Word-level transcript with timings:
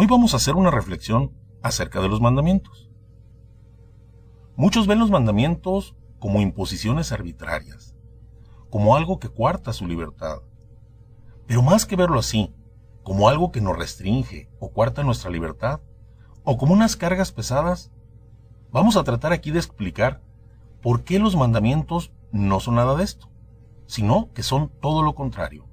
Hoy 0.00 0.06
vamos 0.06 0.32
a 0.32 0.36
hacer 0.36 0.54
una 0.54 0.70
reflexión 0.70 1.32
acerca 1.60 2.00
de 2.00 2.08
los 2.08 2.20
mandamientos. 2.20 2.88
Muchos 4.54 4.86
ven 4.86 5.00
los 5.00 5.10
mandamientos 5.10 5.96
como 6.20 6.40
imposiciones 6.40 7.10
arbitrarias, 7.10 7.96
como 8.70 8.94
algo 8.94 9.18
que 9.18 9.28
cuarta 9.28 9.72
su 9.72 9.88
libertad. 9.88 10.42
Pero 11.48 11.62
más 11.62 11.84
que 11.84 11.96
verlo 11.96 12.20
así, 12.20 12.54
como 13.02 13.28
algo 13.28 13.50
que 13.50 13.60
nos 13.60 13.76
restringe 13.76 14.48
o 14.60 14.70
cuarta 14.70 15.02
nuestra 15.02 15.32
libertad, 15.32 15.80
o 16.44 16.58
como 16.58 16.74
unas 16.74 16.94
cargas 16.94 17.32
pesadas, 17.32 17.90
vamos 18.70 18.96
a 18.96 19.02
tratar 19.02 19.32
aquí 19.32 19.50
de 19.50 19.58
explicar 19.58 20.22
por 20.80 21.02
qué 21.02 21.18
los 21.18 21.34
mandamientos 21.34 22.12
no 22.30 22.60
son 22.60 22.76
nada 22.76 22.94
de 22.94 23.02
esto, 23.02 23.30
sino 23.86 24.32
que 24.32 24.44
son 24.44 24.70
todo 24.80 25.02
lo 25.02 25.16
contrario. 25.16 25.67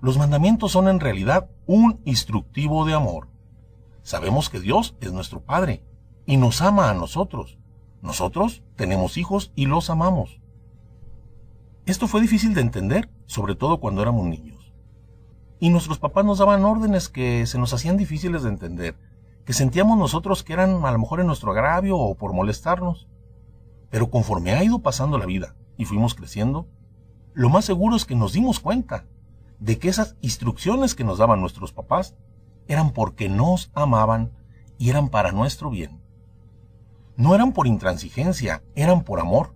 Los 0.00 0.16
mandamientos 0.16 0.72
son 0.72 0.88
en 0.88 0.98
realidad 0.98 1.50
un 1.66 2.00
instructivo 2.04 2.86
de 2.86 2.94
amor. 2.94 3.28
Sabemos 4.02 4.48
que 4.48 4.58
Dios 4.58 4.96
es 5.00 5.12
nuestro 5.12 5.42
Padre 5.42 5.84
y 6.24 6.38
nos 6.38 6.62
ama 6.62 6.88
a 6.88 6.94
nosotros. 6.94 7.58
Nosotros 8.00 8.62
tenemos 8.76 9.18
hijos 9.18 9.52
y 9.54 9.66
los 9.66 9.90
amamos. 9.90 10.40
Esto 11.84 12.08
fue 12.08 12.22
difícil 12.22 12.54
de 12.54 12.62
entender, 12.62 13.10
sobre 13.26 13.54
todo 13.54 13.78
cuando 13.78 14.00
éramos 14.00 14.26
niños. 14.26 14.72
Y 15.58 15.68
nuestros 15.68 15.98
papás 15.98 16.24
nos 16.24 16.38
daban 16.38 16.64
órdenes 16.64 17.10
que 17.10 17.46
se 17.46 17.58
nos 17.58 17.74
hacían 17.74 17.98
difíciles 17.98 18.42
de 18.42 18.48
entender, 18.48 18.96
que 19.44 19.52
sentíamos 19.52 19.98
nosotros 19.98 20.42
que 20.42 20.54
eran 20.54 20.82
a 20.86 20.92
lo 20.92 20.98
mejor 20.98 21.20
en 21.20 21.26
nuestro 21.26 21.50
agravio 21.50 21.98
o 21.98 22.14
por 22.14 22.32
molestarnos. 22.32 23.06
Pero 23.90 24.08
conforme 24.08 24.52
ha 24.52 24.64
ido 24.64 24.78
pasando 24.78 25.18
la 25.18 25.26
vida 25.26 25.56
y 25.76 25.84
fuimos 25.84 26.14
creciendo, 26.14 26.68
lo 27.34 27.50
más 27.50 27.66
seguro 27.66 27.96
es 27.96 28.06
que 28.06 28.14
nos 28.14 28.32
dimos 28.32 28.60
cuenta 28.60 29.04
de 29.60 29.78
que 29.78 29.88
esas 29.88 30.16
instrucciones 30.22 30.94
que 30.94 31.04
nos 31.04 31.18
daban 31.18 31.40
nuestros 31.40 31.72
papás 31.72 32.16
eran 32.66 32.92
porque 32.92 33.28
nos 33.28 33.70
amaban 33.74 34.32
y 34.78 34.90
eran 34.90 35.10
para 35.10 35.32
nuestro 35.32 35.70
bien. 35.70 36.00
No 37.16 37.34
eran 37.34 37.52
por 37.52 37.66
intransigencia, 37.66 38.62
eran 38.74 39.04
por 39.04 39.20
amor. 39.20 39.54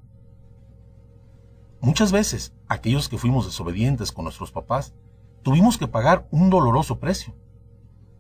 Muchas 1.80 2.12
veces, 2.12 2.55
aquellos 2.69 3.08
que 3.08 3.19
fuimos 3.19 3.46
desobedientes 3.46 4.12
con 4.12 4.24
nuestros 4.24 4.52
papás, 4.52 4.94
tuvimos 5.42 5.78
que 5.78 5.88
pagar 5.88 6.28
un 6.30 6.50
doloroso 6.50 6.98
precio. 6.98 7.34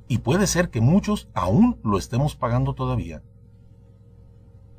Y 0.08 0.18
puede 0.18 0.46
ser 0.46 0.70
que 0.70 0.80
muchos 0.80 1.28
aún 1.34 1.78
lo 1.82 1.98
estemos 1.98 2.36
pagando 2.36 2.74
todavía. 2.74 3.22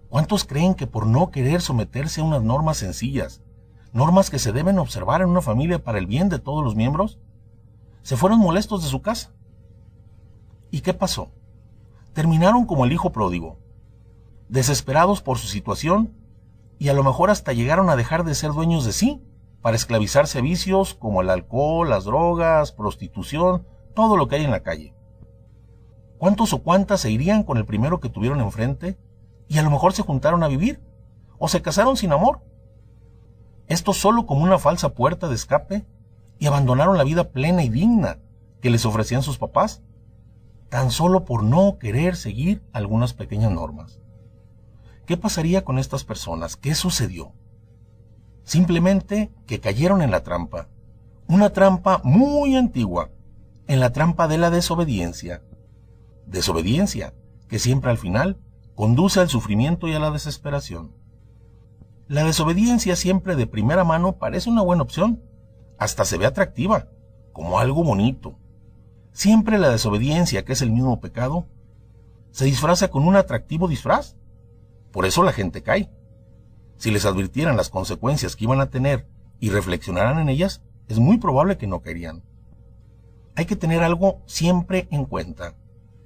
¿Cuántos 0.09 0.45
creen 0.45 0.75
que 0.75 0.88
por 0.88 1.06
no 1.06 1.30
querer 1.30 1.62
someterse 1.62 2.22
a 2.22 2.23
unas 2.23 2.42
normas 2.42 2.78
sencillas, 2.78 3.44
normas 3.95 4.29
que 4.29 4.39
se 4.39 4.51
deben 4.51 4.77
observar 4.77 5.21
en 5.21 5.29
una 5.29 5.41
familia 5.41 5.81
para 5.81 5.97
el 5.97 6.05
bien 6.05 6.27
de 6.27 6.38
todos 6.38 6.61
los 6.61 6.75
miembros, 6.75 7.17
se 8.01 8.17
fueron 8.17 8.39
molestos 8.39 8.83
de 8.83 8.89
su 8.89 9.01
casa. 9.01 9.31
¿Y 10.69 10.81
qué 10.81 10.93
pasó? 10.93 11.31
Terminaron 12.11 12.66
como 12.66 12.83
el 12.83 12.91
hijo 12.91 13.13
pródigo, 13.13 13.57
desesperados 14.49 15.21
por 15.21 15.38
su 15.38 15.47
situación 15.47 16.13
y 16.77 16.89
a 16.89 16.93
lo 16.93 17.05
mejor 17.05 17.29
hasta 17.29 17.53
llegaron 17.53 17.89
a 17.89 17.95
dejar 17.95 18.25
de 18.25 18.35
ser 18.35 18.51
dueños 18.51 18.83
de 18.83 18.91
sí 18.91 19.23
para 19.61 19.77
esclavizarse 19.77 20.39
a 20.39 20.41
vicios 20.41 20.93
como 20.93 21.21
el 21.21 21.29
alcohol, 21.29 21.89
las 21.89 22.03
drogas, 22.03 22.73
prostitución, 22.73 23.66
todo 23.95 24.17
lo 24.17 24.27
que 24.27 24.35
hay 24.35 24.43
en 24.43 24.51
la 24.51 24.61
calle. 24.61 24.93
¿Cuántos 26.17 26.51
o 26.51 26.61
cuántas 26.63 26.99
se 26.99 27.11
irían 27.11 27.43
con 27.43 27.57
el 27.57 27.66
primero 27.66 28.01
que 28.01 28.09
tuvieron 28.09 28.41
enfrente 28.41 28.97
y 29.47 29.57
a 29.57 29.61
lo 29.61 29.71
mejor 29.71 29.93
se 29.93 30.03
juntaron 30.03 30.43
a 30.43 30.49
vivir? 30.49 30.81
¿O 31.38 31.47
se 31.47 31.61
casaron 31.61 31.95
sin 31.95 32.11
amor? 32.11 32.41
Esto 33.67 33.94
solo 33.94 34.25
como 34.25 34.44
una 34.44 34.59
falsa 34.59 34.89
puerta 34.89 35.27
de 35.27 35.35
escape, 35.35 35.85
y 36.39 36.47
abandonaron 36.47 36.97
la 36.97 37.03
vida 37.03 37.30
plena 37.30 37.63
y 37.63 37.69
digna 37.69 38.19
que 38.61 38.69
les 38.69 38.85
ofrecían 38.85 39.23
sus 39.23 39.38
papás, 39.38 39.81
tan 40.69 40.91
solo 40.91 41.25
por 41.25 41.44
no 41.44 41.77
querer 41.80 42.16
seguir 42.16 42.63
algunas 42.73 43.13
pequeñas 43.13 43.52
normas. 43.52 44.02
¿Qué 45.05 45.17
pasaría 45.17 45.63
con 45.63 45.80
estas 45.80 46.03
personas? 46.03 46.55
¿Qué 46.55 46.75
sucedió? 46.75 47.31
Simplemente 48.44 49.31
que 49.45 49.59
cayeron 49.59 50.01
en 50.01 50.11
la 50.11 50.23
trampa, 50.23 50.67
una 51.28 51.51
trampa 51.51 52.01
muy 52.03 52.56
antigua, 52.56 53.11
en 53.67 53.79
la 53.79 53.91
trampa 53.91 54.28
de 54.28 54.38
la 54.38 54.50
desobediencia. 54.50 55.44
Desobediencia 56.25 57.13
que 57.47 57.59
siempre 57.59 57.91
al 57.91 57.97
final 57.97 58.38
conduce 58.75 59.19
al 59.19 59.29
sufrimiento 59.29 59.88
y 59.88 59.94
a 59.94 60.00
la 60.00 60.11
desesperación. 60.11 60.91
La 62.07 62.23
desobediencia 62.23 62.95
siempre 62.95 63.35
de 63.35 63.47
primera 63.47 63.83
mano 63.83 64.17
parece 64.17 64.49
una 64.49 64.61
buena 64.61 64.83
opción. 64.83 65.23
Hasta 65.79 66.05
se 66.05 66.19
ve 66.19 66.27
atractiva, 66.27 66.88
como 67.33 67.57
algo 67.57 67.83
bonito. 67.83 68.38
Siempre 69.11 69.57
la 69.57 69.69
desobediencia, 69.69 70.45
que 70.45 70.53
es 70.53 70.61
el 70.61 70.71
mismo 70.71 70.99
pecado, 70.99 71.47
se 72.29 72.45
disfraza 72.45 72.89
con 72.89 73.07
un 73.07 73.16
atractivo 73.16 73.67
disfraz. 73.67 74.16
Por 74.91 75.05
eso 75.05 75.23
la 75.23 75.31
gente 75.31 75.63
cae. 75.63 75.89
Si 76.77 76.91
les 76.91 77.05
advirtieran 77.05 77.57
las 77.57 77.69
consecuencias 77.69 78.35
que 78.35 78.43
iban 78.43 78.61
a 78.61 78.69
tener 78.69 79.07
y 79.39 79.49
reflexionaran 79.49 80.19
en 80.19 80.29
ellas, 80.29 80.61
es 80.87 80.99
muy 80.99 81.17
probable 81.17 81.57
que 81.57 81.66
no 81.66 81.81
caerían. 81.81 82.22
Hay 83.35 83.45
que 83.45 83.55
tener 83.55 83.81
algo 83.81 84.22
siempre 84.27 84.87
en 84.91 85.05
cuenta. 85.05 85.55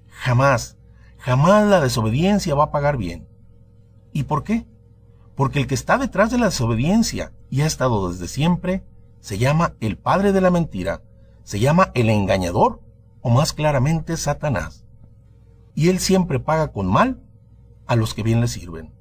Jamás, 0.07 0.77
jamás 1.17 1.67
la 1.67 1.81
desobediencia 1.81 2.55
va 2.55 2.65
a 2.65 2.71
pagar 2.71 2.95
bien. 2.95 3.27
¿Y 4.13 4.23
por 4.23 4.43
qué? 4.43 4.65
Porque 5.39 5.59
el 5.59 5.67
que 5.67 5.75
está 5.75 5.97
detrás 5.97 6.31
de 6.31 6.37
la 6.37 6.47
desobediencia 6.47 7.31
y 7.49 7.61
ha 7.61 7.65
estado 7.65 8.09
desde 8.11 8.27
siempre, 8.27 8.83
se 9.21 9.37
llama 9.37 9.73
el 9.79 9.97
padre 9.97 10.33
de 10.33 10.41
la 10.41 10.51
mentira, 10.51 11.01
se 11.43 11.61
llama 11.61 11.91
el 11.93 12.09
engañador, 12.09 12.81
o 13.21 13.29
más 13.29 13.53
claramente 13.53 14.17
Satanás. 14.17 14.83
Y 15.75 15.87
él 15.87 15.99
siempre 15.99 16.41
paga 16.41 16.73
con 16.73 16.87
mal 16.87 17.23
a 17.87 17.95
los 17.95 18.13
que 18.13 18.21
bien 18.21 18.41
le 18.41 18.49
sirven. 18.49 18.93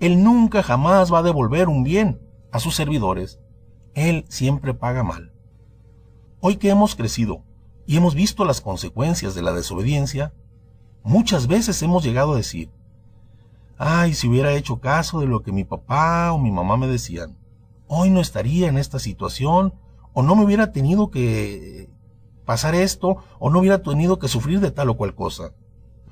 Él 0.00 0.24
nunca 0.24 0.64
jamás 0.64 1.14
va 1.14 1.20
a 1.20 1.22
devolver 1.22 1.68
un 1.68 1.84
bien 1.84 2.20
a 2.50 2.58
sus 2.58 2.74
servidores. 2.74 3.38
Él 3.94 4.24
siempre 4.28 4.74
paga 4.74 5.04
mal. 5.04 5.32
Hoy 6.40 6.56
que 6.56 6.70
hemos 6.70 6.96
crecido 6.96 7.44
y 7.86 7.96
hemos 7.96 8.16
visto 8.16 8.44
las 8.44 8.60
consecuencias 8.60 9.36
de 9.36 9.42
la 9.42 9.52
desobediencia, 9.52 10.34
muchas 11.04 11.46
veces 11.46 11.80
hemos 11.80 12.02
llegado 12.02 12.32
a 12.32 12.38
decir, 12.38 12.72
Ay, 13.82 14.12
si 14.12 14.28
hubiera 14.28 14.52
hecho 14.52 14.78
caso 14.78 15.20
de 15.20 15.26
lo 15.26 15.42
que 15.42 15.52
mi 15.52 15.64
papá 15.64 16.34
o 16.34 16.38
mi 16.38 16.50
mamá 16.50 16.76
me 16.76 16.86
decían, 16.86 17.38
hoy 17.86 18.10
no 18.10 18.20
estaría 18.20 18.68
en 18.68 18.76
esta 18.76 18.98
situación, 18.98 19.72
o 20.12 20.22
no 20.22 20.36
me 20.36 20.44
hubiera 20.44 20.70
tenido 20.70 21.10
que 21.10 21.88
pasar 22.44 22.74
esto, 22.74 23.24
o 23.38 23.48
no 23.48 23.58
hubiera 23.58 23.82
tenido 23.82 24.18
que 24.18 24.28
sufrir 24.28 24.60
de 24.60 24.70
tal 24.70 24.90
o 24.90 24.98
cual 24.98 25.14
cosa. 25.14 25.54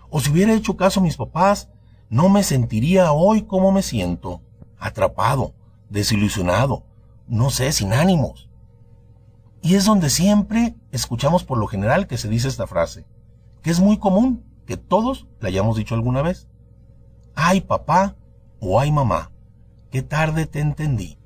O 0.09 0.19
si 0.21 0.31
hubiera 0.31 0.55
hecho 0.55 0.79
caso 0.79 1.01
a 1.01 1.03
mis 1.03 1.19
papás, 1.19 1.69
no 2.09 2.31
me 2.31 2.43
sentiría 2.43 3.13
hoy 3.13 3.43
como 3.43 3.71
me 3.71 3.83
siento, 3.83 4.41
atrapado, 4.79 5.53
desilusionado, 5.91 6.85
no 7.27 7.51
sé, 7.51 7.71
sin 7.73 7.93
ánimos. 7.93 8.49
Y 9.61 9.75
es 9.75 9.85
donde 9.85 10.09
siempre 10.09 10.75
escuchamos 10.91 11.45
por 11.45 11.59
lo 11.59 11.67
general 11.67 12.07
que 12.07 12.17
se 12.17 12.31
dice 12.31 12.49
esta 12.49 12.67
frase, 12.67 13.05
que 13.61 13.69
es 13.69 13.79
muy 13.79 13.99
común, 13.99 14.43
que 14.65 14.79
todos 14.79 15.27
la 15.41 15.49
hayamos 15.49 15.77
dicho 15.77 15.95
alguna 15.95 16.23
vez 16.23 16.48
ay 17.41 17.61
papá 17.61 18.17
o 18.59 18.81
ay 18.81 18.91
mamá, 18.91 19.31
qué 19.93 20.03
tarde 20.03 20.47
te 20.47 20.59
entendí. 20.59 21.19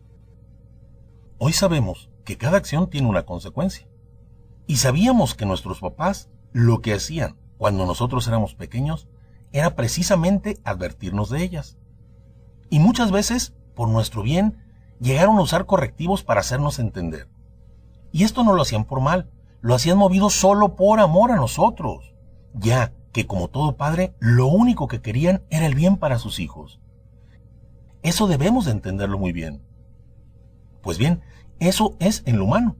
Hoy 1.39 1.55
sabemos 1.55 2.11
que 2.27 2.37
cada 2.37 2.59
acción 2.59 2.91
tiene 2.91 3.09
una 3.09 3.25
consecuencia. 3.25 3.89
Y 4.67 4.77
sabíamos 4.77 5.34
que 5.34 5.47
nuestros 5.47 5.81
papás 5.81 6.28
lo 6.53 6.83
que 6.83 6.93
hacían 6.93 7.39
cuando 7.56 7.87
nosotros 7.87 8.28
éramos 8.28 8.55
pequeños 8.55 9.09
era 9.53 9.75
precisamente 9.75 10.59
advertirnos 10.65 11.31
de 11.31 11.43
ellas. 11.43 11.78
Y 12.69 12.78
muchas 12.78 13.11
veces, 13.11 13.55
por 13.75 13.89
nuestro 13.89 14.22
bien, 14.22 14.59
llegaron 15.01 15.39
a 15.39 15.43
usar 15.43 15.65
correctivos 15.65 16.22
para 16.22 16.41
hacernos 16.41 16.78
entender. 16.78 17.31
Y 18.12 18.25
esto 18.25 18.45
no 18.45 18.53
lo 18.53 18.61
hacían 18.61 18.84
por 18.84 19.01
mal, 19.01 19.31
lo 19.62 19.75
hacían 19.75 19.97
movido 19.97 20.28
solo 20.28 20.77
por 20.77 21.01
amor 21.01 21.33
a 21.33 21.37
nosotros. 21.37 22.15
Ya 22.53 22.92
que 23.12 23.26
como 23.26 23.48
todo 23.48 23.76
padre, 23.76 24.14
lo 24.18 24.47
único 24.47 24.88
que 24.88 25.00
querían 25.00 25.42
era 25.50 25.66
el 25.66 25.74
bien 25.74 25.97
para 25.97 26.18
sus 26.18 26.41
hijos. 26.41 26.80
Eso 28.03 28.26
debemos 28.26 28.64
de 28.64 28.72
entenderlo 28.72 29.18
muy 29.18 29.32
bien. 29.32 29.62
Pues 30.82 30.98
bien, 30.98 31.22
eso 31.60 31.97
es 32.00 32.22
en 32.26 32.38
lo 32.38 32.44
humano, 32.44 32.76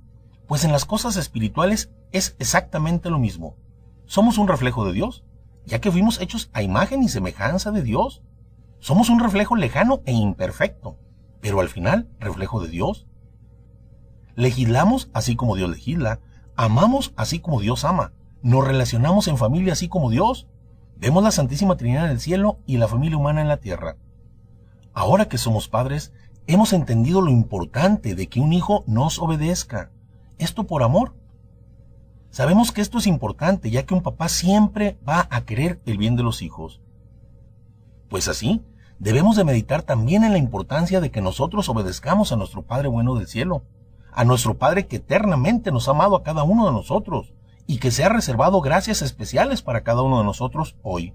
pues 0.49 0.65
en 0.65 0.73
las 0.73 0.85
cosas 0.85 1.17
espirituales 1.17 1.93
es 2.11 2.35
exactamente 2.39 3.11
lo 3.11 3.19
mismo. 3.19 3.57
Somos 4.07 4.39
un 4.39 4.49
reflejo 4.49 4.85
de 4.85 4.93
Dios, 4.93 5.25
ya 5.65 5.81
que 5.81 5.93
fuimos 5.93 6.21
hechos 6.21 6.51
a 6.53 6.63
imagen 6.63 7.03
y 7.03 7.09
semejanza 7.09 7.71
de 7.71 7.83
Dios. 7.83 8.23
Somos 8.81 9.09
un 9.11 9.21
reflejo 9.21 9.55
lejano 9.55 10.03
e 10.07 10.13
imperfecto, 10.13 10.99
pero 11.41 11.61
al 11.61 11.69
final 11.69 12.09
reflejo 12.19 12.61
de 12.61 12.69
Dios. 12.69 13.07
Legislamos 14.35 15.11
así 15.13 15.37
como 15.37 15.57
Dios 15.57 15.71
legisla, 15.71 16.21
amamos 16.57 17.13
así 17.17 17.39
como 17.39 17.61
Dios 17.61 17.85
ama, 17.85 18.13
nos 18.43 18.67
relacionamos 18.67 19.29
en 19.29 19.39
familia 19.39 19.73
así 19.73 19.89
como 19.89 20.11
Dios. 20.11 20.49
Vemos 20.97 21.23
la 21.23 21.31
Santísima 21.31 21.77
Trinidad 21.77 22.07
en 22.07 22.13
el 22.13 22.21
cielo 22.21 22.59
y 22.67 22.77
la 22.77 22.89
familia 22.89 23.17
humana 23.17 23.41
en 23.41 23.49
la 23.49 23.59
tierra. 23.59 23.97
Ahora 24.93 25.29
que 25.29 25.39
somos 25.39 25.69
padres, 25.69 26.13
hemos 26.47 26.73
entendido 26.73 27.21
lo 27.21 27.31
importante 27.31 28.15
de 28.15 28.29
que 28.29 28.41
un 28.41 28.53
hijo 28.53 28.85
nos 28.87 29.21
obedezca. 29.21 29.91
Esto 30.39 30.65
por 30.65 30.83
amor. 30.83 31.15
Sabemos 32.31 32.73
que 32.73 32.81
esto 32.81 32.99
es 32.99 33.07
importante 33.07 33.71
ya 33.71 33.85
que 33.85 33.95
un 33.95 34.03
papá 34.03 34.29
siempre 34.29 34.99
va 35.09 35.29
a 35.31 35.45
querer 35.45 35.81
el 35.87 35.99
bien 35.99 36.17
de 36.17 36.23
los 36.23 36.43
hijos. 36.43 36.81
Pues 38.09 38.27
así, 38.27 38.63
debemos 38.99 39.37
de 39.37 39.45
meditar 39.45 39.83
también 39.83 40.25
en 40.25 40.33
la 40.33 40.39
importancia 40.39 41.01
de 41.01 41.11
que 41.11 41.21
nosotros 41.21 41.69
obedezcamos 41.69 42.33
a 42.33 42.37
nuestro 42.37 42.63
Padre 42.63 42.89
bueno 42.89 43.15
del 43.15 43.29
cielo, 43.29 43.63
a 44.13 44.25
nuestro 44.25 44.59
Padre 44.59 44.87
que 44.87 44.97
eternamente 44.97 45.71
nos 45.71 45.89
ha 45.89 45.93
amado 45.93 46.17
a 46.17 46.23
cada 46.23 46.43
uno 46.43 46.67
de 46.67 46.73
nosotros 46.73 47.33
y 47.67 47.79
que 47.79 47.91
se 47.91 48.05
ha 48.05 48.09
reservado 48.09 48.61
gracias 48.61 49.03
especiales 49.03 49.63
para 49.63 49.83
cada 49.83 50.03
uno 50.03 50.19
de 50.19 50.25
nosotros 50.25 50.77
hoy. 50.83 51.15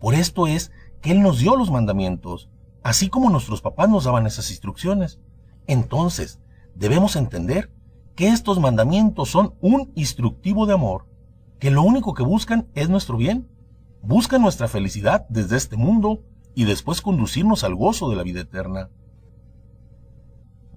Por 0.00 0.14
esto 0.14 0.46
es 0.46 0.70
que 1.00 1.12
Él 1.12 1.22
nos 1.22 1.38
dio 1.38 1.56
los 1.56 1.70
mandamientos, 1.70 2.50
así 2.82 3.08
como 3.08 3.30
nuestros 3.30 3.60
papás 3.60 3.88
nos 3.88 4.04
daban 4.04 4.26
esas 4.26 4.50
instrucciones. 4.50 5.18
Entonces, 5.66 6.40
debemos 6.74 7.16
entender 7.16 7.70
que 8.14 8.28
estos 8.28 8.60
mandamientos 8.60 9.30
son 9.30 9.54
un 9.60 9.92
instructivo 9.94 10.66
de 10.66 10.74
amor, 10.74 11.06
que 11.58 11.70
lo 11.70 11.82
único 11.82 12.14
que 12.14 12.22
buscan 12.22 12.68
es 12.74 12.88
nuestro 12.88 13.16
bien, 13.16 13.48
buscan 14.02 14.42
nuestra 14.42 14.68
felicidad 14.68 15.26
desde 15.28 15.56
este 15.56 15.76
mundo 15.76 16.22
y 16.54 16.64
después 16.64 17.00
conducirnos 17.00 17.64
al 17.64 17.74
gozo 17.74 18.10
de 18.10 18.16
la 18.16 18.22
vida 18.22 18.40
eterna. 18.40 18.90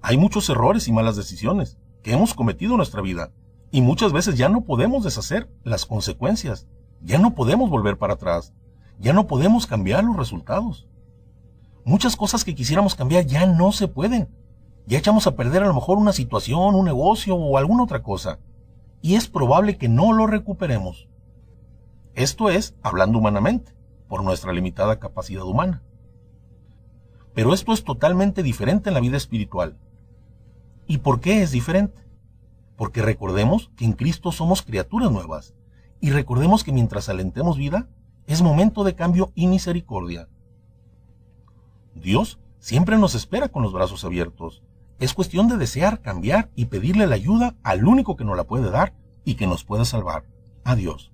Hay 0.00 0.16
muchos 0.16 0.48
errores 0.48 0.88
y 0.88 0.92
malas 0.92 1.16
decisiones 1.16 1.78
que 2.02 2.12
hemos 2.12 2.34
cometido 2.34 2.72
en 2.72 2.78
nuestra 2.78 3.02
vida 3.02 3.32
y 3.70 3.82
muchas 3.82 4.12
veces 4.12 4.36
ya 4.36 4.48
no 4.48 4.62
podemos 4.62 5.04
deshacer 5.04 5.50
las 5.64 5.86
consecuencias, 5.86 6.66
ya 7.02 7.18
no 7.18 7.34
podemos 7.34 7.70
volver 7.70 7.98
para 7.98 8.14
atrás, 8.14 8.54
ya 8.98 9.12
no 9.12 9.26
podemos 9.26 9.66
cambiar 9.66 10.04
los 10.04 10.16
resultados. 10.16 10.86
Muchas 11.84 12.16
cosas 12.16 12.44
que 12.44 12.54
quisiéramos 12.54 12.94
cambiar 12.94 13.26
ya 13.26 13.46
no 13.46 13.72
se 13.72 13.88
pueden 13.88 14.28
ya 14.88 14.96
echamos 14.96 15.26
a 15.26 15.36
perder 15.36 15.62
a 15.62 15.66
lo 15.66 15.74
mejor 15.74 15.98
una 15.98 16.14
situación, 16.14 16.74
un 16.74 16.86
negocio 16.86 17.36
o 17.36 17.58
alguna 17.58 17.82
otra 17.82 18.02
cosa. 18.02 18.38
Y 19.02 19.16
es 19.16 19.28
probable 19.28 19.76
que 19.76 19.86
no 19.86 20.14
lo 20.14 20.26
recuperemos. 20.26 21.10
Esto 22.14 22.48
es 22.48 22.74
hablando 22.82 23.18
humanamente, 23.18 23.74
por 24.08 24.24
nuestra 24.24 24.50
limitada 24.54 24.98
capacidad 24.98 25.44
humana. 25.44 25.82
Pero 27.34 27.52
esto 27.52 27.74
es 27.74 27.84
totalmente 27.84 28.42
diferente 28.42 28.88
en 28.88 28.94
la 28.94 29.00
vida 29.00 29.18
espiritual. 29.18 29.76
¿Y 30.86 30.98
por 30.98 31.20
qué 31.20 31.42
es 31.42 31.50
diferente? 31.50 32.00
Porque 32.78 33.02
recordemos 33.02 33.70
que 33.76 33.84
en 33.84 33.92
Cristo 33.92 34.32
somos 34.32 34.62
criaturas 34.62 35.12
nuevas. 35.12 35.54
Y 36.00 36.10
recordemos 36.10 36.64
que 36.64 36.72
mientras 36.72 37.10
alentemos 37.10 37.58
vida, 37.58 37.90
es 38.26 38.40
momento 38.40 38.82
de 38.84 38.94
cambio 38.94 39.32
y 39.34 39.48
misericordia. 39.48 40.30
Dios 41.94 42.38
siempre 42.58 42.96
nos 42.96 43.14
espera 43.14 43.50
con 43.50 43.62
los 43.62 43.74
brazos 43.74 44.02
abiertos 44.06 44.62
es 44.98 45.14
cuestión 45.14 45.48
de 45.48 45.56
desear 45.56 46.00
cambiar 46.00 46.50
y 46.56 46.66
pedirle 46.66 47.06
la 47.06 47.14
ayuda 47.14 47.54
al 47.62 47.86
único 47.86 48.16
que 48.16 48.24
nos 48.24 48.36
la 48.36 48.44
puede 48.44 48.70
dar 48.70 48.94
y 49.24 49.34
que 49.36 49.46
nos 49.46 49.64
puede 49.64 49.84
salvar, 49.84 50.24
a 50.64 50.74
Dios. 50.74 51.12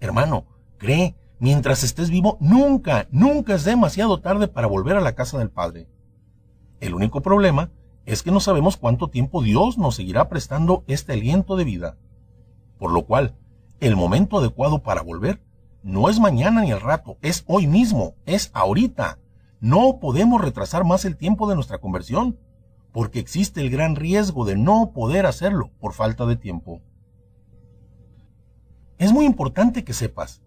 Hermano, 0.00 0.46
cree, 0.78 1.16
mientras 1.38 1.82
estés 1.84 2.10
vivo, 2.10 2.38
nunca, 2.40 3.08
nunca 3.10 3.54
es 3.54 3.64
demasiado 3.64 4.20
tarde 4.20 4.48
para 4.48 4.66
volver 4.66 4.96
a 4.96 5.02
la 5.02 5.14
casa 5.14 5.38
del 5.38 5.50
Padre. 5.50 5.86
El 6.80 6.94
único 6.94 7.20
problema 7.20 7.70
es 8.06 8.22
que 8.22 8.30
no 8.30 8.40
sabemos 8.40 8.76
cuánto 8.76 9.08
tiempo 9.08 9.42
Dios 9.42 9.78
nos 9.78 9.96
seguirá 9.96 10.28
prestando 10.28 10.84
este 10.86 11.12
aliento 11.12 11.56
de 11.56 11.64
vida. 11.64 11.96
Por 12.78 12.92
lo 12.92 13.04
cual, 13.04 13.34
el 13.80 13.96
momento 13.96 14.38
adecuado 14.38 14.82
para 14.82 15.02
volver 15.02 15.42
no 15.82 16.08
es 16.08 16.18
mañana 16.18 16.62
ni 16.62 16.72
al 16.72 16.80
rato, 16.80 17.18
es 17.20 17.44
hoy 17.46 17.66
mismo, 17.66 18.14
es 18.24 18.50
ahorita. 18.54 19.18
No 19.60 19.98
podemos 20.00 20.40
retrasar 20.40 20.84
más 20.84 21.04
el 21.04 21.16
tiempo 21.16 21.48
de 21.48 21.56
nuestra 21.56 21.78
conversión 21.78 22.38
porque 22.92 23.18
existe 23.18 23.60
el 23.60 23.70
gran 23.70 23.96
riesgo 23.96 24.44
de 24.44 24.56
no 24.56 24.92
poder 24.94 25.26
hacerlo 25.26 25.70
por 25.80 25.92
falta 25.92 26.24
de 26.26 26.36
tiempo. 26.36 26.80
Es 28.98 29.12
muy 29.12 29.26
importante 29.26 29.84
que 29.84 29.92
sepas 29.92 30.42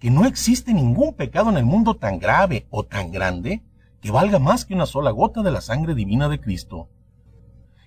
que 0.00 0.10
no 0.10 0.24
existe 0.24 0.74
ningún 0.74 1.14
pecado 1.14 1.50
en 1.50 1.56
el 1.56 1.64
mundo 1.64 1.94
tan 1.94 2.18
grave 2.18 2.66
o 2.70 2.84
tan 2.84 3.12
grande 3.12 3.62
que 4.00 4.10
valga 4.10 4.40
más 4.40 4.64
que 4.64 4.74
una 4.74 4.86
sola 4.86 5.12
gota 5.12 5.42
de 5.42 5.52
la 5.52 5.60
sangre 5.60 5.94
divina 5.94 6.28
de 6.28 6.40
Cristo. 6.40 6.88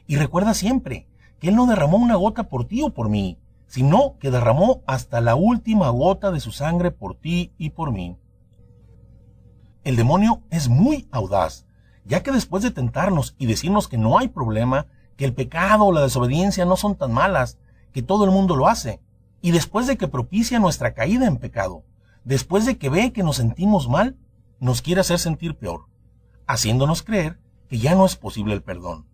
Y 0.08 0.18
recuerda 0.18 0.54
siempre 0.54 1.08
que 1.40 1.50
Él 1.50 1.56
no 1.56 1.66
derramó 1.66 1.98
una 1.98 2.16
gota 2.16 2.50
por 2.50 2.66
ti 2.66 2.82
o 2.82 2.92
por 2.92 3.10
mí, 3.10 3.38
sino 3.68 4.18
que 4.20 4.32
derramó 4.32 4.82
hasta 4.86 5.22
la 5.22 5.36
última 5.36 5.90
gota 5.90 6.32
de 6.32 6.40
su 6.40 6.52
sangre 6.52 6.92
por 6.92 7.16
ti 7.16 7.54
y 7.58 7.72
por 7.72 7.92
mí. 7.92 8.18
El 9.84 9.96
demonio 9.96 10.42
es 10.50 10.70
muy 10.70 11.08
audaz 11.12 11.66
ya 12.06 12.22
que 12.24 12.32
después 12.32 12.64
de 12.64 12.72
tentarnos 12.72 13.36
y 13.38 13.48
decirnos 13.48 13.88
que 13.88 13.98
no 13.98 14.18
hay 14.18 14.28
problema, 14.28 14.88
que 15.18 15.26
el 15.26 15.34
pecado 15.34 15.86
o 15.86 15.92
la 15.92 16.02
desobediencia 16.02 16.66
no 16.66 16.78
son 16.78 16.96
tan 16.96 17.12
malas, 17.12 17.58
que 17.92 18.04
todo 18.04 18.26
el 18.26 18.32
mundo 18.32 18.56
lo 18.56 18.68
hace, 18.68 19.02
y 19.42 19.52
después 19.52 19.88
de 19.88 19.98
que 19.98 20.08
propicia 20.08 20.60
nuestra 20.60 20.94
caída 20.94 21.26
en 21.26 21.38
pecado, 21.38 21.84
después 22.24 22.66
de 22.66 22.78
que 22.78 22.90
ve 22.90 23.12
que 23.12 23.24
nos 23.24 23.38
sentimos 23.38 23.90
mal, 23.90 24.18
nos 24.60 24.82
quiere 24.82 25.02
hacer 25.02 25.20
sentir 25.20 25.58
peor, 25.58 25.88
haciéndonos 26.48 27.02
creer 27.02 27.40
que 27.68 27.80
ya 27.80 27.96
no 27.96 28.06
es 28.06 28.16
posible 28.16 28.54
el 28.54 28.62
perdón, 28.62 29.06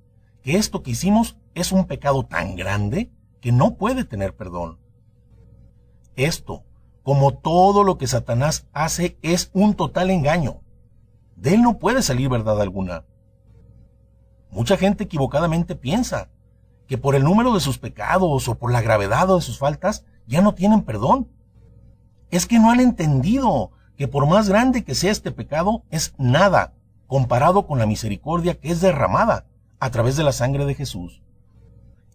que 0.41 0.57
esto 0.57 0.83
que 0.83 0.91
hicimos 0.91 1.37
es 1.53 1.71
un 1.71 1.85
pecado 1.85 2.23
tan 2.23 2.55
grande 2.55 3.11
que 3.39 3.51
no 3.51 3.75
puede 3.75 4.05
tener 4.05 4.35
perdón. 4.35 4.79
Esto, 6.15 6.63
como 7.03 7.33
todo 7.33 7.83
lo 7.83 7.97
que 7.97 8.07
Satanás 8.07 8.67
hace, 8.73 9.17
es 9.21 9.49
un 9.53 9.75
total 9.75 10.09
engaño, 10.09 10.61
de 11.35 11.55
él 11.55 11.61
no 11.61 11.79
puede 11.79 12.01
salir 12.01 12.29
verdad 12.29 12.61
alguna. 12.61 13.05
Mucha 14.51 14.77
gente 14.77 15.05
equivocadamente 15.05 15.75
piensa 15.75 16.29
que 16.87 16.97
por 16.97 17.15
el 17.15 17.23
número 17.23 17.53
de 17.53 17.61
sus 17.61 17.77
pecados 17.77 18.47
o 18.47 18.55
por 18.55 18.71
la 18.71 18.81
gravedad 18.81 19.27
de 19.27 19.41
sus 19.41 19.57
faltas 19.57 20.05
ya 20.27 20.41
no 20.41 20.53
tienen 20.53 20.81
perdón. 20.81 21.29
Es 22.29 22.45
que 22.45 22.59
no 22.59 22.69
han 22.69 22.79
entendido 22.79 23.71
que 23.95 24.07
por 24.07 24.27
más 24.27 24.49
grande 24.49 24.83
que 24.83 24.93
sea 24.93 25.11
este 25.11 25.31
pecado 25.31 25.83
es 25.89 26.13
nada 26.17 26.73
comparado 27.07 27.65
con 27.65 27.79
la 27.79 27.85
misericordia 27.85 28.59
que 28.59 28.71
es 28.71 28.81
derramada 28.81 29.45
a 29.81 29.89
través 29.89 30.15
de 30.15 30.23
la 30.23 30.31
sangre 30.31 30.65
de 30.65 30.75
Jesús. 30.75 31.23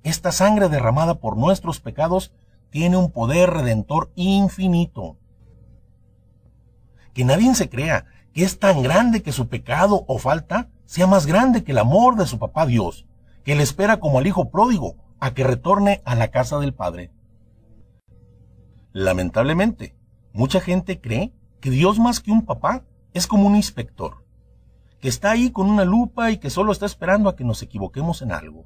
Esta 0.04 0.30
sangre 0.30 0.68
derramada 0.68 1.16
por 1.16 1.36
nuestros 1.36 1.80
pecados 1.80 2.32
tiene 2.70 2.96
un 2.96 3.10
poder 3.10 3.50
redentor 3.50 4.12
infinito. 4.14 5.18
Que 7.12 7.24
nadie 7.24 7.52
se 7.56 7.68
crea 7.68 8.06
que 8.32 8.44
es 8.44 8.60
tan 8.60 8.84
grande 8.84 9.22
que 9.22 9.32
su 9.32 9.48
pecado 9.48 10.04
o 10.06 10.18
falta 10.18 10.70
sea 10.84 11.08
más 11.08 11.26
grande 11.26 11.64
que 11.64 11.72
el 11.72 11.78
amor 11.78 12.14
de 12.14 12.26
su 12.26 12.38
papá 12.38 12.66
Dios, 12.66 13.04
que 13.42 13.56
le 13.56 13.64
espera 13.64 13.98
como 13.98 14.18
al 14.18 14.28
hijo 14.28 14.48
pródigo 14.48 14.94
a 15.18 15.34
que 15.34 15.42
retorne 15.42 16.02
a 16.04 16.14
la 16.14 16.28
casa 16.28 16.60
del 16.60 16.72
Padre. 16.72 17.10
Lamentablemente, 18.92 19.96
mucha 20.32 20.60
gente 20.60 21.00
cree 21.00 21.32
que 21.60 21.70
Dios 21.70 21.98
más 21.98 22.20
que 22.20 22.30
un 22.30 22.44
papá 22.44 22.84
es 23.12 23.26
como 23.26 23.48
un 23.48 23.56
inspector, 23.56 24.24
que 25.06 25.10
está 25.10 25.30
ahí 25.30 25.52
con 25.52 25.70
una 25.70 25.84
lupa 25.84 26.32
y 26.32 26.38
que 26.38 26.50
solo 26.50 26.72
está 26.72 26.84
esperando 26.84 27.28
a 27.28 27.36
que 27.36 27.44
nos 27.44 27.62
equivoquemos 27.62 28.22
en 28.22 28.32
algo, 28.32 28.64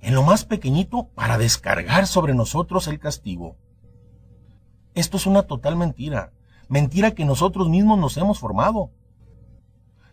en 0.00 0.14
lo 0.14 0.22
más 0.22 0.44
pequeñito 0.44 1.08
para 1.16 1.36
descargar 1.36 2.06
sobre 2.06 2.32
nosotros 2.32 2.86
el 2.86 3.00
castigo. 3.00 3.56
Esto 4.94 5.16
es 5.16 5.26
una 5.26 5.42
total 5.42 5.74
mentira 5.74 6.30
mentira 6.68 7.10
que 7.10 7.24
nosotros 7.24 7.68
mismos 7.68 7.98
nos 7.98 8.16
hemos 8.18 8.38
formado. 8.38 8.92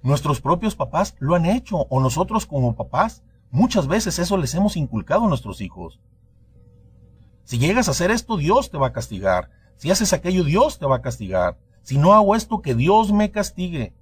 Nuestros 0.02 0.42
propios 0.42 0.76
papás 0.76 1.16
lo 1.20 1.36
han 1.36 1.46
hecho, 1.46 1.78
o 1.92 2.00
nosotros 2.00 2.48
como 2.48 2.76
papás, 2.76 3.22
muchas 3.52 3.86
veces 3.86 4.18
eso 4.18 4.38
les 4.38 4.56
hemos 4.56 4.76
inculcado 4.76 5.26
a 5.26 5.30
nuestros 5.30 5.62
hijos. 5.62 6.00
Si 7.44 7.60
llegas 7.60 7.88
a 7.88 7.92
hacer 7.92 8.10
esto, 8.10 8.38
Dios 8.38 8.72
te 8.72 8.80
va 8.80 8.88
a 8.88 8.94
castigar. 8.94 9.52
Si 9.78 9.92
haces 9.92 10.12
aquello, 10.12 10.44
Dios 10.44 10.80
te 10.80 10.88
va 10.88 10.96
a 10.96 11.02
castigar. 11.04 11.60
Si 11.84 12.00
no 12.00 12.14
hago 12.16 12.34
esto, 12.34 12.64
que 12.64 12.74
Dios 12.74 13.14
me 13.14 13.30
castigue. 13.30 13.94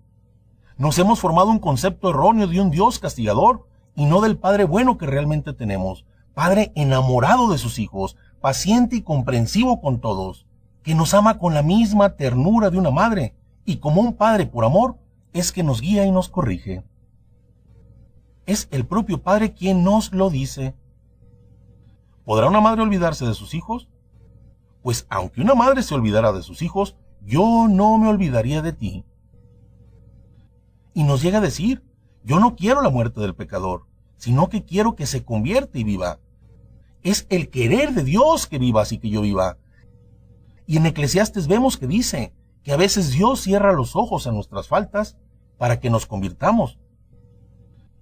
Nos 0.77 0.98
hemos 1.00 1.20
formado 1.20 1.50
un 1.50 1.60
concepto 1.60 2.10
erróneo 2.10 2.48
de 2.48 2.60
un 2.60 2.72
Dios 2.72 3.00
castigador 3.00 3.68
y 3.96 4.06
no 4.06 4.22
del 4.22 4.38
Padre 4.38 4.63
bueno 4.63 4.98
que 4.98 5.06
realmente 5.06 5.53
tenemos. 5.53 6.06
Padre 6.34 6.72
enamorado 6.75 7.50
de 7.51 7.58
sus 7.58 7.80
hijos, 7.80 8.18
paciente 8.42 8.96
y 8.96 9.01
comprensivo 9.01 9.82
con 9.82 10.00
todos 10.00 10.46
que 10.84 10.96
nos 10.96 11.13
ama 11.13 11.39
con 11.39 11.53
la 11.53 11.63
misma 11.63 12.15
ternura 12.15 12.70
de 12.70 12.77
una 12.77 12.92
madre, 12.92 13.34
y 13.65 13.77
como 13.77 14.01
un 14.01 14.13
padre 14.13 14.46
por 14.46 14.65
amor, 14.65 14.98
es 15.32 15.51
que 15.51 15.63
nos 15.63 15.82
guía 15.82 16.06
y 16.06 16.12
nos 16.12 16.27
corrige. 16.27 16.84
Es 18.46 18.68
el 18.72 18.86
propio 18.86 19.24
Padre 19.24 19.53
quien 19.53 19.84
nos 19.84 20.12
lo 20.12 20.30
dice. 20.30 20.75
¿Podrá 22.25 22.48
una 22.48 22.60
madre 22.60 22.82
olvidarse 22.82 23.25
de 23.25 23.34
sus 23.34 23.53
hijos? 23.53 23.88
Pues 24.82 25.08
aunque 25.10 25.42
una 25.42 25.56
madre 25.56 25.82
se 25.82 25.96
olvidara 25.96 26.34
de 26.34 26.44
sus 26.44 26.62
hijos, 26.62 26.98
yo 27.22 27.68
no 27.70 27.98
me 27.98 28.10
olvidaría 28.10 28.62
de 28.62 28.74
ti. 28.74 29.06
Y 30.93 31.03
nos 31.03 31.21
llega 31.21 31.39
a 31.39 31.41
decir, 31.41 31.83
yo 32.23 32.39
no 32.39 32.55
quiero 32.55 32.81
la 32.81 32.89
muerte 32.89 33.21
del 33.21 33.35
pecador, 33.35 33.88
sino 34.17 34.50
que 34.50 34.63
quiero 34.63 34.95
que 34.95 35.05
se 35.05 35.23
convierta 35.23 35.77
y 35.77 35.83
viva. 35.83 36.19
Es 37.01 37.25
el 37.29 37.50
querer 37.50 37.93
de 37.93 38.03
Dios 38.03 38.47
que 38.47 38.59
viva 38.59 38.81
así 38.81 38.97
que 38.97 39.09
yo 39.09 39.21
viva, 39.21 39.57
y 40.65 40.77
en 40.77 40.85
Eclesiastes 40.85 41.47
vemos 41.47 41.77
que 41.77 41.88
dice 41.88 42.33
que 42.63 42.71
a 42.71 42.77
veces 42.77 43.12
Dios 43.12 43.41
cierra 43.41 43.73
los 43.73 43.95
ojos 43.95 44.27
a 44.27 44.31
nuestras 44.31 44.67
faltas 44.67 45.17
para 45.57 45.79
que 45.79 45.89
nos 45.89 46.05
convirtamos. 46.05 46.79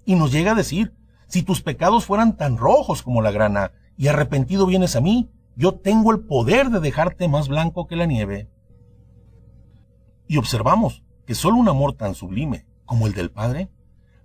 Y 0.06 0.16
nos 0.16 0.32
llega 0.32 0.52
a 0.52 0.56
decir, 0.56 0.94
si 1.28 1.44
tus 1.44 1.62
pecados 1.62 2.06
fueran 2.06 2.38
tan 2.38 2.58
rojos 2.58 3.02
como 3.02 3.22
la 3.22 3.32
grana 3.32 3.72
y 3.98 4.08
arrepentido 4.08 4.66
vienes 4.66 4.96
a 4.96 5.02
mí, 5.02 5.32
yo 5.56 5.76
tengo 5.76 6.12
el 6.12 6.22
poder 6.22 6.70
de 6.70 6.80
dejarte 6.80 7.28
más 7.28 7.48
blanco 7.48 7.88
que 7.88 7.96
la 7.96 8.06
nieve. 8.06 8.50
Y 10.28 10.38
observamos 10.38 11.04
que 11.26 11.36
solo 11.36 11.58
un 11.58 11.70
amor 11.70 11.94
tan 11.94 12.16
sublime 12.16 12.66
como 12.92 13.08
el 13.08 13.14
del 13.14 13.32
Padre, 13.32 13.70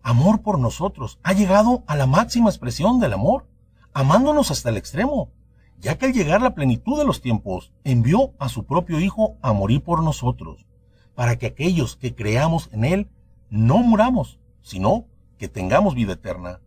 amor 0.02 0.42
por 0.42 0.58
nosotros, 0.58 1.20
ha 1.22 1.34
llegado 1.34 1.84
a 1.86 1.94
la 1.94 2.08
máxima 2.08 2.50
expresión 2.50 2.98
del 2.98 3.12
amor, 3.12 3.46
amándonos 3.92 4.50
hasta 4.50 4.70
el 4.70 4.76
extremo, 4.76 5.30
ya 5.78 5.96
que 5.96 6.06
al 6.06 6.12
llegar 6.12 6.42
la 6.42 6.56
plenitud 6.56 6.98
de 6.98 7.04
los 7.04 7.20
tiempos, 7.20 7.72
envió 7.84 8.32
a 8.40 8.48
su 8.48 8.64
propio 8.64 8.98
Hijo 8.98 9.36
a 9.40 9.52
morir 9.52 9.84
por 9.84 10.02
nosotros, 10.02 10.66
para 11.14 11.38
que 11.38 11.46
aquellos 11.46 11.94
que 11.94 12.16
creamos 12.16 12.68
en 12.72 12.84
Él 12.84 13.08
no 13.50 13.78
muramos, 13.78 14.40
sino 14.62 15.06
que 15.38 15.46
tengamos 15.46 15.94
vida 15.94 16.14
eterna. 16.14 16.60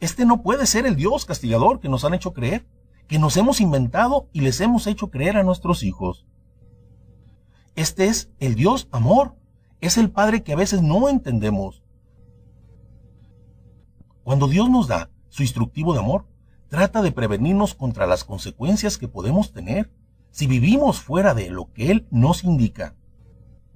Este 0.00 0.24
no 0.24 0.42
puede 0.42 0.66
ser 0.66 0.84
el 0.84 0.96
Dios 0.96 1.26
castigador 1.26 1.78
que 1.78 1.88
nos 1.88 2.04
han 2.04 2.14
hecho 2.14 2.32
creer, 2.32 2.66
que 3.06 3.20
nos 3.20 3.36
hemos 3.36 3.60
inventado 3.60 4.28
y 4.32 4.40
les 4.40 4.60
hemos 4.60 4.88
hecho 4.88 5.10
creer 5.10 5.36
a 5.36 5.44
nuestros 5.44 5.84
hijos. 5.84 6.26
Este 7.76 8.06
es 8.06 8.32
el 8.40 8.56
Dios 8.56 8.88
amor, 8.90 9.36
es 9.82 9.98
el 9.98 10.10
Padre 10.10 10.44
que 10.44 10.52
a 10.52 10.56
veces 10.56 10.80
no 10.80 11.08
entendemos. 11.08 11.82
Cuando 14.22 14.46
Dios 14.46 14.70
nos 14.70 14.86
da 14.86 15.10
su 15.28 15.42
instructivo 15.42 15.92
de 15.92 15.98
amor, 15.98 16.26
trata 16.68 17.02
de 17.02 17.10
prevenirnos 17.10 17.74
contra 17.74 18.06
las 18.06 18.22
consecuencias 18.22 18.96
que 18.96 19.08
podemos 19.08 19.52
tener 19.52 19.92
si 20.30 20.46
vivimos 20.46 21.00
fuera 21.00 21.34
de 21.34 21.50
lo 21.50 21.72
que 21.72 21.90
Él 21.90 22.06
nos 22.12 22.44
indica. 22.44 22.94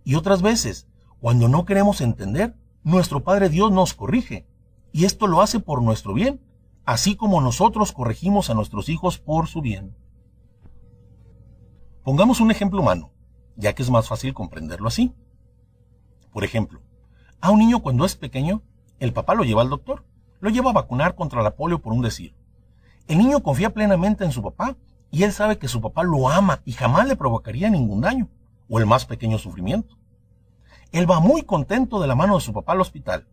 Y 0.04 0.14
otras 0.14 0.42
veces, 0.42 0.86
cuando 1.20 1.48
no 1.48 1.64
queremos 1.64 2.00
entender, 2.00 2.56
nuestro 2.84 3.24
Padre 3.24 3.48
Dios 3.48 3.72
nos 3.72 3.92
corrige, 3.92 4.46
y 4.92 5.06
esto 5.06 5.26
lo 5.26 5.42
hace 5.42 5.58
por 5.58 5.82
nuestro 5.82 6.14
bien, 6.14 6.40
así 6.84 7.16
como 7.16 7.40
nosotros 7.40 7.90
corregimos 7.90 8.48
a 8.48 8.54
nuestros 8.54 8.88
hijos 8.88 9.18
por 9.18 9.48
su 9.48 9.60
bien. 9.60 9.96
Pongamos 12.04 12.40
un 12.40 12.52
ejemplo 12.52 12.80
humano, 12.80 13.10
ya 13.56 13.74
que 13.74 13.82
es 13.82 13.90
más 13.90 14.06
fácil 14.06 14.34
comprenderlo 14.34 14.86
así. 14.86 15.12
Por 16.36 16.44
ejemplo, 16.44 16.82
a 17.40 17.50
un 17.50 17.60
niño 17.60 17.80
cuando 17.80 18.04
es 18.04 18.14
pequeño, 18.14 18.60
el 19.00 19.14
papá 19.14 19.34
lo 19.34 19.42
lleva 19.42 19.62
al 19.62 19.70
doctor, 19.70 20.04
lo 20.40 20.50
lleva 20.50 20.68
a 20.68 20.74
vacunar 20.74 21.14
contra 21.14 21.42
la 21.42 21.56
polio 21.56 21.80
por 21.80 21.94
un 21.94 22.02
decir. 22.02 22.34
El 23.08 23.16
niño 23.16 23.42
confía 23.42 23.72
plenamente 23.72 24.22
en 24.22 24.32
su 24.32 24.42
papá 24.42 24.76
y 25.10 25.22
él 25.22 25.32
sabe 25.32 25.56
que 25.56 25.66
su 25.66 25.80
papá 25.80 26.02
lo 26.02 26.28
ama 26.28 26.60
y 26.66 26.72
jamás 26.72 27.08
le 27.08 27.16
provocaría 27.16 27.70
ningún 27.70 28.02
daño 28.02 28.28
o 28.68 28.78
el 28.78 28.84
más 28.84 29.06
pequeño 29.06 29.38
sufrimiento. 29.38 29.96
Él 30.92 31.10
va 31.10 31.20
muy 31.20 31.40
contento 31.40 32.02
de 32.02 32.06
la 32.06 32.14
mano 32.14 32.34
de 32.34 32.42
su 32.42 32.52
papá 32.52 32.72
al 32.72 32.82
hospital. 32.82 33.26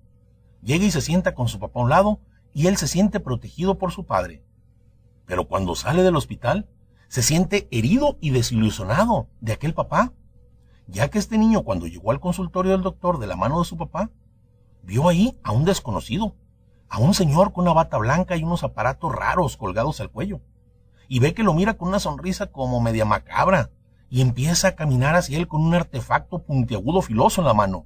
Llega 0.61 0.85
y 0.85 0.91
se 0.91 1.01
sienta 1.01 1.35
con 1.35 1.49
su 1.49 1.59
papá 1.59 1.81
a 1.81 1.83
un 1.83 1.89
lado 1.89 2.21
y 2.53 2.67
él 2.67 2.77
se 2.77 2.87
siente 2.87 3.19
protegido 3.19 3.77
por 3.77 3.91
su 3.91 4.05
padre. 4.05 4.45
Pero 5.25 5.49
cuando 5.49 5.75
sale 5.75 6.03
del 6.03 6.15
hospital, 6.15 6.69
se 7.09 7.21
siente 7.21 7.67
herido 7.69 8.17
y 8.21 8.29
desilusionado 8.29 9.27
de 9.41 9.51
aquel 9.51 9.73
papá, 9.73 10.13
ya 10.87 11.09
que 11.09 11.19
este 11.19 11.37
niño 11.37 11.63
cuando 11.63 11.87
llegó 11.87 12.11
al 12.11 12.19
consultorio 12.19 12.71
del 12.71 12.81
doctor 12.81 13.19
de 13.19 13.27
la 13.27 13.35
mano 13.35 13.59
de 13.59 13.65
su 13.65 13.77
papá, 13.77 14.09
vio 14.83 15.07
ahí 15.07 15.37
a 15.43 15.51
un 15.51 15.65
desconocido, 15.65 16.35
a 16.89 16.99
un 16.99 17.13
señor 17.13 17.53
con 17.53 17.63
una 17.63 17.73
bata 17.73 17.97
blanca 17.97 18.35
y 18.35 18.43
unos 18.43 18.63
aparatos 18.63 19.13
raros 19.13 19.57
colgados 19.57 19.99
al 20.01 20.11
cuello 20.11 20.41
y 21.07 21.19
ve 21.19 21.33
que 21.33 21.43
lo 21.43 21.53
mira 21.53 21.75
con 21.75 21.89
una 21.89 21.99
sonrisa 21.99 22.47
como 22.47 22.81
media 22.81 23.05
macabra 23.05 23.69
y 24.09 24.21
empieza 24.21 24.69
a 24.69 24.75
caminar 24.75 25.15
hacia 25.15 25.37
él 25.37 25.47
con 25.47 25.61
un 25.61 25.73
artefacto 25.73 26.39
puntiagudo 26.39 27.01
filoso 27.01 27.41
en 27.41 27.47
la 27.47 27.53
mano 27.53 27.85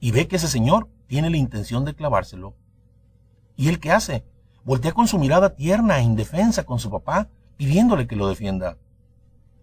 y 0.00 0.10
ve 0.10 0.28
que 0.28 0.36
ese 0.36 0.48
señor 0.48 0.88
tiene 1.06 1.30
la 1.30 1.36
intención 1.36 1.84
de 1.84 1.94
clavárselo. 1.94 2.54
¿Y 3.56 3.68
él 3.68 3.80
qué 3.80 3.90
hace? 3.90 4.24
Voltea 4.64 4.92
con 4.92 5.08
su 5.08 5.18
mirada 5.18 5.54
tierna 5.54 5.98
e 5.98 6.02
indefensa 6.02 6.64
con 6.64 6.78
su 6.78 6.90
papá, 6.90 7.28
pidiéndole 7.56 8.06
que 8.06 8.16
lo 8.16 8.28
defienda. 8.28 8.76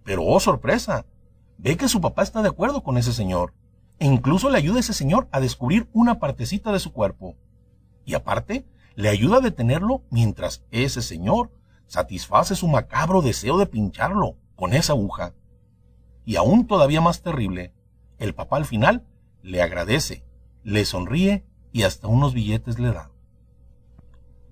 Pero 0.03 0.23
oh 0.25 0.39
sorpresa, 0.39 1.05
ve 1.63 1.77
que 1.77 1.87
su 1.87 2.01
papá 2.01 2.23
está 2.23 2.41
de 2.41 2.49
acuerdo 2.49 2.83
con 2.83 2.97
ese 2.97 3.13
señor, 3.13 3.53
e 3.97 4.05
incluso 4.05 4.49
le 4.49 4.57
ayuda 4.57 4.77
a 4.77 4.79
ese 4.81 4.93
señor 4.93 5.29
a 5.31 5.39
descubrir 5.39 5.87
una 5.93 6.19
partecita 6.19 6.73
de 6.73 6.79
su 6.79 6.91
cuerpo. 6.91 7.37
Y 8.05 8.15
aparte, 8.15 8.65
le 8.95 9.07
ayuda 9.07 9.37
a 9.37 9.41
detenerlo 9.41 10.03
mientras 10.11 10.65
ese 10.71 11.01
señor 11.01 11.51
satisface 11.87 12.55
su 12.55 12.67
macabro 12.67 13.21
deseo 13.21 13.57
de 13.57 13.65
pincharlo 13.65 14.35
con 14.57 14.73
esa 14.73 14.91
aguja. 14.91 15.33
Y 16.25 16.35
aún 16.35 16.67
todavía 16.67 16.99
más 16.99 17.21
terrible, 17.21 17.73
el 18.19 18.35
papá 18.35 18.57
al 18.57 18.65
final 18.65 19.05
le 19.41 19.61
agradece, 19.61 20.25
le 20.63 20.83
sonríe 20.83 21.45
y 21.71 21.83
hasta 21.83 22.07
unos 22.07 22.33
billetes 22.33 22.77
le 22.77 22.91
da. 22.91 23.09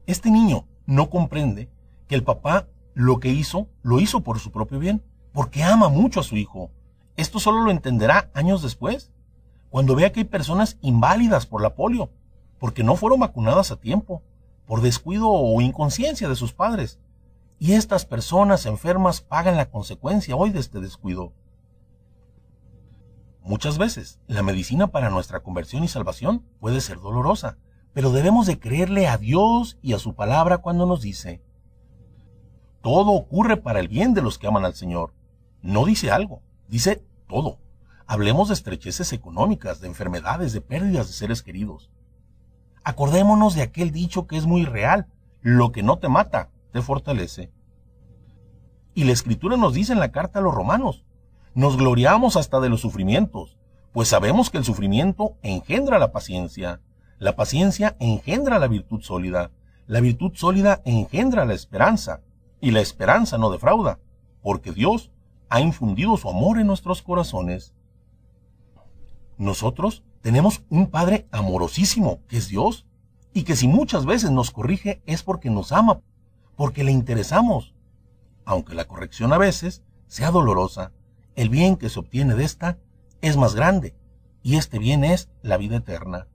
Este 0.06 0.32
niño 0.32 0.66
no 0.86 1.10
comprende 1.10 1.70
que 2.08 2.16
el 2.16 2.24
papá 2.24 2.70
lo 2.94 3.20
que 3.20 3.30
hizo, 3.30 3.68
lo 3.82 4.00
hizo 4.00 4.22
por 4.22 4.40
su 4.40 4.52
propio 4.52 4.80
bien, 4.80 5.04
porque 5.34 5.64
ama 5.64 5.90
mucho 5.90 6.22
a 6.22 6.24
su 6.24 6.38
hijo. 6.38 6.72
Esto 7.18 7.40
solo 7.40 7.62
lo 7.62 7.72
entenderá 7.72 8.30
años 8.34 8.62
después, 8.62 9.12
cuando 9.70 9.96
vea 9.96 10.12
que 10.12 10.22
hay 10.22 10.26
personas 10.26 10.78
inválidas 10.82 11.46
por 11.46 11.62
la 11.62 11.76
polio, 11.76 12.10
porque 12.60 12.84
no 12.84 12.96
fueron 12.96 13.20
vacunadas 13.20 13.72
a 13.72 13.78
tiempo, 13.78 14.22
por 14.66 14.82
descuido 14.82 15.30
o 15.30 15.62
inconsciencia 15.62 16.30
de 16.30 16.36
sus 16.36 16.54
padres, 16.54 17.00
y 17.60 17.74
estas 17.74 18.06
personas 18.06 18.66
enfermas 18.66 19.22
pagan 19.22 19.56
la 19.58 19.70
consecuencia 19.70 20.36
hoy 20.36 20.50
de 20.50 20.60
este 20.60 20.80
descuido. 20.80 21.34
Muchas 23.44 23.78
veces, 23.78 24.20
la 24.28 24.44
medicina 24.44 24.88
para 24.88 25.10
nuestra 25.10 25.42
conversión 25.42 25.84
y 25.84 25.88
salvación 25.88 26.46
puede 26.60 26.82
ser 26.82 27.00
dolorosa, 27.00 27.58
pero 27.94 28.12
debemos 28.12 28.46
de 28.48 28.60
creerle 28.60 29.08
a 29.08 29.18
Dios 29.18 29.78
y 29.82 29.94
a 29.94 30.00
su 30.00 30.16
palabra 30.16 30.60
cuando 30.60 30.86
nos 30.86 31.02
dice, 31.02 31.42
todo 32.82 33.12
ocurre 33.12 33.58
para 33.58 33.80
el 33.80 33.88
bien 33.88 34.14
de 34.14 34.22
los 34.22 34.38
que 34.38 34.48
aman 34.48 34.66
al 34.66 34.74
Señor. 34.74 35.14
No 35.62 35.86
dice 35.86 36.10
algo, 36.10 36.42
dice 36.72 37.04
todo. 37.28 37.60
Hablemos 38.08 38.48
de 38.48 38.56
estrecheces 38.56 39.14
económicas, 39.14 39.80
de 39.82 39.88
enfermedades, 39.88 40.54
de 40.54 40.62
pérdidas 40.62 41.08
de 41.08 41.14
seres 41.14 41.44
queridos. 41.44 41.92
Acordémonos 42.84 43.54
de 43.54 43.62
aquel 43.62 43.92
dicho 43.92 44.26
que 44.26 44.38
es 44.38 44.46
muy 44.46 44.66
real, 44.66 45.08
lo 45.42 45.72
que 45.72 45.84
no 45.84 46.00
te 46.00 46.10
mata, 46.10 46.50
te 46.72 46.82
fortalece. 46.82 47.52
Y 48.96 49.04
la 49.04 49.12
escritura 49.12 49.56
nos 49.58 49.74
dice 49.74 49.94
en 49.94 50.00
la 50.00 50.12
carta 50.12 50.40
a 50.40 50.42
los 50.42 50.56
romanos, 50.56 51.06
nos 51.54 51.78
gloriamos 51.78 52.38
hasta 52.38 52.60
de 52.60 52.70
los 52.70 52.82
sufrimientos, 52.82 53.58
pues 53.92 54.08
sabemos 54.08 54.50
que 54.50 54.58
el 54.58 54.64
sufrimiento 54.64 55.36
engendra 55.42 56.00
la 56.00 56.12
paciencia, 56.12 56.82
la 57.20 57.36
paciencia 57.36 57.96
engendra 58.00 58.60
la 58.60 58.68
virtud 58.68 59.02
sólida, 59.02 59.52
la 59.88 60.00
virtud 60.00 60.32
sólida 60.36 60.82
engendra 60.86 61.46
la 61.46 61.54
esperanza, 61.54 62.22
y 62.62 62.72
la 62.72 62.80
esperanza 62.80 63.38
no 63.38 63.50
defrauda, 63.50 64.00
porque 64.42 64.72
Dios 64.72 65.11
ha 65.52 65.60
infundido 65.60 66.16
su 66.16 66.30
amor 66.30 66.60
en 66.60 66.68
nuestros 66.68 67.02
corazones. 67.02 67.74
Nosotros 69.38 70.02
tenemos 70.22 70.64
un 70.70 70.88
Padre 70.88 71.28
amorosísimo, 71.30 72.22
que 72.30 72.38
es 72.38 72.48
Dios, 72.48 72.88
y 73.34 73.44
que 73.44 73.58
si 73.58 73.68
muchas 73.68 74.06
veces 74.06 74.32
nos 74.32 74.52
corrige 74.52 75.04
es 75.06 75.24
porque 75.24 75.50
nos 75.50 75.74
ama 75.74 76.00
porque 76.56 76.86
le 76.86 76.94
interesamos. 76.94 77.74
Aunque 78.46 78.76
la 78.76 78.86
corrección 78.86 79.34
a 79.34 79.38
veces 79.38 79.84
sea 80.08 80.32
dolorosa, 80.32 80.94
el 81.36 81.50
bien 81.50 81.76
que 81.76 81.90
se 81.90 82.00
obtiene 82.00 82.36
de 82.36 82.46
esta 82.46 82.78
es 83.20 83.36
más 83.36 83.54
grande, 83.54 83.94
y 84.44 84.56
este 84.56 84.80
bien 84.80 85.04
es 85.04 85.30
la 85.42 85.58
vida 85.58 85.78
eterna. 85.78 86.28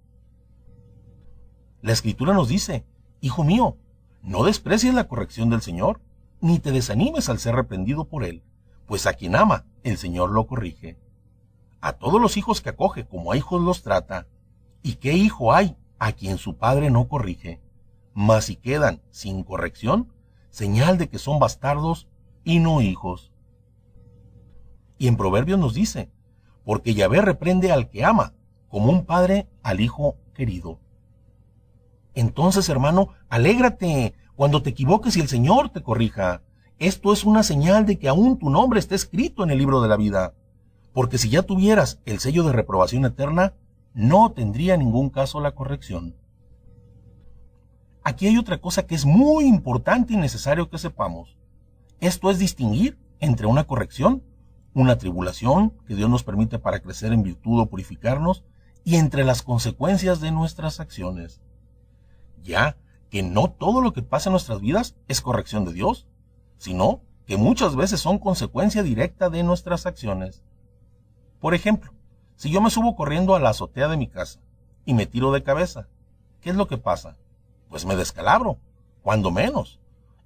La 1.81 1.93
escritura 1.93 2.35
nos 2.35 2.49
dice, 2.49 2.85
Hijo 3.23 3.45
mío, 3.45 3.79
no 4.23 4.45
desprecies 4.45 4.93
la 4.93 5.09
corrección 5.09 5.49
del 5.49 5.63
Señor, 5.63 6.03
ni 6.43 6.59
te 6.59 6.71
desanimes 6.71 7.31
al 7.31 7.39
ser 7.39 7.55
reprendido 7.55 8.05
por 8.05 8.23
Él, 8.23 8.43
pues 8.87 9.07
a 9.07 9.15
quien 9.15 9.37
ama, 9.37 9.67
el 9.83 9.99
Señor 9.99 10.31
lo 10.31 10.47
corrige. 10.47 10.99
A 11.81 11.93
todos 11.93 12.21
los 12.21 12.37
hijos 12.37 12.61
que 12.61 12.71
acoge 12.71 13.07
como 13.07 13.33
a 13.33 13.37
hijos 13.37 13.61
los 13.63 13.83
trata, 13.83 14.27
¿y 14.83 14.95
qué 14.95 15.13
hijo 15.13 15.53
hay 15.53 15.77
a 15.99 16.13
quien 16.13 16.39
su 16.39 16.57
padre 16.57 16.91
no 16.91 17.09
corrige? 17.09 17.61
Mas 18.15 18.47
si 18.47 18.57
quedan 18.57 19.03
sin 19.11 19.43
corrección, 19.45 20.13
señal 20.51 20.99
de 20.99 21.09
que 21.09 21.19
son 21.19 21.39
bastardos 21.39 22.09
y 22.45 22.61
no 22.61 22.81
hijos. 22.81 23.33
Y 24.99 25.09
en 25.09 25.17
Proverbios 25.17 25.59
nos 25.59 25.75
dice, 25.75 26.11
porque 26.65 26.95
Yahvé 26.95 27.21
reprende 27.21 27.71
al 27.71 27.91
que 27.91 28.05
ama, 28.05 28.35
como 28.69 28.91
un 28.91 29.05
padre 29.05 29.49
al 29.63 29.81
hijo 29.81 30.17
querido. 30.35 30.81
Entonces, 32.15 32.69
hermano, 32.69 33.11
alégrate 33.29 34.15
cuando 34.35 34.63
te 34.63 34.71
equivoques 34.71 35.17
y 35.17 35.21
el 35.21 35.29
Señor 35.29 35.69
te 35.69 35.83
corrija. 35.83 36.43
Esto 36.79 37.13
es 37.13 37.25
una 37.25 37.43
señal 37.43 37.87
de 37.87 37.99
que 37.99 38.09
aún 38.09 38.39
tu 38.39 38.51
nombre 38.51 38.79
está 38.79 38.95
escrito 38.95 39.43
en 39.43 39.51
el 39.51 39.59
libro 39.59 39.81
de 39.81 39.89
la 39.89 39.97
vida. 39.97 40.35
Porque 40.93 41.17
si 41.17 41.31
ya 41.31 41.43
tuvieras 41.43 42.01
el 42.05 42.19
sello 42.19 42.45
de 42.45 42.53
reprobación 42.53 43.05
eterna, 43.07 43.55
no 43.95 44.33
tendría 44.33 44.77
ningún 44.77 45.09
caso 45.09 45.41
la 45.41 45.53
corrección. 45.53 46.15
Aquí 48.05 48.27
hay 48.27 48.37
otra 48.37 48.61
cosa 48.61 48.87
que 48.87 48.95
es 48.95 49.07
muy 49.07 49.47
importante 49.47 50.13
y 50.13 50.17
necesario 50.17 50.69
que 50.69 50.79
sepamos. 50.79 51.37
Esto 52.01 52.31
es 52.31 52.39
distinguir 52.39 52.99
entre 53.21 53.47
una 53.47 53.65
corrección, 53.65 54.23
una 54.75 54.99
tribulación 54.99 55.71
que 55.87 55.95
Dios 55.95 56.11
nos 56.11 56.25
permite 56.25 56.59
para 56.59 56.81
crecer 56.81 57.13
en 57.13 57.23
virtud 57.23 57.59
o 57.59 57.67
purificarnos, 57.67 58.45
y 58.85 58.97
entre 58.97 59.25
las 59.25 59.43
consecuencias 59.43 60.21
de 60.21 60.31
nuestras 60.31 60.79
acciones. 60.79 61.41
Ya 62.43 62.77
que 63.11 63.23
no 63.23 63.51
todo 63.51 63.81
lo 63.81 63.93
que 63.93 64.03
pasa 64.03 64.29
en 64.29 64.33
nuestras 64.33 64.61
vidas 64.61 64.95
es 65.09 65.21
corrección 65.23 65.65
de 65.65 65.73
Dios, 65.73 66.07
sino 66.59 67.03
que 67.27 67.37
muchas 67.37 67.77
veces 67.77 68.01
son 68.01 68.19
consecuencia 68.19 68.83
directa 68.83 69.31
de 69.31 69.43
nuestras 69.43 69.87
acciones. 69.87 70.43
Por 71.41 71.55
ejemplo, 71.55 71.93
si 72.37 72.51
yo 72.51 72.61
me 72.61 72.71
subo 72.71 72.95
corriendo 72.97 73.35
a 73.35 73.41
la 73.41 73.51
azotea 73.51 73.89
de 73.89 73.97
mi 73.97 74.07
casa 74.09 74.41
y 74.85 74.95
me 74.95 75.07
tiro 75.07 75.33
de 75.33 75.43
cabeza, 75.43 75.89
¿qué 76.41 76.51
es 76.51 76.57
lo 76.57 76.69
que 76.69 76.79
pasa? 76.79 77.17
Pues 77.69 77.85
me 77.85 77.97
descalabro, 77.97 78.59
cuando 79.03 79.31
menos. 79.31 79.81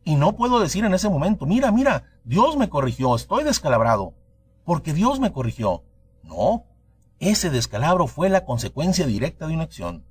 Y 0.04 0.16
no 0.16 0.36
puedo 0.36 0.60
decir 0.60 0.84
en 0.84 0.94
ese 0.94 1.08
momento, 1.08 1.46
mira, 1.46 1.70
mira, 1.72 2.04
Dios 2.24 2.56
me 2.56 2.68
corrigió, 2.68 3.14
estoy 3.14 3.44
descalabrado, 3.44 4.14
porque 4.64 4.92
Dios 4.92 5.20
me 5.20 5.32
corrigió. 5.32 5.84
No, 6.22 6.64
ese 7.18 7.50
descalabro 7.50 8.06
fue 8.06 8.28
la 8.28 8.44
consecuencia 8.44 9.06
directa 9.06 9.46
de 9.46 9.54
una 9.54 9.64
acción. 9.64 10.04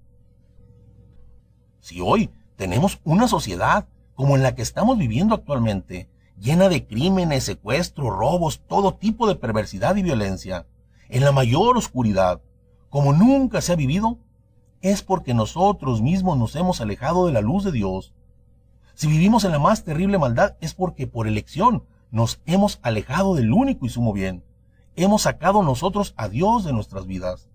Si 1.80 2.02
hoy 2.02 2.30
tenemos 2.56 3.00
una 3.04 3.28
sociedad 3.28 3.88
como 4.20 4.36
en 4.36 4.44
la 4.44 4.54
que 4.54 4.62
estamos 4.62 4.98
viviendo 4.98 5.34
actualmente, 5.34 6.10
llena 6.38 6.68
de 6.68 6.86
crímenes, 6.86 7.46
secuestros, 7.46 8.14
robos, 8.14 8.60
todo 8.68 8.96
tipo 8.96 9.30
de 9.30 9.36
perversidad 9.36 9.96
y 9.96 10.04
violencia, 10.04 10.68
en 11.08 11.24
la 11.24 11.32
mayor 11.32 11.78
oscuridad, 11.78 12.42
como 12.90 13.14
nunca 13.14 13.62
se 13.62 13.72
ha 13.72 13.78
vivido, 13.78 14.18
es 14.82 15.04
porque 15.04 15.34
nosotros 15.34 16.02
mismos 16.02 16.38
nos 16.38 16.58
hemos 16.58 16.82
alejado 16.82 17.28
de 17.28 17.32
la 17.32 17.40
luz 17.40 17.64
de 17.64 17.72
Dios. 17.72 18.14
Si 18.94 19.08
vivimos 19.08 19.46
en 19.46 19.54
la 19.54 19.60
más 19.60 19.86
terrible 19.86 20.18
maldad 20.18 20.58
es 20.60 20.74
porque 20.74 21.08
por 21.08 21.26
elección 21.26 21.86
nos 22.12 22.42
hemos 22.46 22.80
alejado 22.82 23.36
del 23.36 23.54
único 23.54 23.86
y 23.86 23.90
sumo 23.90 24.12
bien. 24.12 24.44
Hemos 24.98 25.22
sacado 25.22 25.64
nosotros 25.64 26.14
a 26.18 26.28
Dios 26.28 26.66
de 26.66 26.74
nuestras 26.74 27.06
vidas. 27.06 27.48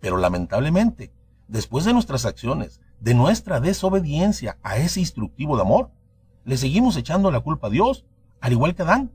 Pero 0.00 0.16
lamentablemente, 0.16 1.12
después 1.46 1.84
de 1.84 1.92
nuestras 1.92 2.24
acciones, 2.24 2.80
de 3.00 3.14
nuestra 3.14 3.60
desobediencia 3.60 4.58
a 4.62 4.78
ese 4.78 5.00
instructivo 5.00 5.56
de 5.56 5.62
amor, 5.62 5.90
le 6.44 6.56
seguimos 6.56 6.96
echando 6.96 7.30
la 7.30 7.40
culpa 7.40 7.66
a 7.66 7.70
Dios, 7.70 8.04
al 8.40 8.52
igual 8.52 8.74
que 8.74 8.82
Adán. 8.82 9.10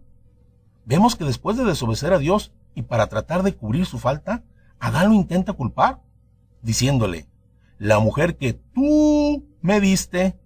Vemos 0.86 1.16
que 1.16 1.26
después 1.26 1.58
de 1.58 1.64
desobedecer 1.64 2.14
a 2.14 2.20
Dios 2.20 2.52
y 2.76 2.84
para 2.84 3.08
tratar 3.08 3.44
de 3.44 3.56
cubrir 3.56 3.86
su 3.86 4.00
falta, 4.00 4.44
Adán 4.80 5.10
lo 5.10 5.16
intenta 5.16 5.54
culpar, 5.54 6.02
diciéndole, 6.62 7.28
la 7.78 8.00
mujer 8.00 8.38
que 8.38 8.54
tú 8.54 9.46
me 9.62 9.80
diste, 9.80 10.38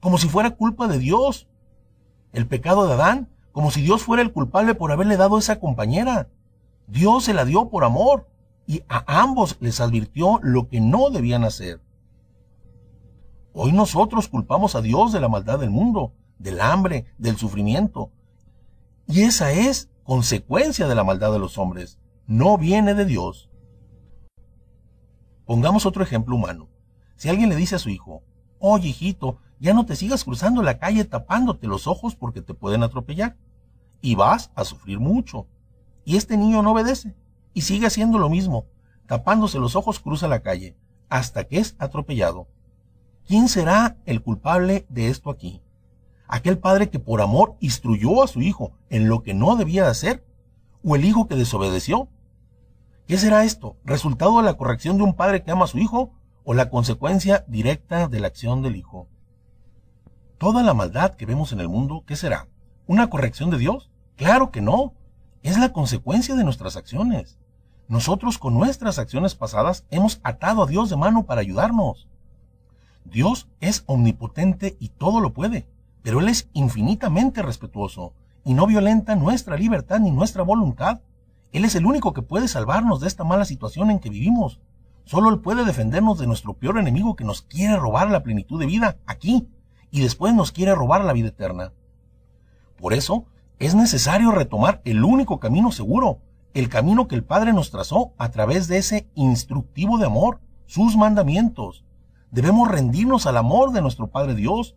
como 0.00 0.18
si 0.18 0.28
fuera 0.28 0.50
culpa 0.50 0.86
de 0.86 0.98
Dios. 0.98 1.48
El 2.32 2.46
pecado 2.46 2.86
de 2.86 2.94
Adán, 2.94 3.28
como 3.52 3.70
si 3.70 3.82
Dios 3.82 4.02
fuera 4.02 4.22
el 4.22 4.32
culpable 4.32 4.74
por 4.74 4.92
haberle 4.92 5.16
dado 5.16 5.38
esa 5.38 5.58
compañera. 5.58 6.28
Dios 6.86 7.24
se 7.24 7.34
la 7.34 7.44
dio 7.44 7.68
por 7.68 7.84
amor 7.84 8.28
y 8.66 8.82
a 8.88 9.20
ambos 9.20 9.56
les 9.60 9.80
advirtió 9.80 10.38
lo 10.42 10.68
que 10.68 10.80
no 10.80 11.10
debían 11.10 11.44
hacer. 11.44 11.80
Hoy 13.60 13.72
nosotros 13.72 14.28
culpamos 14.28 14.76
a 14.76 14.82
Dios 14.82 15.10
de 15.10 15.18
la 15.18 15.28
maldad 15.28 15.58
del 15.58 15.70
mundo, 15.70 16.12
del 16.38 16.60
hambre, 16.60 17.06
del 17.18 17.36
sufrimiento. 17.36 18.12
Y 19.08 19.22
esa 19.22 19.50
es 19.50 19.90
consecuencia 20.04 20.86
de 20.86 20.94
la 20.94 21.02
maldad 21.02 21.32
de 21.32 21.40
los 21.40 21.58
hombres. 21.58 21.98
No 22.28 22.56
viene 22.56 22.94
de 22.94 23.04
Dios. 23.04 23.50
Pongamos 25.44 25.86
otro 25.86 26.04
ejemplo 26.04 26.36
humano. 26.36 26.68
Si 27.16 27.28
alguien 27.28 27.48
le 27.48 27.56
dice 27.56 27.74
a 27.74 27.80
su 27.80 27.88
hijo, 27.88 28.22
oye 28.60 28.90
hijito, 28.90 29.38
ya 29.58 29.74
no 29.74 29.86
te 29.86 29.96
sigas 29.96 30.22
cruzando 30.22 30.62
la 30.62 30.78
calle 30.78 31.04
tapándote 31.04 31.66
los 31.66 31.88
ojos 31.88 32.14
porque 32.14 32.42
te 32.42 32.54
pueden 32.54 32.84
atropellar. 32.84 33.36
Y 34.00 34.14
vas 34.14 34.52
a 34.54 34.62
sufrir 34.64 35.00
mucho. 35.00 35.48
Y 36.04 36.16
este 36.16 36.36
niño 36.36 36.62
no 36.62 36.70
obedece. 36.70 37.16
Y 37.54 37.62
sigue 37.62 37.88
haciendo 37.88 38.20
lo 38.20 38.28
mismo. 38.28 38.66
Tapándose 39.08 39.58
los 39.58 39.74
ojos 39.74 39.98
cruza 39.98 40.28
la 40.28 40.42
calle. 40.42 40.76
Hasta 41.08 41.42
que 41.42 41.58
es 41.58 41.74
atropellado. 41.80 42.46
¿Quién 43.28 43.50
será 43.50 43.98
el 44.06 44.22
culpable 44.22 44.86
de 44.88 45.08
esto 45.08 45.28
aquí? 45.28 45.60
¿Aquel 46.28 46.56
padre 46.56 46.88
que 46.88 46.98
por 46.98 47.20
amor 47.20 47.56
instruyó 47.60 48.22
a 48.22 48.26
su 48.26 48.40
hijo 48.40 48.72
en 48.88 49.10
lo 49.10 49.22
que 49.22 49.34
no 49.34 49.54
debía 49.54 49.86
hacer? 49.86 50.24
¿O 50.82 50.96
el 50.96 51.04
hijo 51.04 51.28
que 51.28 51.34
desobedeció? 51.34 52.08
¿Qué 53.06 53.18
será 53.18 53.44
esto? 53.44 53.76
¿Resultado 53.84 54.38
de 54.38 54.44
la 54.44 54.54
corrección 54.54 54.96
de 54.96 55.02
un 55.02 55.12
padre 55.12 55.42
que 55.42 55.50
ama 55.50 55.66
a 55.66 55.68
su 55.68 55.76
hijo 55.76 56.14
o 56.42 56.54
la 56.54 56.70
consecuencia 56.70 57.44
directa 57.48 58.08
de 58.08 58.18
la 58.18 58.28
acción 58.28 58.62
del 58.62 58.76
hijo? 58.76 59.08
Toda 60.38 60.62
la 60.62 60.72
maldad 60.72 61.14
que 61.14 61.26
vemos 61.26 61.52
en 61.52 61.60
el 61.60 61.68
mundo, 61.68 62.04
¿qué 62.06 62.16
será? 62.16 62.48
¿Una 62.86 63.10
corrección 63.10 63.50
de 63.50 63.58
Dios? 63.58 63.90
Claro 64.16 64.50
que 64.50 64.62
no. 64.62 64.94
Es 65.42 65.58
la 65.58 65.74
consecuencia 65.74 66.34
de 66.34 66.44
nuestras 66.44 66.78
acciones. 66.78 67.38
Nosotros 67.88 68.38
con 68.38 68.54
nuestras 68.54 68.98
acciones 68.98 69.34
pasadas 69.34 69.84
hemos 69.90 70.18
atado 70.22 70.62
a 70.62 70.66
Dios 70.66 70.88
de 70.88 70.96
mano 70.96 71.26
para 71.26 71.42
ayudarnos. 71.42 72.07
Dios 73.10 73.48
es 73.60 73.84
omnipotente 73.86 74.76
y 74.78 74.90
todo 74.90 75.20
lo 75.20 75.32
puede, 75.32 75.66
pero 76.02 76.20
Él 76.20 76.28
es 76.28 76.48
infinitamente 76.52 77.42
respetuoso 77.42 78.12
y 78.44 78.54
no 78.54 78.66
violenta 78.66 79.16
nuestra 79.16 79.56
libertad 79.56 80.00
ni 80.00 80.10
nuestra 80.10 80.42
voluntad. 80.42 81.00
Él 81.52 81.64
es 81.64 81.74
el 81.74 81.86
único 81.86 82.12
que 82.12 82.22
puede 82.22 82.48
salvarnos 82.48 83.00
de 83.00 83.08
esta 83.08 83.24
mala 83.24 83.44
situación 83.44 83.90
en 83.90 83.98
que 83.98 84.10
vivimos. 84.10 84.60
Solo 85.04 85.30
Él 85.30 85.40
puede 85.40 85.64
defendernos 85.64 86.18
de 86.18 86.26
nuestro 86.26 86.54
peor 86.54 86.78
enemigo 86.78 87.16
que 87.16 87.24
nos 87.24 87.42
quiere 87.42 87.76
robar 87.76 88.10
la 88.10 88.22
plenitud 88.22 88.60
de 88.60 88.66
vida 88.66 88.98
aquí 89.06 89.48
y 89.90 90.02
después 90.02 90.34
nos 90.34 90.52
quiere 90.52 90.74
robar 90.74 91.04
la 91.04 91.14
vida 91.14 91.28
eterna. 91.28 91.72
Por 92.76 92.92
eso 92.92 93.24
es 93.58 93.74
necesario 93.74 94.30
retomar 94.32 94.82
el 94.84 95.02
único 95.02 95.40
camino 95.40 95.72
seguro, 95.72 96.18
el 96.52 96.68
camino 96.68 97.08
que 97.08 97.14
el 97.14 97.24
Padre 97.24 97.54
nos 97.54 97.70
trazó 97.70 98.12
a 98.18 98.30
través 98.30 98.68
de 98.68 98.78
ese 98.78 99.08
instructivo 99.14 99.96
de 99.98 100.06
amor, 100.06 100.40
sus 100.66 100.96
mandamientos. 100.96 101.84
Debemos 102.30 102.68
rendirnos 102.68 103.26
al 103.26 103.36
amor 103.36 103.72
de 103.72 103.82
nuestro 103.82 104.08
Padre 104.08 104.34
Dios. 104.34 104.76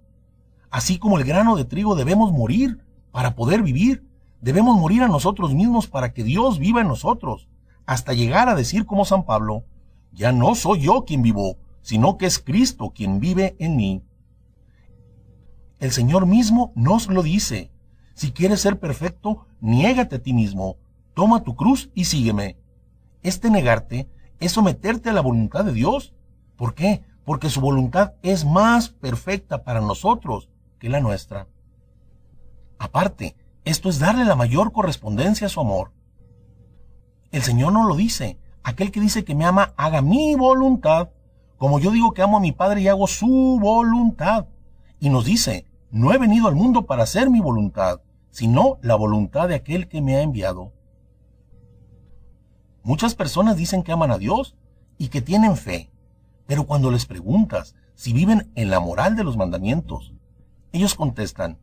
Así 0.70 1.00
como 1.00 1.18
el 1.18 1.26
grano 1.26 1.56
de 1.56 1.66
trigo 1.66 1.96
debemos 1.96 2.32
morir 2.32 2.84
para 3.12 3.36
poder 3.36 3.62
vivir. 3.62 4.06
Debemos 4.42 4.78
morir 4.78 5.04
a 5.04 5.08
nosotros 5.08 5.54
mismos 5.54 5.88
para 5.88 6.14
que 6.14 6.24
Dios 6.24 6.58
viva 6.58 6.82
en 6.82 6.88
nosotros, 6.88 7.48
hasta 7.86 8.14
llegar 8.14 8.50
a 8.50 8.56
decir 8.56 8.88
como 8.88 9.06
San 9.06 9.24
Pablo, 9.24 9.66
ya 10.14 10.32
no 10.32 10.56
soy 10.56 10.82
yo 10.82 11.06
quien 11.06 11.22
vivo, 11.22 11.58
sino 11.84 12.18
que 12.18 12.26
es 12.26 12.40
Cristo 12.40 12.92
quien 12.96 13.20
vive 13.20 13.56
en 13.60 13.76
mí. 13.76 14.04
El 15.80 15.92
Señor 15.92 16.26
mismo 16.26 16.72
nos 16.76 17.08
lo 17.08 17.24
dice. 17.24 17.72
Si 18.14 18.32
quieres 18.32 18.62
ser 18.62 18.80
perfecto, 18.80 19.46
niégate 19.62 20.18
a 20.18 20.22
ti 20.24 20.34
mismo, 20.34 20.78
toma 21.14 21.44
tu 21.44 21.56
cruz 21.56 21.90
y 21.94 22.06
sígueme. 22.06 22.58
Este 23.24 23.50
negarte 23.50 24.10
es 24.40 24.52
someterte 24.52 25.10
a 25.10 25.14
la 25.14 25.22
voluntad 25.22 25.66
de 25.66 25.74
Dios. 25.74 26.14
¿Por 26.56 26.74
qué? 26.74 27.04
Porque 27.26 27.50
su 27.50 27.62
voluntad 27.62 28.14
es 28.22 28.46
más 28.46 28.90
perfecta 28.90 29.64
para 29.64 29.82
nosotros 29.82 30.50
que 30.80 30.90
la 30.90 31.00
nuestra. 31.00 31.48
Aparte, 32.80 33.36
esto 33.64 33.90
es 33.90 34.00
darle 34.00 34.26
la 34.26 34.36
mayor 34.36 34.72
correspondencia 34.72 35.48
a 35.48 35.50
su 35.50 35.60
amor. 35.60 35.92
El 37.32 37.44
Señor 37.44 37.74
no 37.74 37.88
lo 37.88 37.96
dice. 37.96 38.40
Aquel 38.64 38.92
que 38.92 39.00
dice 39.00 39.24
que 39.24 39.36
me 39.36 39.46
ama, 39.46 39.74
haga 39.78 40.02
mi 40.02 40.36
voluntad, 40.36 41.10
como 41.58 41.80
yo 41.80 41.92
digo 41.92 42.14
que 42.14 42.22
amo 42.22 42.38
a 42.38 42.42
mi 42.42 42.52
Padre 42.52 42.82
y 42.82 42.88
hago 42.88 43.08
su 43.08 43.60
voluntad. 43.62 44.48
Y 45.00 45.10
nos 45.10 45.26
dice, 45.26 45.66
no 45.92 46.14
he 46.14 46.18
venido 46.18 46.48
al 46.48 46.56
mundo 46.56 46.86
para 46.86 47.04
hacer 47.04 47.30
mi 47.30 47.40
voluntad, 47.40 48.02
sino 48.30 48.78
la 48.82 48.96
voluntad 48.96 49.48
de 49.48 49.56
aquel 49.56 49.88
que 49.88 50.02
me 50.02 50.16
ha 50.16 50.22
enviado. 50.22 50.74
Muchas 52.84 53.14
personas 53.14 53.58
dicen 53.58 53.84
que 53.84 53.92
aman 53.92 54.12
a 54.12 54.18
Dios 54.18 54.56
y 54.98 55.10
que 55.10 55.22
tienen 55.22 55.56
fe, 55.56 55.92
pero 56.52 56.66
cuando 56.66 56.92
les 56.92 57.06
preguntas 57.06 57.76
si 57.96 58.12
viven 58.12 58.52
en 58.56 58.70
la 58.70 58.82
moral 58.82 59.16
de 59.16 59.24
los 59.24 59.38
mandamientos, 59.38 60.12
ellos 60.74 60.96
contestan, 60.96 61.60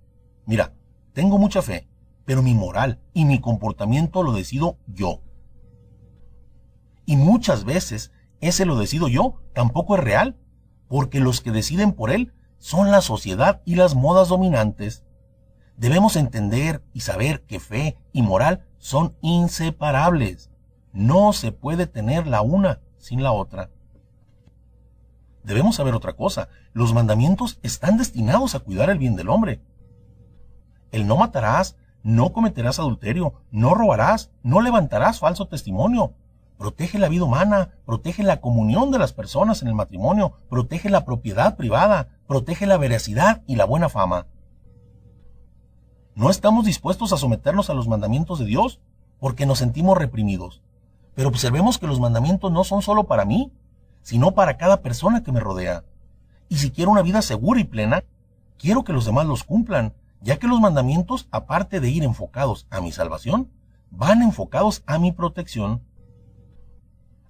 mira, 0.46 0.72
tengo 1.12 1.36
mucha 1.36 1.60
fe, 1.60 1.86
pero 2.24 2.40
mi 2.40 2.54
moral 2.54 2.98
y 3.12 3.26
mi 3.26 3.38
comportamiento 3.38 4.22
lo 4.22 4.32
decido 4.32 4.78
yo. 4.86 5.20
Y 7.04 7.18
muchas 7.18 7.64
veces 7.64 8.12
ese 8.40 8.64
lo 8.64 8.78
decido 8.78 9.08
yo 9.08 9.42
tampoco 9.52 9.94
es 9.94 10.04
real, 10.04 10.38
porque 10.88 11.20
los 11.20 11.42
que 11.42 11.50
deciden 11.50 11.92
por 11.92 12.10
él 12.10 12.32
son 12.56 12.90
la 12.90 13.02
sociedad 13.02 13.60
y 13.66 13.74
las 13.74 13.94
modas 13.94 14.28
dominantes. 14.28 15.04
Debemos 15.76 16.16
entender 16.16 16.82
y 16.94 17.00
saber 17.00 17.42
que 17.42 17.60
fe 17.60 17.98
y 18.14 18.22
moral 18.22 18.64
son 18.78 19.14
inseparables. 19.20 20.48
No 20.94 21.34
se 21.34 21.52
puede 21.52 21.86
tener 21.86 22.26
la 22.26 22.40
una 22.40 22.80
sin 22.96 23.22
la 23.22 23.32
otra 23.32 23.68
debemos 25.48 25.76
saber 25.76 25.94
otra 25.94 26.12
cosa. 26.12 26.48
Los 26.74 26.92
mandamientos 26.92 27.58
están 27.62 27.96
destinados 27.96 28.54
a 28.54 28.60
cuidar 28.60 28.90
el 28.90 28.98
bien 28.98 29.16
del 29.16 29.30
hombre. 29.30 29.62
El 30.92 31.06
no 31.06 31.16
matarás, 31.16 31.76
no 32.02 32.32
cometerás 32.34 32.78
adulterio, 32.78 33.32
no 33.50 33.74
robarás, 33.74 34.30
no 34.42 34.60
levantarás 34.60 35.20
falso 35.20 35.46
testimonio. 35.48 36.12
Protege 36.58 36.98
la 36.98 37.08
vida 37.08 37.24
humana, 37.24 37.70
protege 37.86 38.22
la 38.22 38.42
comunión 38.42 38.90
de 38.90 38.98
las 38.98 39.14
personas 39.14 39.62
en 39.62 39.68
el 39.68 39.74
matrimonio, 39.74 40.34
protege 40.50 40.90
la 40.90 41.06
propiedad 41.06 41.56
privada, 41.56 42.08
protege 42.26 42.66
la 42.66 42.76
veracidad 42.76 43.42
y 43.46 43.56
la 43.56 43.64
buena 43.64 43.88
fama. 43.88 44.26
No 46.14 46.28
estamos 46.28 46.66
dispuestos 46.66 47.12
a 47.12 47.16
someternos 47.16 47.70
a 47.70 47.74
los 47.74 47.88
mandamientos 47.88 48.38
de 48.38 48.44
Dios 48.44 48.80
porque 49.18 49.46
nos 49.46 49.60
sentimos 49.60 49.96
reprimidos. 49.96 50.60
Pero 51.14 51.30
observemos 51.30 51.78
que 51.78 51.86
los 51.86 52.00
mandamientos 52.00 52.52
no 52.52 52.64
son 52.64 52.82
solo 52.82 53.04
para 53.04 53.24
mí, 53.24 53.50
sino 54.02 54.32
para 54.32 54.56
cada 54.56 54.80
persona 54.80 55.22
que 55.22 55.32
me 55.32 55.40
rodea. 55.40 55.84
Y 56.48 56.58
si 56.58 56.70
quiero 56.70 56.90
una 56.90 57.02
vida 57.02 57.22
segura 57.22 57.60
y 57.60 57.64
plena, 57.64 58.04
quiero 58.58 58.84
que 58.84 58.92
los 58.92 59.04
demás 59.04 59.26
los 59.26 59.44
cumplan, 59.44 59.92
ya 60.20 60.38
que 60.38 60.48
los 60.48 60.60
mandamientos, 60.60 61.28
aparte 61.30 61.80
de 61.80 61.90
ir 61.90 62.02
enfocados 62.02 62.66
a 62.70 62.80
mi 62.80 62.92
salvación, 62.92 63.50
van 63.90 64.22
enfocados 64.22 64.82
a 64.86 64.98
mi 64.98 65.12
protección. 65.12 65.82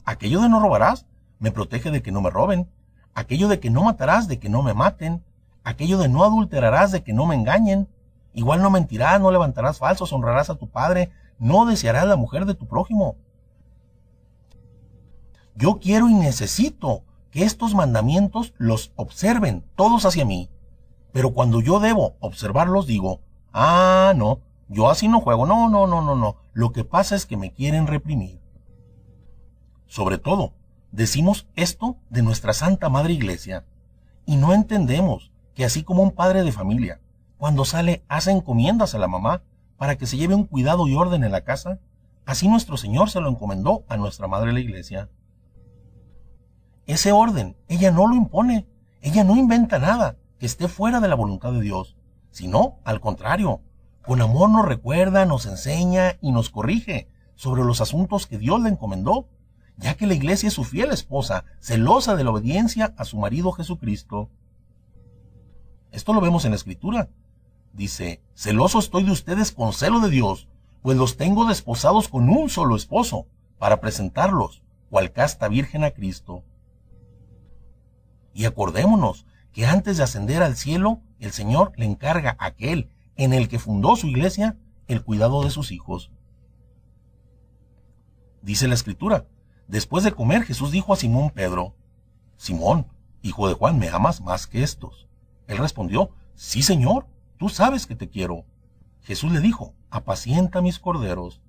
Aquello 0.04 0.40
de 0.40 0.48
no 0.48 0.61
robarás 0.61 1.07
me 1.38 1.52
protege 1.52 1.90
de 1.90 2.02
que 2.02 2.12
no 2.12 2.20
me 2.20 2.31
roben, 2.31 2.68
aquello 3.14 3.48
de 3.48 3.61
que 3.61 3.70
no 3.70 3.85
matarás 3.85 4.28
de 4.28 4.38
que 4.38 4.48
no 4.48 4.62
me 4.62 4.74
maten, 4.74 5.22
aquello 5.64 5.98
de 5.98 6.09
no 6.09 6.24
adulterarás 6.24 6.92
de 6.92 7.02
que 7.02 7.12
no 7.12 7.26
me 7.26 7.35
engañen, 7.35 7.88
igual 8.33 8.62
no 8.62 8.70
mentirás, 8.70 9.20
no 9.20 9.31
levantarás 9.31 9.78
falsos, 9.78 10.12
honrarás 10.12 10.50
a 10.50 10.54
tu 10.54 10.68
padre, 10.68 11.11
no 11.38 11.66
desearás 11.66 12.07
la 12.07 12.16
mujer 12.16 12.46
de 12.46 12.54
tu 12.54 12.66
prójimo. 12.66 13.16
Yo 15.59 15.81
quiero 15.81 16.09
y 16.09 16.14
necesito 16.14 17.03
que 17.33 17.42
estos 17.42 17.75
mandamientos 17.75 18.55
los 18.59 18.92
observen 18.94 19.64
todos 19.75 20.05
hacia 20.05 20.25
mí. 20.25 20.49
Pero 21.11 21.33
cuando 21.35 21.61
yo 21.61 21.81
debo 21.81 22.14
observarlos 22.21 22.87
digo, 22.87 23.23
ah, 23.53 24.12
no, 24.14 24.38
yo 24.68 24.88
así 24.88 25.09
no 25.09 25.21
juego, 25.21 25.47
no, 25.47 25.68
no, 25.68 25.88
no, 25.88 26.01
no, 26.01 26.14
no. 26.14 26.37
Lo 26.53 26.71
que 26.71 26.85
pasa 26.85 27.16
es 27.16 27.27
que 27.27 27.37
me 27.37 27.53
quieren 27.53 27.88
reprimir. 27.88 28.40
Sobre 29.88 30.18
todo, 30.18 30.53
decimos 30.92 31.49
esto 31.57 31.97
de 32.09 32.23
nuestra 32.23 32.53
Santa 32.53 32.88
Madre 32.88 33.14
Iglesia 33.14 33.64
y 34.27 34.37
no 34.37 34.55
entendemos 34.55 35.33
que 35.57 35.64
así 35.64 35.83
como 35.83 36.05
un 36.05 36.12
padre 36.12 36.44
de 36.44 36.53
familia, 36.53 37.01
cuando 37.37 37.64
sale 37.64 38.05
hace 38.07 38.31
encomiendas 38.31 38.94
a 38.94 38.99
la 38.99 39.09
mamá 39.09 39.42
para 39.77 39.99
que 39.99 40.07
se 40.07 40.18
lleve 40.18 40.37
un 40.37 40.44
cuidado 40.44 40.87
y 40.87 40.94
orden 40.94 41.25
en 41.25 41.33
la 41.33 41.40
casa, 41.40 41.81
así 42.27 42.47
nuestro 42.47 42.77
Señor 42.77 43.11
se 43.11 43.21
lo 43.21 43.29
encomendó 43.29 43.83
a 43.88 43.97
nuestra 43.97 44.29
Madre 44.29 44.53
la 44.53 44.61
Iglesia. 44.61 45.09
Ese 46.88 47.12
orden, 47.12 47.55
ella 47.68 47.90
no 47.90 48.07
lo 48.07 48.14
impone, 48.16 48.66
ella 49.03 49.22
no 49.22 49.37
inventa 49.37 49.79
nada 49.79 50.16
que 50.38 50.46
esté 50.46 50.68
fuera 50.68 51.01
de 51.01 51.09
la 51.09 51.16
voluntad 51.16 51.53
de 51.53 51.61
Dios, 51.61 51.98
sino 52.31 52.79
al 52.83 53.03
contrario, 53.03 53.61
con 54.07 54.22
amor 54.22 54.48
nos 54.48 54.64
recuerda, 54.64 55.27
nos 55.27 55.44
enseña 55.44 56.16
y 56.22 56.33
nos 56.33 56.48
corrige 56.48 57.07
sobre 57.35 57.62
los 57.62 57.83
asuntos 57.83 58.27
que 58.27 58.38
Dios 58.38 58.62
le 58.62 58.70
encomendó, 58.70 59.29
ya 59.77 59.98
que 59.98 60.07
la 60.07 60.14
iglesia 60.14 60.46
es 60.46 60.55
su 60.55 60.64
fiel 60.64 60.90
esposa, 60.90 61.44
celosa 61.61 62.16
de 62.16 62.24
la 62.24 62.31
obediencia 62.31 62.94
a 62.96 63.05
su 63.05 63.18
marido 63.18 63.53
Jesucristo. 63.53 64.31
Esto 65.92 66.14
lo 66.14 66.22
vemos 66.22 66.46
en 66.46 66.53
la 66.53 66.57
escritura. 66.57 67.11
Dice, 67.74 68.22
celoso 68.35 68.79
estoy 68.79 69.05
de 69.05 69.12
ustedes 69.12 69.53
con 69.53 69.74
celo 69.74 70.01
de 70.01 70.09
Dios, 70.09 70.48
pues 70.81 70.96
los 70.96 71.18
tengo 71.18 71.44
desposados 71.44 72.09
con 72.09 72.31
un 72.31 72.48
solo 72.48 72.77
esposo, 72.77 73.27
para 73.59 73.79
presentarlos, 73.79 74.62
cual 74.88 75.12
casta 75.12 75.48
virgen 75.48 75.85
a 75.85 75.90
Cristo. 75.90 76.44
Y 78.38 78.44
acordémonos 78.44 79.27
que 79.53 79.66
antes 79.66 79.96
de 79.96 80.05
ascender 80.05 80.44
al 80.44 80.55
cielo, 80.55 81.01
el 81.18 81.33
Señor 81.33 81.72
le 81.74 81.87
encarga 81.87 82.37
a 82.38 82.46
aquel 82.46 82.88
en 83.16 83.33
el 83.33 83.48
que 83.48 83.59
fundó 83.59 83.96
su 83.96 84.07
iglesia 84.07 84.57
el 84.87 85.03
cuidado 85.03 85.42
de 85.42 85.51
sus 85.51 85.72
hijos. 85.72 86.12
Dice 88.40 88.68
la 88.68 88.74
escritura, 88.74 89.27
después 89.66 90.05
de 90.05 90.12
comer 90.12 90.44
Jesús 90.44 90.70
dijo 90.70 90.92
a 90.92 90.96
Simón 90.96 91.31
Pedro, 91.31 91.74
Simón, 92.37 92.87
hijo 93.22 93.48
de 93.48 93.55
Juan, 93.55 93.81
¿me 93.81 93.88
amas 93.88 94.20
más 94.20 94.46
que 94.46 94.62
estos? 94.62 95.09
Él 95.48 95.59
respondió, 95.59 96.12
sí 96.37 96.62
Señor, 96.62 97.09
tú 97.38 97.48
sabes 97.48 97.88
que 97.88 97.96
te 97.96 98.09
quiero. 98.09 98.44
Jesús 99.03 99.33
le 99.33 99.40
dijo, 99.40 99.74
apacienta 99.90 100.62
mis 100.62 100.79
corderos. 100.79 101.40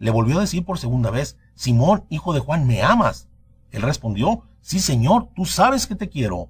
Le 0.00 0.10
volvió 0.10 0.38
a 0.38 0.40
decir 0.40 0.64
por 0.64 0.80
segunda 0.80 1.12
vez, 1.12 1.36
Simón, 1.54 2.04
hijo 2.08 2.32
de 2.32 2.40
Juan, 2.40 2.66
¿me 2.66 2.82
amas? 2.82 3.28
Él 3.70 3.82
respondió, 3.82 4.42
sí 4.62 4.80
Señor, 4.80 5.28
tú 5.36 5.44
sabes 5.44 5.86
que 5.86 5.94
te 5.94 6.08
quiero. 6.08 6.48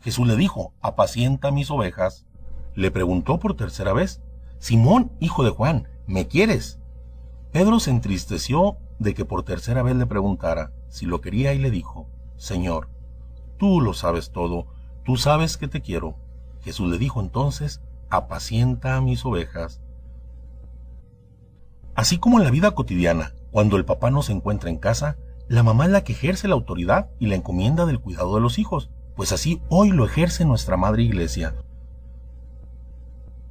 Jesús 0.00 0.26
le 0.28 0.36
dijo, 0.36 0.74
apacienta 0.80 1.50
mis 1.50 1.70
ovejas. 1.70 2.26
Le 2.74 2.90
preguntó 2.90 3.38
por 3.38 3.56
tercera 3.56 3.92
vez, 3.92 4.20
Simón, 4.58 5.10
hijo 5.20 5.42
de 5.42 5.50
Juan, 5.50 5.88
¿me 6.06 6.28
quieres? 6.28 6.78
Pedro 7.52 7.80
se 7.80 7.90
entristeció 7.90 8.76
de 8.98 9.14
que 9.14 9.24
por 9.24 9.42
tercera 9.42 9.82
vez 9.82 9.96
le 9.96 10.06
preguntara 10.06 10.72
si 10.88 11.06
lo 11.06 11.20
quería 11.20 11.54
y 11.54 11.58
le 11.58 11.70
dijo, 11.70 12.06
Señor, 12.36 12.88
tú 13.56 13.80
lo 13.80 13.94
sabes 13.94 14.30
todo, 14.30 14.66
tú 15.04 15.16
sabes 15.16 15.56
que 15.56 15.68
te 15.68 15.80
quiero. 15.80 16.16
Jesús 16.62 16.90
le 16.90 16.98
dijo 16.98 17.20
entonces, 17.20 17.80
apacienta 18.10 18.96
a 18.96 19.00
mis 19.00 19.24
ovejas. 19.24 19.80
Así 21.94 22.18
como 22.18 22.38
en 22.38 22.44
la 22.44 22.50
vida 22.50 22.72
cotidiana, 22.72 23.34
cuando 23.50 23.76
el 23.76 23.84
papá 23.84 24.10
no 24.10 24.22
se 24.22 24.32
encuentra 24.32 24.70
en 24.70 24.78
casa, 24.78 25.16
la 25.48 25.62
mamá 25.62 25.86
es 25.86 25.90
la 25.90 26.04
que 26.04 26.12
ejerce 26.12 26.46
la 26.46 26.54
autoridad 26.54 27.08
y 27.18 27.26
la 27.26 27.34
encomienda 27.34 27.86
del 27.86 28.00
cuidado 28.00 28.34
de 28.34 28.40
los 28.42 28.58
hijos, 28.58 28.90
pues 29.16 29.32
así 29.32 29.62
hoy 29.70 29.90
lo 29.90 30.04
ejerce 30.04 30.44
nuestra 30.44 30.76
Madre 30.76 31.02
Iglesia. 31.02 31.54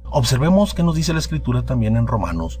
Observemos 0.04 0.74
que 0.74 0.84
nos 0.84 0.94
dice 0.94 1.12
la 1.12 1.18
Escritura 1.18 1.64
también 1.64 1.96
en 1.96 2.06
Romanos. 2.06 2.60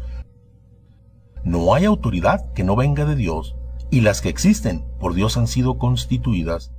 No 1.44 1.72
hay 1.72 1.84
autoridad 1.84 2.52
que 2.52 2.64
no 2.64 2.74
venga 2.74 3.04
de 3.04 3.14
Dios, 3.14 3.54
y 3.90 4.00
las 4.00 4.20
que 4.20 4.28
existen 4.28 4.84
por 4.98 5.14
Dios 5.14 5.36
han 5.36 5.46
sido 5.46 5.78
constituidas. 5.78 6.72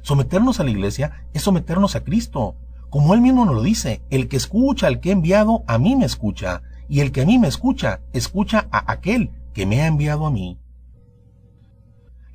Someternos 0.00 0.60
a 0.60 0.64
la 0.64 0.70
Iglesia 0.70 1.26
es 1.34 1.42
someternos 1.42 1.94
a 1.94 2.04
Cristo. 2.04 2.56
Como 2.88 3.12
Él 3.12 3.20
mismo 3.20 3.44
nos 3.44 3.54
lo 3.54 3.62
dice, 3.62 4.02
el 4.08 4.28
que 4.28 4.36
escucha 4.36 4.86
al 4.86 5.00
que 5.00 5.10
he 5.10 5.12
enviado, 5.12 5.62
a 5.66 5.78
mí 5.78 5.94
me 5.94 6.06
escucha, 6.06 6.62
y 6.88 7.00
el 7.00 7.12
que 7.12 7.20
a 7.22 7.26
mí 7.26 7.38
me 7.38 7.48
escucha, 7.48 8.00
escucha 8.12 8.66
a 8.70 8.90
aquel 8.90 9.30
que 9.52 9.66
me 9.66 9.82
ha 9.82 9.86
enviado 9.86 10.26
a 10.26 10.30
mí. 10.30 10.58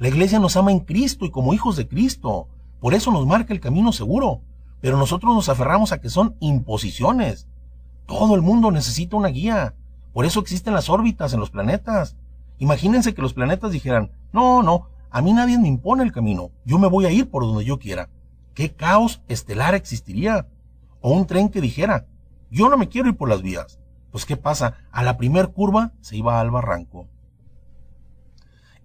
La 0.02 0.08
iglesia 0.08 0.40
nos 0.40 0.58
ama 0.58 0.72
en 0.72 0.80
Cristo 0.80 1.26
y 1.26 1.30
como 1.30 1.54
hijos 1.54 1.76
de 1.76 1.88
Cristo. 1.88 2.48
Por 2.80 2.96
eso 2.96 3.12
nos 3.12 3.28
marca 3.28 3.54
el 3.54 3.60
camino 3.60 3.92
seguro. 3.92 4.42
Pero 4.80 4.98
nosotros 4.98 5.36
nos 5.36 5.48
aferramos 5.48 5.92
a 5.92 6.02
que 6.02 6.10
son 6.10 6.36
imposiciones. 6.40 7.48
Todo 8.08 8.34
el 8.34 8.42
mundo 8.42 8.72
necesita 8.72 9.16
una 9.16 9.28
guía. 9.28 9.76
Por 10.12 10.26
eso 10.26 10.40
existen 10.40 10.74
las 10.74 10.90
órbitas 10.90 11.34
en 11.34 11.40
los 11.40 11.52
planetas. 11.52 12.16
Imagínense 12.58 13.14
que 13.14 13.22
los 13.22 13.36
planetas 13.36 13.72
dijeran, 13.72 14.10
no, 14.34 14.64
no, 14.64 14.88
a 15.12 15.22
mí 15.22 15.34
nadie 15.34 15.60
me 15.60 15.68
impone 15.68 16.02
el 16.02 16.12
camino. 16.12 16.50
Yo 16.66 16.80
me 16.80 16.88
voy 16.88 17.06
a 17.06 17.12
ir 17.12 17.30
por 17.30 17.44
donde 17.44 17.64
yo 17.64 17.78
quiera. 17.78 18.10
¿Qué 18.56 18.74
caos 18.74 19.22
estelar 19.28 19.76
existiría? 19.76 20.48
O 21.02 21.12
un 21.14 21.28
tren 21.28 21.48
que 21.48 21.62
dijera, 21.62 22.08
yo 22.50 22.70
no 22.70 22.78
me 22.78 22.90
quiero 22.90 23.10
ir 23.10 23.18
por 23.18 23.30
las 23.30 23.44
vías. 23.44 23.78
Pues 24.12 24.26
¿qué 24.26 24.36
pasa? 24.36 24.78
A 24.92 25.04
la 25.04 25.18
primer 25.18 25.50
curva 25.50 25.92
se 26.02 26.18
iba 26.18 26.42
al 26.42 26.50
barranco. 26.50 27.06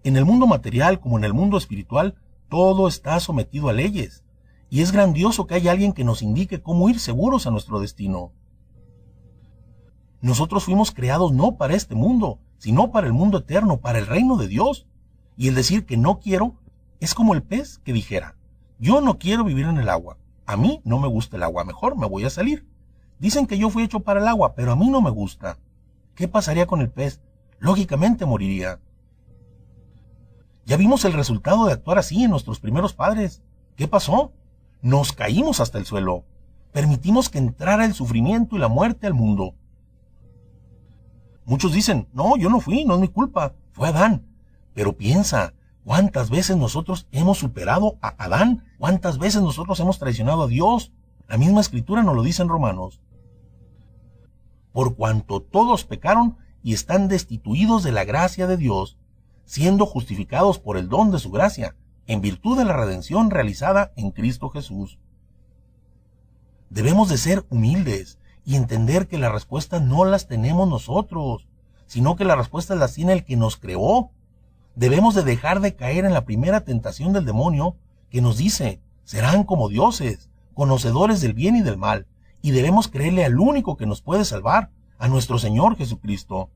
En 0.06 0.16
el 0.16 0.24
mundo 0.24 0.46
material 0.46 1.00
como 1.00 1.18
en 1.18 1.24
el 1.24 1.34
mundo 1.34 1.58
espiritual, 1.58 2.14
todo 2.48 2.86
está 2.86 3.18
sometido 3.18 3.68
a 3.68 3.72
leyes. 3.72 4.22
Y 4.70 4.82
es 4.82 4.92
grandioso 4.92 5.48
que 5.48 5.56
haya 5.56 5.72
alguien 5.72 5.92
que 5.92 6.04
nos 6.04 6.22
indique 6.22 6.62
cómo 6.62 6.88
ir 6.88 7.00
seguros 7.00 7.48
a 7.48 7.50
nuestro 7.50 7.80
destino. 7.80 8.30
Nosotros 10.20 10.62
fuimos 10.62 10.92
creados 10.92 11.32
no 11.32 11.56
para 11.56 11.74
este 11.74 11.96
mundo, 11.96 12.38
sino 12.56 12.92
para 12.92 13.08
el 13.08 13.14
mundo 13.14 13.38
eterno, 13.38 13.80
para 13.80 13.98
el 13.98 14.06
reino 14.06 14.36
de 14.36 14.46
Dios. 14.46 14.86
Y 15.36 15.48
el 15.48 15.56
decir 15.56 15.86
que 15.86 15.96
no 15.96 16.20
quiero 16.20 16.54
es 17.00 17.12
como 17.12 17.34
el 17.34 17.42
pez 17.42 17.78
que 17.78 17.92
dijera, 17.92 18.36
yo 18.78 19.00
no 19.00 19.18
quiero 19.18 19.42
vivir 19.42 19.66
en 19.66 19.78
el 19.78 19.88
agua. 19.88 20.18
A 20.46 20.56
mí 20.56 20.80
no 20.84 21.00
me 21.00 21.08
gusta 21.08 21.36
el 21.36 21.42
agua, 21.42 21.64
mejor 21.64 21.98
me 21.98 22.06
voy 22.06 22.24
a 22.26 22.30
salir. 22.30 22.64
Dicen 23.18 23.48
que 23.48 23.58
yo 23.58 23.70
fui 23.70 23.82
hecho 23.82 23.98
para 23.98 24.20
el 24.20 24.28
agua, 24.28 24.54
pero 24.54 24.70
a 24.70 24.76
mí 24.76 24.88
no 24.88 25.02
me 25.02 25.10
gusta. 25.10 25.58
¿Qué 26.14 26.28
pasaría 26.28 26.68
con 26.68 26.80
el 26.80 26.90
pez? 26.90 27.20
Lógicamente 27.58 28.24
moriría. 28.24 28.78
Ya 30.66 30.76
vimos 30.76 31.05
el 31.05 31.12
resultado 31.12 31.66
de 31.66 31.72
actuar 31.72 31.96
así 31.98 32.24
en 32.24 32.31
nuestros 32.31 32.59
primeros 32.59 32.92
padres. 32.92 33.40
¿Qué 33.76 33.87
pasó? 33.87 34.33
Nos 34.83 35.12
caímos 35.12 35.61
hasta 35.61 35.79
el 35.79 35.87
suelo. 35.87 36.24
Permitimos 36.72 37.29
que 37.29 37.38
entrara 37.38 37.85
el 37.85 37.94
sufrimiento 37.94 38.57
y 38.57 38.59
la 38.59 38.66
muerte 38.66 39.07
al 39.07 39.14
mundo. 39.14 39.55
Muchos 41.44 41.72
dicen, 41.72 42.09
no, 42.12 42.37
yo 42.37 42.50
no 42.50 42.59
fui, 42.59 42.85
no 42.85 42.94
es 42.94 43.00
mi 43.00 43.07
culpa, 43.07 43.55
fue 43.70 43.88
Adán. 43.88 44.26
Pero 44.74 44.96
piensa, 44.96 45.55
¿cuántas 45.85 46.31
veces 46.31 46.57
nosotros 46.57 47.07
hemos 47.12 47.38
superado 47.38 47.96
a 48.02 48.09
Adán? 48.18 48.64
¿Cuántas 48.79 49.18
veces 49.18 49.42
nosotros 49.42 49.79
hemos 49.79 50.00
traicionado 50.00 50.42
a 50.42 50.48
Dios? 50.48 50.92
La 51.29 51.38
misma 51.38 51.61
escritura 51.61 52.02
nos 52.02 52.16
lo 52.16 52.24
dice 52.24 52.42
en 52.42 52.48
Romanos. 52.48 53.00
Por 54.72 54.96
cuanto 54.96 55.40
todos 55.40 55.85
pecaron 55.85 56.38
y 56.64 56.74
están 56.74 57.07
destituidos 57.07 57.85
de 57.85 57.92
la 57.92 58.05
gracia 58.05 58.48
de 58.48 58.57
Dios, 58.57 58.98
siendo 59.46 59.87
justificados 59.87 60.59
por 60.59 60.76
el 60.76 60.88
don 60.88 61.11
de 61.11 61.18
su 61.18 61.30
gracia, 61.30 61.74
en 62.06 62.20
virtud 62.20 62.59
de 62.59 62.64
la 62.64 62.76
redención 62.76 63.30
realizada 63.30 63.92
en 63.96 64.11
Cristo 64.11 64.50
Jesús. 64.50 64.98
Debemos 66.68 67.09
de 67.09 67.16
ser 67.16 67.46
humildes 67.48 68.18
y 68.44 68.56
entender 68.56 69.09
que 69.09 69.18
la 69.18 69.30
respuesta 69.30 69.80
no 69.80 70.04
las 70.04 70.28
tenemos 70.28 70.68
nosotros, 70.68 71.48
sino 71.87 72.16
que 72.16 72.24
la 72.24 72.37
respuesta 72.37 72.74
las 72.74 72.94
tiene 72.94 73.12
el 73.12 73.24
que 73.24 73.37
nos 73.37 73.56
creó. 73.56 74.11
Debemos 74.74 75.14
de 75.14 75.22
dejar 75.22 75.61
de 75.61 75.74
caer 75.74 76.04
en 76.04 76.12
la 76.12 76.24
primera 76.24 76.62
tentación 76.62 77.12
del 77.12 77.24
demonio 77.24 77.76
que 78.11 78.20
nos 78.20 78.37
dice, 78.37 78.80
serán 79.04 79.44
como 79.44 79.68
dioses, 79.68 80.28
conocedores 80.54 81.20
del 81.20 81.32
bien 81.32 81.56
y 81.56 81.62
del 81.62 81.76
mal, 81.76 82.06
y 82.42 82.50
debemos 82.50 82.88
creerle 82.88 83.24
al 83.24 83.38
único 83.38 83.76
que 83.76 83.87
nos 83.87 84.02
puede 84.02 84.24
salvar, 84.24 84.70
a 84.98 85.09
nuestro 85.09 85.38
Señor 85.38 85.76
Jesucristo. 85.76 86.50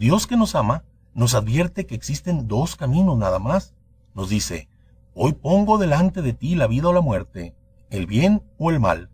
Dios 0.00 0.26
que 0.26 0.38
nos 0.38 0.54
ama 0.54 0.84
nos 1.12 1.34
advierte 1.34 1.84
que 1.84 1.94
existen 1.94 2.48
dos 2.48 2.74
caminos 2.74 3.18
nada 3.18 3.38
más. 3.38 3.74
Nos 4.14 4.30
dice, 4.30 4.70
hoy 5.12 5.34
pongo 5.34 5.76
delante 5.76 6.22
de 6.22 6.32
ti 6.32 6.54
la 6.54 6.66
vida 6.66 6.88
o 6.88 6.94
la 6.94 7.02
muerte, 7.02 7.54
el 7.90 8.06
bien 8.06 8.42
o 8.56 8.70
el 8.70 8.80
mal. 8.80 9.10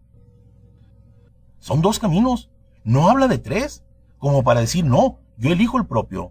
Son 1.58 1.82
dos 1.82 1.98
caminos, 1.98 2.50
no 2.84 3.10
habla 3.10 3.26
de 3.26 3.38
tres, 3.38 3.82
como 4.18 4.44
para 4.44 4.60
decir, 4.60 4.84
no, 4.84 5.18
yo 5.36 5.50
elijo 5.50 5.76
el 5.76 5.86
propio. 5.86 6.30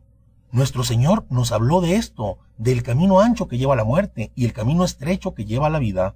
Nuestro 0.51 0.85
Señor 0.85 1.25
nos 1.29 1.51
habló 1.51 1.81
de 1.81 1.97
esto, 1.97 2.37
del 2.57 2.81
camino 2.81 3.19
ancho 3.19 3.49
que 3.49 3.57
lleva 3.57 3.73
a 3.73 3.77
la 3.77 3.83
muerte 3.83 4.31
y 4.35 4.45
el 4.45 4.53
camino 4.53 4.85
estrecho 4.85 5.33
que 5.33 5.43
lleva 5.43 5.67
a 5.67 5.69
la 5.69 5.79
vida. 5.79 6.15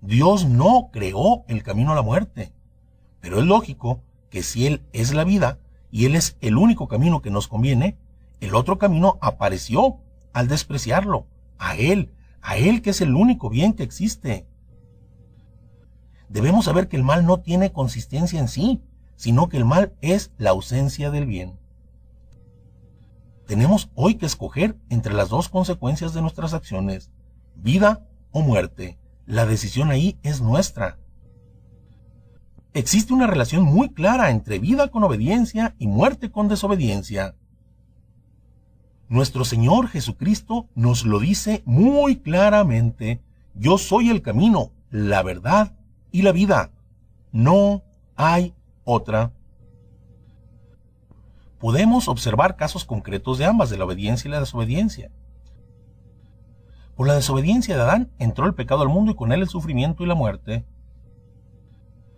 Dios 0.00 0.46
no 0.46 0.90
creó 0.92 1.44
el 1.46 1.62
camino 1.62 1.92
a 1.92 1.94
la 1.94 2.02
muerte, 2.02 2.52
pero 3.20 3.38
es 3.38 3.46
lógico 3.46 4.02
que 4.30 4.42
si 4.42 4.66
Él 4.66 4.82
es 4.92 5.14
la 5.14 5.22
vida 5.22 5.60
y 5.90 6.06
Él 6.06 6.14
es 6.16 6.36
el 6.40 6.56
único 6.56 6.88
camino 6.88 7.22
que 7.22 7.30
nos 7.30 7.48
conviene, 7.48 7.98
el 8.40 8.54
otro 8.54 8.78
camino 8.78 9.18
apareció 9.20 9.98
al 10.32 10.48
despreciarlo, 10.48 11.26
a 11.58 11.76
Él, 11.76 12.12
a 12.42 12.56
Él 12.56 12.82
que 12.82 12.90
es 12.90 13.00
el 13.00 13.14
único 13.14 13.48
bien 13.48 13.72
que 13.72 13.82
existe. 13.82 14.46
Debemos 16.28 16.64
saber 16.64 16.88
que 16.88 16.96
el 16.96 17.04
mal 17.04 17.24
no 17.24 17.40
tiene 17.40 17.72
consistencia 17.72 18.40
en 18.40 18.48
sí, 18.48 18.82
sino 19.14 19.48
que 19.48 19.56
el 19.56 19.64
mal 19.64 19.94
es 20.00 20.32
la 20.38 20.50
ausencia 20.50 21.10
del 21.10 21.26
bien. 21.26 21.58
Tenemos 23.46 23.90
hoy 23.94 24.16
que 24.16 24.26
escoger 24.26 24.76
entre 24.90 25.14
las 25.14 25.28
dos 25.28 25.48
consecuencias 25.48 26.12
de 26.12 26.20
nuestras 26.20 26.52
acciones, 26.52 27.12
vida 27.54 28.06
o 28.32 28.42
muerte. 28.42 28.98
La 29.24 29.46
decisión 29.46 29.90
ahí 29.90 30.18
es 30.22 30.40
nuestra. 30.40 30.98
Existe 32.76 33.14
una 33.14 33.26
relación 33.26 33.62
muy 33.62 33.88
clara 33.88 34.28
entre 34.28 34.58
vida 34.58 34.88
con 34.88 35.02
obediencia 35.02 35.74
y 35.78 35.86
muerte 35.86 36.30
con 36.30 36.46
desobediencia. 36.46 37.34
Nuestro 39.08 39.46
Señor 39.46 39.88
Jesucristo 39.88 40.68
nos 40.74 41.06
lo 41.06 41.18
dice 41.18 41.62
muy 41.64 42.16
claramente. 42.16 43.22
Yo 43.54 43.78
soy 43.78 44.10
el 44.10 44.20
camino, 44.20 44.72
la 44.90 45.22
verdad 45.22 45.74
y 46.12 46.20
la 46.20 46.32
vida. 46.32 46.70
No 47.32 47.82
hay 48.14 48.54
otra. 48.84 49.32
Podemos 51.58 52.08
observar 52.08 52.56
casos 52.56 52.84
concretos 52.84 53.38
de 53.38 53.46
ambas, 53.46 53.70
de 53.70 53.78
la 53.78 53.86
obediencia 53.86 54.28
y 54.28 54.32
la 54.32 54.40
desobediencia. 54.40 55.10
Por 56.94 57.06
la 57.06 57.14
desobediencia 57.14 57.74
de 57.74 57.80
Adán 57.80 58.10
entró 58.18 58.44
el 58.44 58.54
pecado 58.54 58.82
al 58.82 58.90
mundo 58.90 59.12
y 59.12 59.16
con 59.16 59.32
él 59.32 59.40
el 59.40 59.48
sufrimiento 59.48 60.04
y 60.04 60.06
la 60.06 60.14
muerte. 60.14 60.66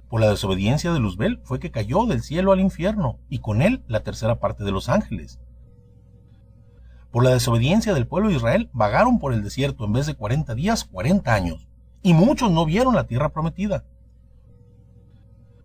Por 0.08 0.20
la 0.20 0.30
desobediencia 0.30 0.92
de 0.92 1.00
Luzbel 1.00 1.40
fue 1.44 1.60
que 1.60 1.70
cayó 1.70 2.06
del 2.06 2.22
cielo 2.22 2.52
al 2.52 2.60
infierno 2.60 3.18
y 3.28 3.40
con 3.40 3.60
él 3.60 3.82
la 3.88 4.00
tercera 4.00 4.36
parte 4.40 4.64
de 4.64 4.70
los 4.70 4.88
ángeles. 4.88 5.38
Por 7.10 7.24
la 7.24 7.30
desobediencia 7.30 7.94
del 7.94 8.06
pueblo 8.06 8.28
de 8.30 8.36
Israel 8.36 8.70
vagaron 8.72 9.18
por 9.18 9.34
el 9.34 9.42
desierto 9.42 9.84
en 9.84 9.92
vez 9.92 10.06
de 10.06 10.14
40 10.14 10.54
días, 10.54 10.84
40 10.84 11.32
años, 11.32 11.68
y 12.02 12.14
muchos 12.14 12.50
no 12.50 12.64
vieron 12.64 12.94
la 12.94 13.06
tierra 13.06 13.30
prometida. 13.30 13.84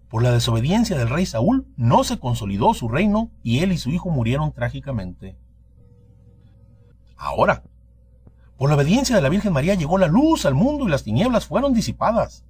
Por 0.10 0.23
la 0.23 0.32
desobediencia 0.32 0.97
del 0.97 1.10
rey 1.10 1.25
Saúl 1.25 1.65
no 1.75 2.03
se 2.03 2.19
consolidó 2.19 2.73
su 2.73 2.88
reino 2.88 3.32
y 3.43 3.60
él 3.60 3.71
y 3.71 3.77
su 3.77 3.89
hijo 3.89 4.10
murieron 4.10 4.51
trágicamente. 4.51 5.38
Ahora, 7.15 7.63
por 8.58 8.69
la 8.69 8.75
obediencia 8.75 9.15
de 9.15 9.21
la 9.21 9.29
Virgen 9.29 9.53
María 9.53 9.75
llegó 9.75 9.97
la 9.97 10.08
luz 10.08 10.45
al 10.45 10.53
mundo 10.53 10.86
y 10.86 10.91
las 10.91 11.03
tinieblas 11.03 11.47
fueron 11.47 11.73
disipadas. 11.73 12.43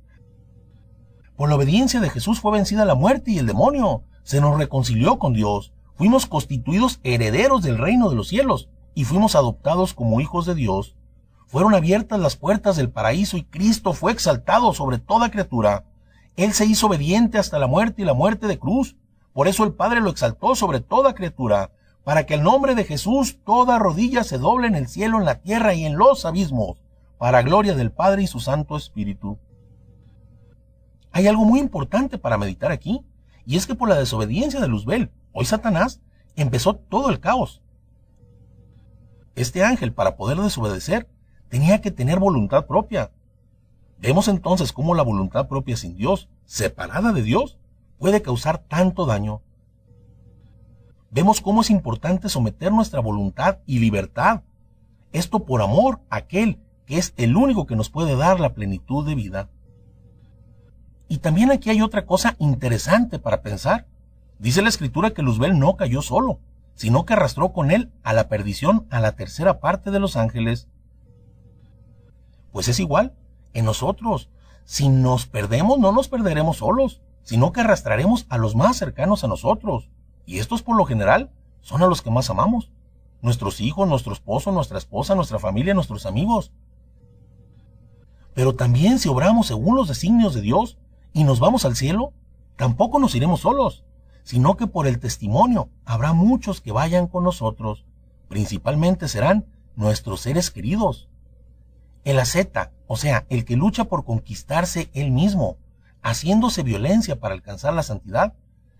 Por 1.35 1.49
la 1.49 1.55
obediencia 1.55 1.99
de 1.99 2.11
Jesús 2.11 2.39
fue 2.39 2.51
vencida 2.51 2.85
la 2.85 2.93
muerte 2.93 3.31
y 3.31 3.39
el 3.39 3.47
demonio. 3.47 4.03
Se 4.23 4.39
nos 4.39 4.57
reconcilió 4.57 5.17
con 5.17 5.33
Dios. 5.33 5.73
Fuimos 5.95 6.27
constituidos 6.27 6.99
herederos 7.03 7.63
del 7.63 7.79
reino 7.79 8.09
de 8.09 8.15
los 8.15 8.27
cielos 8.27 8.69
y 8.93 9.05
fuimos 9.05 9.35
adoptados 9.35 9.95
como 9.95 10.21
hijos 10.21 10.45
de 10.45 10.53
Dios. 10.53 10.95
Fueron 11.47 11.73
abiertas 11.73 12.19
las 12.19 12.35
puertas 12.35 12.75
del 12.75 12.91
paraíso 12.91 13.37
y 13.37 13.43
Cristo 13.43 13.93
fue 13.93 14.11
exaltado 14.11 14.73
sobre 14.73 14.99
toda 14.99 15.31
criatura. 15.31 15.85
Él 16.35 16.53
se 16.53 16.65
hizo 16.65 16.85
obediente 16.85 17.39
hasta 17.39 17.57
la 17.57 17.67
muerte 17.67 18.03
y 18.03 18.05
la 18.05 18.13
muerte 18.13 18.47
de 18.47 18.59
cruz. 18.59 18.95
Por 19.33 19.47
eso 19.47 19.63
el 19.63 19.73
Padre 19.73 20.01
lo 20.01 20.11
exaltó 20.11 20.53
sobre 20.53 20.81
toda 20.81 21.15
criatura, 21.15 21.71
para 22.03 22.27
que 22.27 22.35
el 22.35 22.43
nombre 22.43 22.75
de 22.75 22.83
Jesús 22.83 23.37
toda 23.43 23.79
rodilla 23.79 24.23
se 24.23 24.37
doble 24.37 24.67
en 24.67 24.75
el 24.75 24.87
cielo, 24.87 25.17
en 25.17 25.25
la 25.25 25.39
tierra 25.39 25.73
y 25.73 25.85
en 25.85 25.97
los 25.97 26.25
abismos, 26.25 26.77
para 27.17 27.41
gloria 27.41 27.73
del 27.73 27.91
Padre 27.91 28.23
y 28.23 28.27
su 28.27 28.39
Santo 28.39 28.77
Espíritu. 28.77 29.37
Hay 31.13 31.27
algo 31.27 31.45
muy 31.45 31.59
importante 31.59 32.17
para 32.17 32.39
meditar 32.39 32.71
aquí, 32.71 33.05
y 33.45 33.55
es 33.55 33.67
que 33.67 33.75
por 33.75 33.87
la 33.87 33.95
desobediencia 33.95 34.59
de 34.59 34.67
Luzbel, 34.67 35.11
hoy 35.31 35.45
Satanás, 35.45 36.01
empezó 36.35 36.73
todo 36.75 37.11
el 37.11 37.19
caos. 37.19 37.61
Este 39.35 39.63
ángel, 39.63 39.93
para 39.93 40.17
poder 40.17 40.39
desobedecer, 40.39 41.07
tenía 41.49 41.81
que 41.81 41.91
tener 41.91 42.19
voluntad 42.19 42.65
propia. 42.65 43.11
Vemos 43.99 44.27
entonces 44.27 44.73
cómo 44.73 44.95
la 44.95 45.03
voluntad 45.03 45.47
propia 45.47 45.77
sin 45.77 45.95
Dios, 45.95 46.29
separada 46.45 47.13
de 47.13 47.21
Dios, 47.21 47.59
puede 47.99 48.23
causar 48.23 48.57
tanto 48.57 49.05
daño. 49.05 49.41
Vemos 51.11 51.41
cómo 51.41 51.61
es 51.61 51.69
importante 51.69 52.27
someter 52.27 52.71
nuestra 52.71 53.01
voluntad 53.01 53.59
y 53.67 53.77
libertad. 53.77 54.41
Esto 55.11 55.45
por 55.45 55.61
amor 55.61 56.01
a 56.09 56.17
aquel 56.17 56.59
que 56.87 56.97
es 56.97 57.13
el 57.17 57.37
único 57.37 57.67
que 57.67 57.75
nos 57.75 57.91
puede 57.91 58.15
dar 58.15 58.39
la 58.39 58.55
plenitud 58.55 59.05
de 59.05 59.13
vida. 59.13 59.49
Y 61.07 61.17
también 61.19 61.51
aquí 61.51 61.69
hay 61.69 61.81
otra 61.81 62.05
cosa 62.05 62.35
interesante 62.39 63.19
para 63.19 63.41
pensar. 63.41 63.87
Dice 64.39 64.61
la 64.61 64.69
escritura 64.69 65.11
que 65.11 65.21
Luzbel 65.21 65.59
no 65.59 65.75
cayó 65.75 66.01
solo 66.01 66.39
sino 66.75 67.05
que 67.05 67.13
arrastró 67.13 67.53
con 67.53 67.71
él 67.71 67.91
a 68.03 68.13
la 68.13 68.27
perdición 68.27 68.87
a 68.89 68.99
la 68.99 69.13
tercera 69.13 69.59
parte 69.59 69.91
de 69.91 69.99
los 69.99 70.15
ángeles. 70.15 70.67
Pues 72.51 72.67
es 72.67 72.79
igual, 72.79 73.13
en 73.53 73.65
nosotros, 73.65 74.29
si 74.65 74.89
nos 74.89 75.27
perdemos 75.27 75.79
no 75.79 75.91
nos 75.91 76.07
perderemos 76.07 76.57
solos, 76.57 77.01
sino 77.23 77.51
que 77.51 77.61
arrastraremos 77.61 78.25
a 78.29 78.37
los 78.37 78.55
más 78.55 78.77
cercanos 78.77 79.23
a 79.23 79.27
nosotros, 79.27 79.89
y 80.25 80.39
estos 80.39 80.61
por 80.61 80.75
lo 80.75 80.85
general 80.85 81.31
son 81.61 81.83
a 81.83 81.87
los 81.87 82.01
que 82.01 82.11
más 82.11 82.29
amamos, 82.29 82.71
nuestros 83.21 83.61
hijos, 83.61 83.87
nuestro 83.87 84.13
esposo, 84.13 84.51
nuestra 84.51 84.77
esposa, 84.77 85.15
nuestra 85.15 85.39
familia, 85.39 85.73
nuestros 85.73 86.05
amigos. 86.05 86.51
Pero 88.33 88.55
también 88.55 88.99
si 88.99 89.09
obramos 89.09 89.47
según 89.47 89.77
los 89.77 89.87
designios 89.87 90.33
de 90.33 90.41
Dios 90.41 90.77
y 91.13 91.23
nos 91.23 91.39
vamos 91.39 91.63
al 91.65 91.75
cielo, 91.75 92.11
tampoco 92.57 92.99
nos 92.99 93.15
iremos 93.15 93.41
solos, 93.41 93.83
sino 94.23 94.57
que 94.57 94.67
por 94.67 94.87
el 94.87 94.99
testimonio 94.99 95.69
habrá 95.85 96.13
muchos 96.13 96.59
que 96.59 96.71
vayan 96.71 97.07
con 97.07 97.23
nosotros. 97.23 97.85
Principalmente 98.27 99.07
serán 99.07 99.45
nuestros 99.75 100.21
seres 100.21 100.49
queridos. 100.49 101.09
El 102.03 102.19
asceta, 102.19 102.71
o 102.87 102.97
sea, 102.97 103.25
el 103.29 103.45
que 103.45 103.55
lucha 103.55 103.85
por 103.85 104.05
conquistarse 104.05 104.89
él 104.93 105.11
mismo, 105.11 105.57
haciéndose 106.01 106.63
violencia 106.63 107.19
para 107.19 107.33
alcanzar 107.33 107.73
la 107.73 107.83
santidad, 107.83 108.33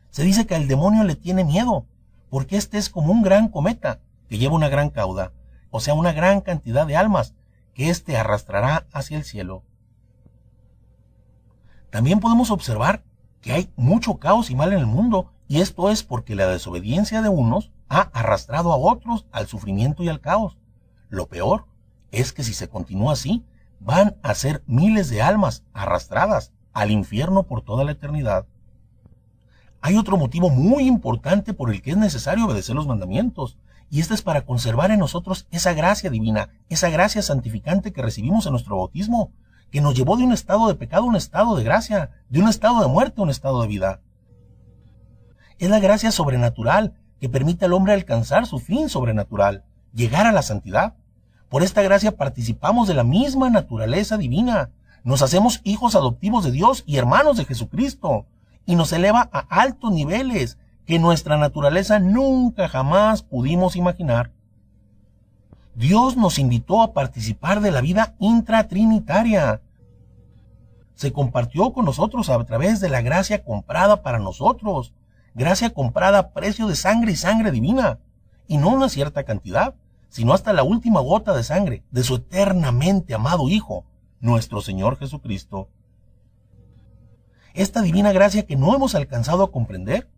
se 0.10 0.24
dice 0.24 0.46
que 0.46 0.56
al 0.56 0.68
demonio 0.68 1.04
le 1.04 1.16
tiene 1.16 1.44
miedo, 1.44 1.86
porque 2.30 2.58
este 2.58 2.78
es 2.78 2.90
como 2.90 3.12
un 3.12 3.22
gran 3.22 3.48
cometa 3.48 4.00
que 4.28 4.38
lleva 4.38 4.56
una 4.56 4.70
gran 4.70 4.90
cauda, 4.90 5.32
o 5.72 5.80
sea, 5.80 5.94
una 5.94 6.12
gran 6.12 6.42
cantidad 6.42 6.86
de 6.86 6.98
almas 6.98 7.34
que 7.74 7.90
éste 7.90 8.18
arrastrará 8.18 8.88
hacia 8.92 9.18
el 9.18 9.24
cielo. 9.24 9.64
También 11.94 12.20
podemos 12.20 12.50
observar 12.50 13.04
que 13.40 13.52
hay 13.52 13.70
mucho 13.76 14.16
caos 14.16 14.50
y 14.50 14.56
mal 14.56 14.74
en 14.74 14.80
el 14.80 14.88
mundo, 14.88 15.32
y 15.48 15.62
esto 15.62 15.92
es 15.92 16.02
porque 16.02 16.34
la 16.34 16.48
desobediencia 16.48 17.22
de 17.22 17.30
unos 17.30 17.70
ha 17.88 18.10
arrastrado 18.14 18.74
a 18.74 18.78
otros 18.78 19.28
al 19.32 19.46
sufrimiento 19.46 20.02
y 20.02 20.10
al 20.10 20.20
caos. 20.20 20.58
Lo 21.10 21.28
peor 21.28 21.68
es 22.10 22.34
que 22.34 22.44
si 22.44 22.56
se 22.56 22.68
continúa 22.68 23.14
así, 23.14 23.46
van 23.80 24.16
a 24.24 24.34
ser 24.34 24.64
miles 24.66 25.12
de 25.12 25.22
almas 25.22 25.66
arrastradas 25.72 26.52
al 26.74 26.90
infierno 26.90 27.44
por 27.44 27.62
toda 27.62 27.84
la 27.84 27.92
eternidad. 27.92 28.48
Hay 29.80 29.96
otro 29.96 30.18
motivo 30.18 30.50
muy 30.50 30.88
importante 30.88 31.54
por 31.54 31.72
el 31.72 31.84
que 31.84 31.92
es 31.92 31.98
necesario 31.98 32.48
obedecer 32.48 32.74
los 32.76 32.88
mandamientos, 32.88 33.60
y 33.92 34.00
este 34.00 34.16
es 34.16 34.24
para 34.24 34.48
conservar 34.48 34.90
en 34.90 34.98
nosotros 34.98 35.46
esa 35.52 35.74
gracia 35.74 36.10
divina, 36.10 36.50
esa 36.70 36.90
gracia 36.90 37.22
santificante 37.22 37.94
que 37.94 38.02
recibimos 38.02 38.48
en 38.48 38.54
nuestro 38.54 38.78
bautismo, 38.78 39.32
que 39.74 39.82
nos 39.82 39.96
llevó 39.96 40.18
de 40.18 40.24
un 40.24 40.34
estado 40.34 40.68
de 40.68 40.76
pecado 40.76 41.02
a 41.02 41.08
un 41.08 41.16
estado 41.16 41.56
de 41.56 41.64
gracia, 41.64 42.12
de 42.30 42.40
un 42.40 42.48
estado 42.48 42.80
de 42.80 42.88
muerte 42.88 43.20
a 43.20 43.24
un 43.24 43.32
estado 43.32 43.60
de 43.60 43.68
vida. 43.68 44.02
Es 45.58 45.68
la 45.68 45.80
gracia 45.80 46.12
sobrenatural 46.12 46.94
que 47.20 47.28
permite 47.28 47.66
al 47.66 47.74
hombre 47.74 47.94
alcanzar 47.94 48.46
su 48.46 48.60
fin 48.60 48.88
sobrenatural, 48.88 49.64
llegar 49.92 50.28
a 50.28 50.32
la 50.32 50.44
santidad. 50.44 50.94
Por 51.50 51.64
esta 51.64 51.82
gracia 51.82 52.16
participamos 52.16 52.88
de 52.88 52.94
la 52.94 53.04
misma 53.04 53.50
naturaleza 53.50 54.16
divina, 54.16 54.70
nos 55.04 55.24
hacemos 55.24 55.60
hijos 55.64 55.96
adoptivos 55.96 56.46
de 56.46 56.52
Dios 56.52 56.84
y 56.86 56.98
hermanos 56.98 57.38
de 57.38 57.46
Jesucristo, 57.46 58.28
y 58.68 58.76
nos 58.76 58.94
eleva 58.94 59.28
a 59.34 59.40
altos 59.40 59.92
niveles 59.92 60.60
que 60.86 61.00
nuestra 61.00 61.36
naturaleza 61.38 61.98
nunca 61.98 62.70
jamás 62.70 63.24
pudimos 63.24 63.76
imaginar. 63.76 64.30
Dios 65.74 66.16
nos 66.16 66.38
invitó 66.38 66.84
a 66.84 66.94
participar 66.94 67.60
de 67.60 67.72
la 67.72 67.82
vida 67.82 68.14
intratrinitaria. 68.20 69.62
Se 70.96 71.12
compartió 71.12 71.74
con 71.74 71.86
nosotros 71.86 72.30
a 72.30 72.44
través 72.46 72.80
de 72.80 72.90
la 72.90 73.02
gracia 73.02 73.44
comprada 73.44 74.02
para 74.04 74.20
nosotros, 74.20 74.94
gracia 75.34 75.74
comprada 75.74 76.20
a 76.20 76.30
precio 76.32 76.68
de 76.68 76.76
sangre 76.76 77.14
y 77.14 77.16
sangre 77.16 77.52
divina, 77.52 78.00
y 78.48 78.58
no 78.58 78.70
una 78.70 78.90
cierta 78.90 79.24
cantidad, 79.24 79.76
sino 80.10 80.34
hasta 80.34 80.54
la 80.54 80.64
última 80.64 81.00
gota 81.00 81.34
de 81.34 81.44
sangre 81.44 81.84
de 81.92 82.04
su 82.04 82.16
eternamente 82.16 83.14
amado 83.14 83.50
Hijo, 83.50 83.86
nuestro 84.20 84.62
Señor 84.62 84.98
Jesucristo. 84.98 85.70
Esta 87.54 87.82
divina 87.82 88.12
gracia 88.12 88.46
que 88.46 88.56
no 88.56 88.76
hemos 88.76 88.96
alcanzado 88.96 89.44
a 89.44 89.52
comprender, 89.52 90.10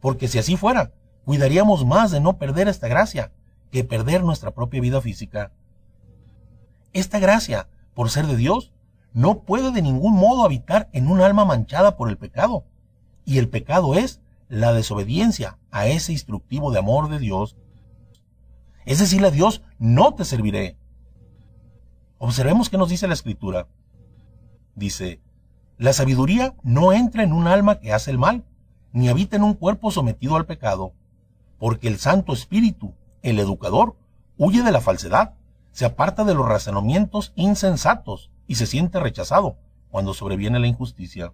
porque 0.00 0.28
si 0.28 0.38
así 0.38 0.56
fuera, 0.56 0.92
cuidaríamos 1.24 1.84
más 1.86 2.10
de 2.10 2.20
no 2.20 2.36
perder 2.36 2.68
esta 2.68 2.88
gracia 2.88 3.32
que 3.70 3.84
perder 3.84 4.22
nuestra 4.22 4.50
propia 4.50 4.80
vida 4.80 5.00
física. 5.00 5.52
Esta 6.92 7.18
gracia, 7.18 7.68
por 7.94 8.10
ser 8.10 8.26
de 8.26 8.36
Dios, 8.36 8.73
no 9.14 9.44
puede 9.44 9.70
de 9.70 9.80
ningún 9.80 10.14
modo 10.14 10.44
habitar 10.44 10.90
en 10.92 11.08
un 11.08 11.20
alma 11.20 11.44
manchada 11.44 11.96
por 11.96 12.10
el 12.10 12.18
pecado. 12.18 12.64
Y 13.24 13.38
el 13.38 13.48
pecado 13.48 13.94
es 13.94 14.20
la 14.48 14.72
desobediencia 14.72 15.58
a 15.70 15.86
ese 15.86 16.12
instructivo 16.12 16.72
de 16.72 16.80
amor 16.80 17.08
de 17.08 17.20
Dios. 17.20 17.56
Es 18.84 18.98
decirle 18.98 19.28
a 19.28 19.30
Dios, 19.30 19.62
no 19.78 20.14
te 20.14 20.24
serviré. 20.24 20.76
Observemos 22.18 22.68
qué 22.68 22.76
nos 22.76 22.88
dice 22.90 23.06
la 23.06 23.14
escritura. 23.14 23.68
Dice, 24.74 25.20
la 25.78 25.92
sabiduría 25.92 26.54
no 26.62 26.92
entra 26.92 27.22
en 27.22 27.32
un 27.32 27.46
alma 27.46 27.78
que 27.78 27.92
hace 27.92 28.10
el 28.10 28.18
mal, 28.18 28.44
ni 28.92 29.08
habita 29.08 29.36
en 29.36 29.44
un 29.44 29.54
cuerpo 29.54 29.92
sometido 29.92 30.36
al 30.36 30.46
pecado, 30.46 30.92
porque 31.58 31.86
el 31.86 31.98
Santo 31.98 32.32
Espíritu, 32.32 32.94
el 33.22 33.38
educador, 33.38 33.96
huye 34.36 34.62
de 34.62 34.72
la 34.72 34.80
falsedad, 34.80 35.34
se 35.74 35.84
aparta 35.84 36.22
de 36.22 36.34
los 36.34 36.46
razonamientos 36.46 37.32
insensatos 37.34 38.30
y 38.46 38.54
se 38.54 38.66
siente 38.66 39.00
rechazado 39.00 39.56
cuando 39.90 40.14
sobreviene 40.14 40.60
la 40.60 40.68
injusticia. 40.68 41.32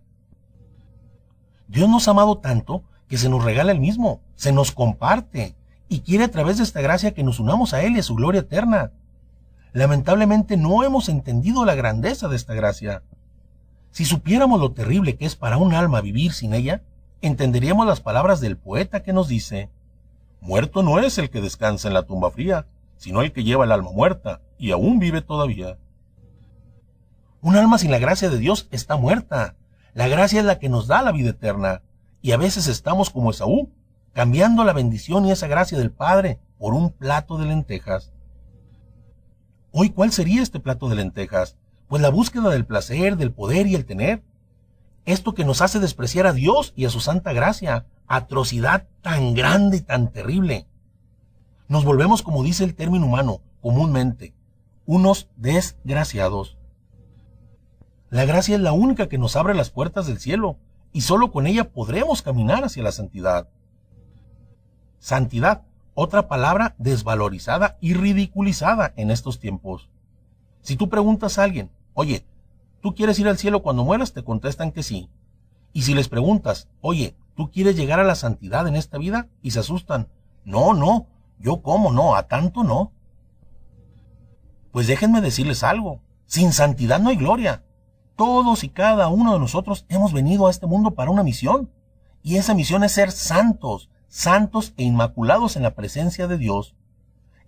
Dios 1.69 1.91
nos 1.91 2.09
ha 2.09 2.13
amado 2.13 2.39
tanto 2.39 2.83
que 3.07 3.19
se 3.19 3.29
nos 3.29 3.45
regala 3.45 3.71
el 3.71 3.81
mismo, 3.81 4.23
se 4.37 4.51
nos 4.51 4.73
comparte 4.73 5.57
y 5.91 6.01
quiere 6.01 6.25
a 6.25 6.31
través 6.31 6.57
de 6.57 6.65
esta 6.65 6.81
gracia 6.81 7.13
que 7.13 7.23
nos 7.23 7.39
unamos 7.39 7.75
a 7.75 7.83
Él 7.83 7.97
y 7.97 7.99
a 7.99 8.03
su 8.03 8.15
gloria 8.15 8.41
eterna. 8.41 8.93
Lamentablemente 9.75 10.57
no 10.57 10.85
hemos 10.85 11.11
entendido 11.11 11.67
la 11.67 11.75
grandeza 11.75 12.27
de 12.29 12.37
esta 12.37 12.55
gracia. 12.55 13.03
Si 13.91 14.07
supiéramos 14.07 14.59
lo 14.59 14.73
terrible 14.73 15.17
que 15.17 15.27
es 15.27 15.37
para 15.37 15.59
un 15.59 15.75
alma 15.75 16.01
vivir 16.01 16.33
sin 16.33 16.55
ella, 16.55 16.83
entenderíamos 17.21 17.87
las 17.87 18.01
palabras 18.01 18.41
del 18.41 18.57
poeta 18.57 19.03
que 19.03 19.13
nos 19.13 19.29
dice, 19.29 19.69
Muerto 20.41 20.83
no 20.83 20.99
es 20.99 21.19
el 21.19 21.29
que 21.29 21.43
descansa 21.43 21.89
en 21.89 21.95
la 21.95 22.05
tumba 22.05 22.31
fría, 22.31 22.67
sino 23.01 23.23
el 23.23 23.33
que 23.33 23.45
lleva 23.45 23.65
el 23.65 23.73
alma 23.73 23.91
muerta 23.93 24.43
y 24.59 24.73
aún 24.73 24.99
vive 24.99 25.23
todavía. 25.23 25.79
Un 27.41 27.57
alma 27.57 27.79
sin 27.79 27.91
la 27.91 27.99
gracia 27.99 28.29
de 28.29 28.37
Dios 28.37 28.69
está 28.71 28.99
muerta. 28.99 29.57
La 29.95 30.07
gracia 30.07 30.41
es 30.41 30.45
la 30.45 30.59
que 30.59 30.69
nos 30.69 30.87
da 30.87 31.01
la 31.01 31.11
vida 31.11 31.31
eterna. 31.31 31.81
Y 32.21 32.33
a 32.33 32.37
veces 32.37 32.67
estamos 32.67 33.09
como 33.09 33.31
Esaú, 33.31 33.73
cambiando 34.13 34.65
la 34.65 34.75
bendición 34.75 35.25
y 35.25 35.31
esa 35.31 35.47
gracia 35.47 35.79
del 35.79 35.91
Padre 35.91 36.41
por 36.59 36.75
un 36.75 36.93
plato 36.93 37.39
de 37.39 37.47
lentejas. 37.47 38.13
Hoy, 39.73 39.89
¿cuál 39.89 40.13
sería 40.13 40.43
este 40.43 40.61
plato 40.61 40.91
de 40.91 40.97
lentejas? 40.97 41.57
Pues 41.89 42.03
la 42.03 42.11
búsqueda 42.11 42.51
del 42.51 42.67
placer, 42.67 43.17
del 43.17 43.33
poder 43.33 43.67
y 43.67 43.77
el 43.77 43.87
tener. 43.87 44.23
Esto 45.07 45.33
que 45.33 45.47
nos 45.47 45.63
hace 45.63 45.81
despreciar 45.81 46.27
a 46.27 46.35
Dios 46.35 46.75
y 46.77 46.85
a 46.85 46.91
su 46.91 47.01
santa 47.01 47.33
gracia, 47.33 47.87
atrocidad 48.07 48.89
tan 49.01 49.33
grande 49.33 49.79
y 49.79 49.81
tan 49.81 50.13
terrible. 50.13 50.67
Nos 51.71 51.85
volvemos, 51.85 52.23
como 52.23 52.43
dice 52.43 52.65
el 52.65 52.75
término 52.75 53.07
humano, 53.07 53.43
comúnmente, 53.63 54.35
unos 54.87 55.29
desgraciados. 55.37 56.59
La 58.11 58.25
gracia 58.25 58.57
es 58.57 58.61
la 58.61 58.73
única 58.73 59.09
que 59.09 59.19
nos 59.19 59.37
abre 59.37 59.55
las 59.55 59.71
puertas 59.71 60.09
del 60.09 60.19
cielo 60.19 60.57
y 60.93 61.03
solo 61.03 61.31
con 61.31 61.47
ella 61.47 61.71
podremos 61.71 62.23
caminar 62.23 62.65
hacia 62.65 62.83
la 62.83 62.91
santidad. 62.91 63.51
Santidad, 64.99 65.63
otra 65.95 66.27
palabra 66.27 66.75
desvalorizada 66.79 67.79
y 67.81 67.95
ridiculizada 67.95 68.93
en 68.97 69.13
estos 69.13 69.39
tiempos. 69.39 69.91
Si 70.63 70.75
tú 70.75 70.89
preguntas 70.89 71.39
a 71.39 71.45
alguien, 71.45 71.71
oye, 71.95 72.27
¿tú 72.81 72.97
quieres 72.97 73.17
ir 73.21 73.29
al 73.29 73.39
cielo 73.39 73.63
cuando 73.63 73.85
mueras? 73.85 74.13
Te 74.13 74.25
contestan 74.25 74.73
que 74.73 74.83
sí. 74.83 75.09
Y 75.73 75.83
si 75.83 75.95
les 75.95 76.09
preguntas, 76.09 76.67
oye, 76.81 77.15
¿tú 77.37 77.53
quieres 77.53 77.77
llegar 77.77 78.01
a 78.01 78.05
la 78.05 78.17
santidad 78.17 78.67
en 78.67 78.75
esta 78.75 78.99
vida? 78.99 79.29
Y 79.41 79.53
se 79.53 79.61
asustan. 79.61 80.09
No, 80.45 80.75
no, 80.75 81.07
yo 81.41 81.63
cómo 81.63 81.91
no, 81.91 82.15
a 82.15 82.29
tanto 82.29 82.63
no. 82.63 82.93
Pues 84.71 84.87
déjenme 84.87 85.21
decirles 85.21 85.65
algo, 85.65 86.03
sin 86.27 86.53
santidad 86.53 87.01
no 87.01 87.09
hay 87.09 87.17
gloria. 87.17 87.65
Todos 88.15 88.63
y 88.63 88.69
cada 88.69 89.09
uno 89.09 89.33
de 89.33 89.41
nosotros 89.41 89.87
hemos 89.89 90.13
venido 90.13 90.47
a 90.47 90.51
este 90.51 90.67
mundo 90.67 90.93
para 90.93 91.11
una 91.11 91.23
misión. 91.23 91.71
Y 92.23 92.37
esa 92.37 92.55
misión 92.55 92.85
es 92.85 92.93
ser 92.93 93.11
santos, 93.11 93.89
santos 94.07 94.75
e 94.77 94.85
inmaculados 94.85 95.57
en 95.57 95.63
la 95.63 95.75
presencia 95.75 96.29
de 96.29 96.37
Dios. 96.37 96.77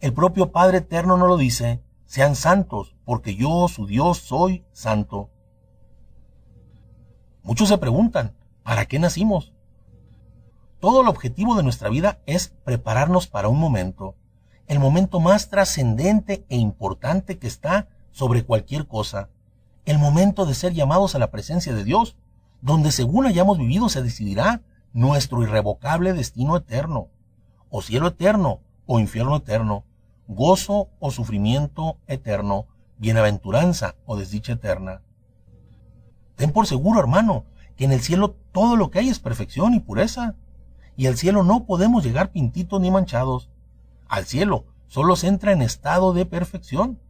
El 0.00 0.14
propio 0.14 0.50
Padre 0.50 0.78
Eterno 0.78 1.18
nos 1.18 1.28
lo 1.28 1.36
dice, 1.36 1.82
sean 2.06 2.34
santos, 2.34 2.96
porque 3.04 3.36
yo, 3.36 3.68
su 3.68 3.86
Dios, 3.86 4.18
soy 4.18 4.64
santo. 4.72 5.30
Muchos 7.42 7.68
se 7.68 7.78
preguntan, 7.78 8.34
¿para 8.62 8.86
qué 8.86 8.98
nacimos? 8.98 9.52
Todo 10.82 11.02
el 11.02 11.06
objetivo 11.06 11.54
de 11.54 11.62
nuestra 11.62 11.88
vida 11.90 12.18
es 12.26 12.54
prepararnos 12.64 13.28
para 13.28 13.46
un 13.46 13.60
momento, 13.60 14.16
el 14.66 14.80
momento 14.80 15.20
más 15.20 15.48
trascendente 15.48 16.44
e 16.48 16.56
importante 16.56 17.38
que 17.38 17.46
está 17.46 17.86
sobre 18.10 18.42
cualquier 18.42 18.88
cosa, 18.88 19.28
el 19.84 20.00
momento 20.00 20.44
de 20.44 20.54
ser 20.54 20.72
llamados 20.72 21.14
a 21.14 21.20
la 21.20 21.30
presencia 21.30 21.72
de 21.72 21.84
Dios, 21.84 22.16
donde 22.62 22.90
según 22.90 23.26
hayamos 23.26 23.58
vivido 23.58 23.88
se 23.88 24.02
decidirá 24.02 24.62
nuestro 24.92 25.44
irrevocable 25.44 26.14
destino 26.14 26.56
eterno, 26.56 27.10
o 27.70 27.80
cielo 27.80 28.08
eterno, 28.08 28.58
o 28.84 28.98
infierno 28.98 29.36
eterno, 29.36 29.84
gozo 30.26 30.88
o 30.98 31.12
sufrimiento 31.12 31.98
eterno, 32.08 32.66
bienaventuranza 32.98 33.94
o 34.04 34.16
desdicha 34.16 34.54
eterna. 34.54 35.00
Ten 36.34 36.50
por 36.50 36.66
seguro, 36.66 36.98
hermano, 36.98 37.44
que 37.76 37.84
en 37.84 37.92
el 37.92 38.00
cielo 38.00 38.34
todo 38.50 38.74
lo 38.74 38.90
que 38.90 38.98
hay 38.98 39.10
es 39.10 39.20
perfección 39.20 39.74
y 39.74 39.78
pureza, 39.78 40.34
y 41.02 41.08
al 41.08 41.16
cielo 41.16 41.42
no 41.42 41.64
podemos 41.64 42.04
llegar 42.04 42.30
pintitos 42.30 42.80
ni 42.80 42.92
manchados. 42.92 43.50
Al 44.06 44.24
cielo 44.24 44.66
solo 44.86 45.16
se 45.16 45.26
entra 45.26 45.50
en 45.50 45.60
estado 45.60 46.12
de 46.12 46.26
perfección. 46.26 47.00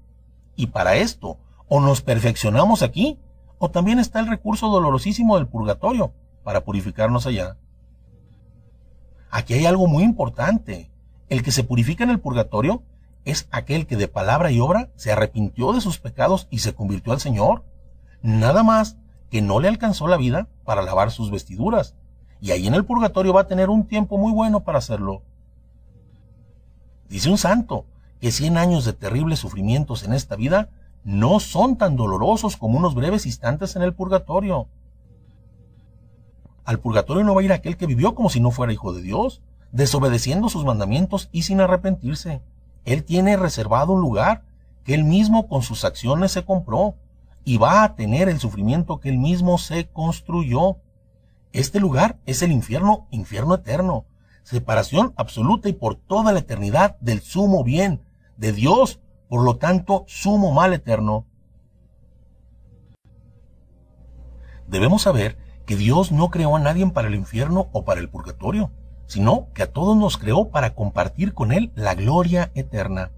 Y 0.57 0.69
para 0.69 0.97
esto 0.97 1.37
o 1.69 1.79
nos 1.79 2.01
perfeccionamos 2.01 2.81
aquí, 2.81 3.19
o 3.59 3.71
también 3.71 3.99
está 3.99 4.19
el 4.21 4.29
recurso 4.29 4.69
dolorosísimo 4.71 5.37
del 5.37 5.47
purgatorio 5.47 6.15
para 6.43 6.65
purificarnos 6.65 7.27
allá. 7.27 7.59
Aquí 9.31 9.53
hay 9.53 9.67
algo 9.67 9.87
muy 9.87 10.05
importante. 10.05 10.91
El 11.29 11.43
que 11.43 11.53
se 11.53 11.63
purifica 11.63 12.03
en 12.03 12.09
el 12.09 12.19
purgatorio 12.19 12.83
es 13.27 13.47
aquel 13.51 13.87
que 13.87 13.99
de 13.99 14.09
palabra 14.09 14.51
y 14.51 14.61
obra 14.61 14.89
se 14.97 15.13
arrepintió 15.13 15.75
de 15.75 15.83
sus 15.83 15.99
pecados 15.99 16.49
y 16.49 16.61
se 16.61 16.75
convirtió 16.75 17.13
al 17.13 17.21
Señor. 17.21 17.63
Nada 18.23 18.63
más 18.63 18.97
que 19.29 19.43
no 19.43 19.61
le 19.61 19.69
alcanzó 19.69 20.09
la 20.09 20.17
vida 20.17 20.49
para 20.65 20.81
lavar 20.81 21.11
sus 21.11 21.31
vestiduras. 21.31 21.95
Y 22.43 22.51
ahí 22.51 22.67
en 22.67 22.75
el 22.75 22.85
purgatorio 22.85 23.33
va 23.33 23.43
a 23.43 23.47
tener 23.47 23.71
un 23.71 23.87
tiempo 23.87 24.19
muy 24.19 24.33
bueno 24.33 24.65
para 24.65 24.79
hacerlo. 24.79 25.23
Dice 27.09 27.31
un 27.31 27.39
santo 27.39 27.87
que 28.21 28.33
cien 28.33 28.59
años 28.59 28.85
de 28.85 28.93
terribles 28.93 29.39
sufrimientos 29.39 30.03
en 30.03 30.13
esta 30.13 30.35
vida 30.35 30.69
no 31.05 31.39
son 31.39 31.77
tan 31.77 31.95
dolorosos 31.95 32.57
como 32.57 32.79
unos 32.79 32.97
breves 32.97 33.27
instantes 33.27 33.77
en 33.77 33.83
el 33.83 33.95
purgatorio. 33.95 34.67
Al 36.65 36.81
purgatorio 36.81 37.23
no 37.23 37.33
va 37.37 37.43
a 37.43 37.45
ir 37.45 37.53
aquel 37.53 37.77
que 37.77 37.87
vivió 37.87 38.17
como 38.17 38.29
si 38.29 38.41
no 38.41 38.51
fuera 38.51 38.73
hijo 38.73 38.93
de 38.93 39.03
Dios, 39.03 39.41
desobedeciendo 39.71 40.49
sus 40.49 40.65
mandamientos 40.65 41.29
y 41.31 41.43
sin 41.43 41.61
arrepentirse. 41.61 42.43
Él 42.85 43.05
tiene 43.05 43.37
reservado 43.37 43.93
un 43.93 44.01
lugar 44.01 44.43
que 44.83 44.95
él 44.95 45.05
mismo 45.05 45.47
con 45.47 45.63
sus 45.63 45.85
acciones 45.85 46.33
se 46.33 46.45
compró 46.45 46.97
y 47.45 47.59
va 47.59 47.85
a 47.85 47.95
tener 47.95 48.29
el 48.29 48.41
sufrimiento 48.41 48.99
que 48.99 49.11
él 49.11 49.19
mismo 49.19 49.59
se 49.59 49.87
construyó. 49.87 50.79
Este 51.53 51.81
lugar 51.81 52.19
es 52.27 52.43
el 52.43 52.53
infierno, 52.53 53.07
infierno 53.11 53.55
eterno, 53.55 54.07
separación 54.43 55.13
absoluta 55.17 55.69
y 55.69 55.73
por 55.73 55.97
toda 55.97 56.33
la 56.33 56.41
eternidad 56.41 56.97
del 57.01 57.21
sumo 57.21 57.63
bien, 57.63 58.01
de 58.37 58.53
Dios 58.53 59.01
por 59.33 59.45
lo 59.45 59.57
tanto, 59.57 60.05
sumo 60.09 60.53
mal 60.53 60.75
eterno. 60.75 61.25
Debemos 64.67 65.01
saber 65.01 65.39
que 65.65 65.75
Dios 65.75 66.13
no 66.13 66.31
creó 66.31 66.55
a 66.55 66.61
nadie 66.61 66.87
para 66.89 67.09
el 67.09 67.15
infierno 67.15 67.71
o 67.73 67.83
para 67.87 68.03
el 68.03 68.11
purgatorio, 68.11 68.73
sino 69.07 69.49
que 69.55 69.63
a 69.63 69.73
todos 69.73 69.97
nos 69.97 70.19
creó 70.19 70.51
para 70.51 70.75
compartir 70.75 71.33
con 71.33 71.51
Él 71.51 71.73
la 71.75 71.95
gloria 71.95 72.53
eterna. 72.55 73.11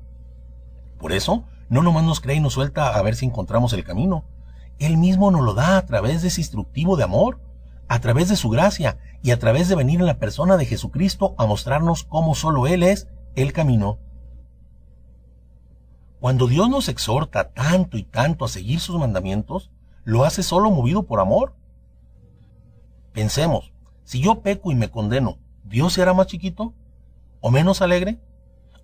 Por 1.01 1.11
eso, 1.11 1.43
no 1.69 1.83
nomás 1.83 2.05
nos 2.05 2.21
crea 2.21 2.37
y 2.37 2.41
nos 2.41 2.53
suelta 2.53 2.95
a 2.95 3.03
ver 3.03 3.17
si 3.17 3.27
encontramos 3.27 3.73
el 3.73 3.83
camino. 3.83 4.23
Él 4.79 4.99
mismo 4.99 5.33
nos 5.33 5.43
lo 5.43 5.55
da 5.55 5.79
a 5.79 5.85
través 5.85 6.23
de 6.23 6.29
ese 6.29 6.43
instructivo 6.43 6.97
de 6.97 7.03
amor, 7.03 7.41
a 7.95 8.01
través 8.01 8.29
de 8.29 8.35
su 8.35 8.51
gracia 8.51 8.99
y 9.23 9.31
a 9.31 9.39
través 9.39 9.69
de 9.69 9.77
venir 9.77 10.01
en 10.01 10.07
la 10.07 10.19
persona 10.19 10.57
de 10.57 10.67
Jesucristo 10.67 11.37
a 11.39 11.47
mostrarnos 11.47 12.03
cómo 12.03 12.35
solo 12.35 12.67
Él 12.67 12.83
es 12.83 13.07
el 13.37 13.53
camino. 13.53 14.01
Cuando 16.19 16.49
Dios 16.49 16.69
nos 16.69 16.89
exhorta 16.89 17.53
tanto 17.53 17.97
y 17.97 18.03
tanto 18.03 18.45
a 18.45 18.49
seguir 18.49 18.81
sus 18.81 18.99
mandamientos, 18.99 19.71
lo 20.03 20.25
hace 20.25 20.43
solo 20.43 20.73
movido 20.73 21.05
por 21.05 21.21
amor. 21.21 21.55
Pensemos, 23.13 23.73
si 24.03 24.21
yo 24.21 24.41
peco 24.41 24.73
y 24.73 24.75
me 24.75 24.91
condeno, 24.91 25.39
¿Dios 25.63 25.93
será 25.93 26.15
más 26.15 26.27
chiquito? 26.27 26.75
¿O 27.41 27.53
menos 27.53 27.81
alegre? 27.81 28.19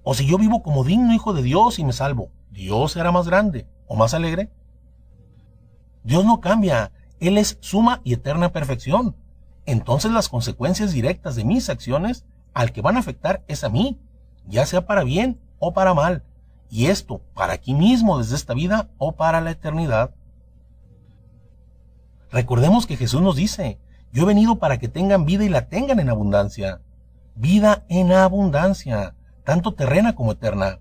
O 0.05 0.15
si 0.15 0.25
yo 0.25 0.39
vivo 0.39 0.63
como 0.63 0.85
digno 0.85 1.13
hijo 1.13 1.33
de 1.33 1.43
Dios 1.43 1.81
y 1.81 1.85
me 1.85 1.93
salvo, 1.93 2.31
¿Dios 2.53 2.93
será 2.93 3.11
más 3.11 3.27
grande 3.27 3.67
o 3.89 3.97
más 3.97 4.15
alegre? 4.15 4.53
Dios 6.05 6.25
no 6.25 6.41
cambia, 6.41 6.93
Él 7.21 7.39
es 7.39 7.59
suma 7.61 8.01
y 8.03 8.15
eterna 8.15 8.53
perfección. 8.53 9.15
Entonces 9.67 10.11
las 10.11 10.29
consecuencias 10.29 10.93
directas 10.93 11.37
de 11.37 11.45
mis 11.45 11.69
acciones 11.69 12.25
al 12.55 12.73
que 12.73 12.81
van 12.81 12.97
a 12.97 13.01
afectar 13.01 13.45
es 13.47 13.63
a 13.63 13.69
mí, 13.69 14.01
ya 14.47 14.67
sea 14.67 14.87
para 14.87 15.05
bien 15.05 15.39
o 15.59 15.73
para 15.73 15.95
mal, 15.95 16.25
y 16.71 16.87
esto 16.87 17.21
para 17.35 17.53
aquí 17.53 17.75
mismo 17.75 18.19
desde 18.19 18.37
esta 18.37 18.55
vida 18.55 18.89
o 18.99 19.13
para 19.13 19.41
la 19.41 19.51
eternidad. 19.51 20.15
Recordemos 22.33 22.87
que 22.87 22.97
Jesús 22.97 23.21
nos 23.21 23.37
dice, 23.37 23.79
yo 24.13 24.23
he 24.23 24.27
venido 24.27 24.59
para 24.59 24.79
que 24.79 24.89
tengan 24.89 25.27
vida 25.27 25.45
y 25.45 25.49
la 25.49 25.69
tengan 25.69 26.01
en 26.01 26.09
abundancia. 26.09 26.81
Vida 27.35 27.85
en 27.89 28.13
abundancia, 28.13 29.15
tanto 29.45 29.75
terrena 29.75 30.15
como 30.15 30.33
eterna. 30.33 30.79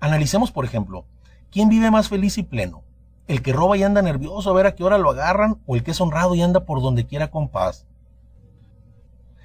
Analicemos, 0.00 0.52
por 0.52 0.64
ejemplo, 0.64 1.06
¿quién 1.50 1.68
vive 1.68 1.90
más 1.90 2.08
feliz 2.08 2.38
y 2.38 2.44
pleno? 2.44 2.84
¿El 3.28 3.42
que 3.42 3.52
roba 3.52 3.76
y 3.76 3.82
anda 3.82 4.00
nervioso 4.00 4.48
a 4.48 4.54
ver 4.54 4.66
a 4.66 4.74
qué 4.74 4.82
hora 4.82 4.96
lo 4.96 5.10
agarran 5.10 5.60
o 5.66 5.76
el 5.76 5.84
que 5.84 5.90
es 5.90 6.00
honrado 6.00 6.34
y 6.34 6.40
anda 6.40 6.64
por 6.64 6.80
donde 6.80 7.06
quiera 7.06 7.30
con 7.30 7.50
paz? 7.50 7.86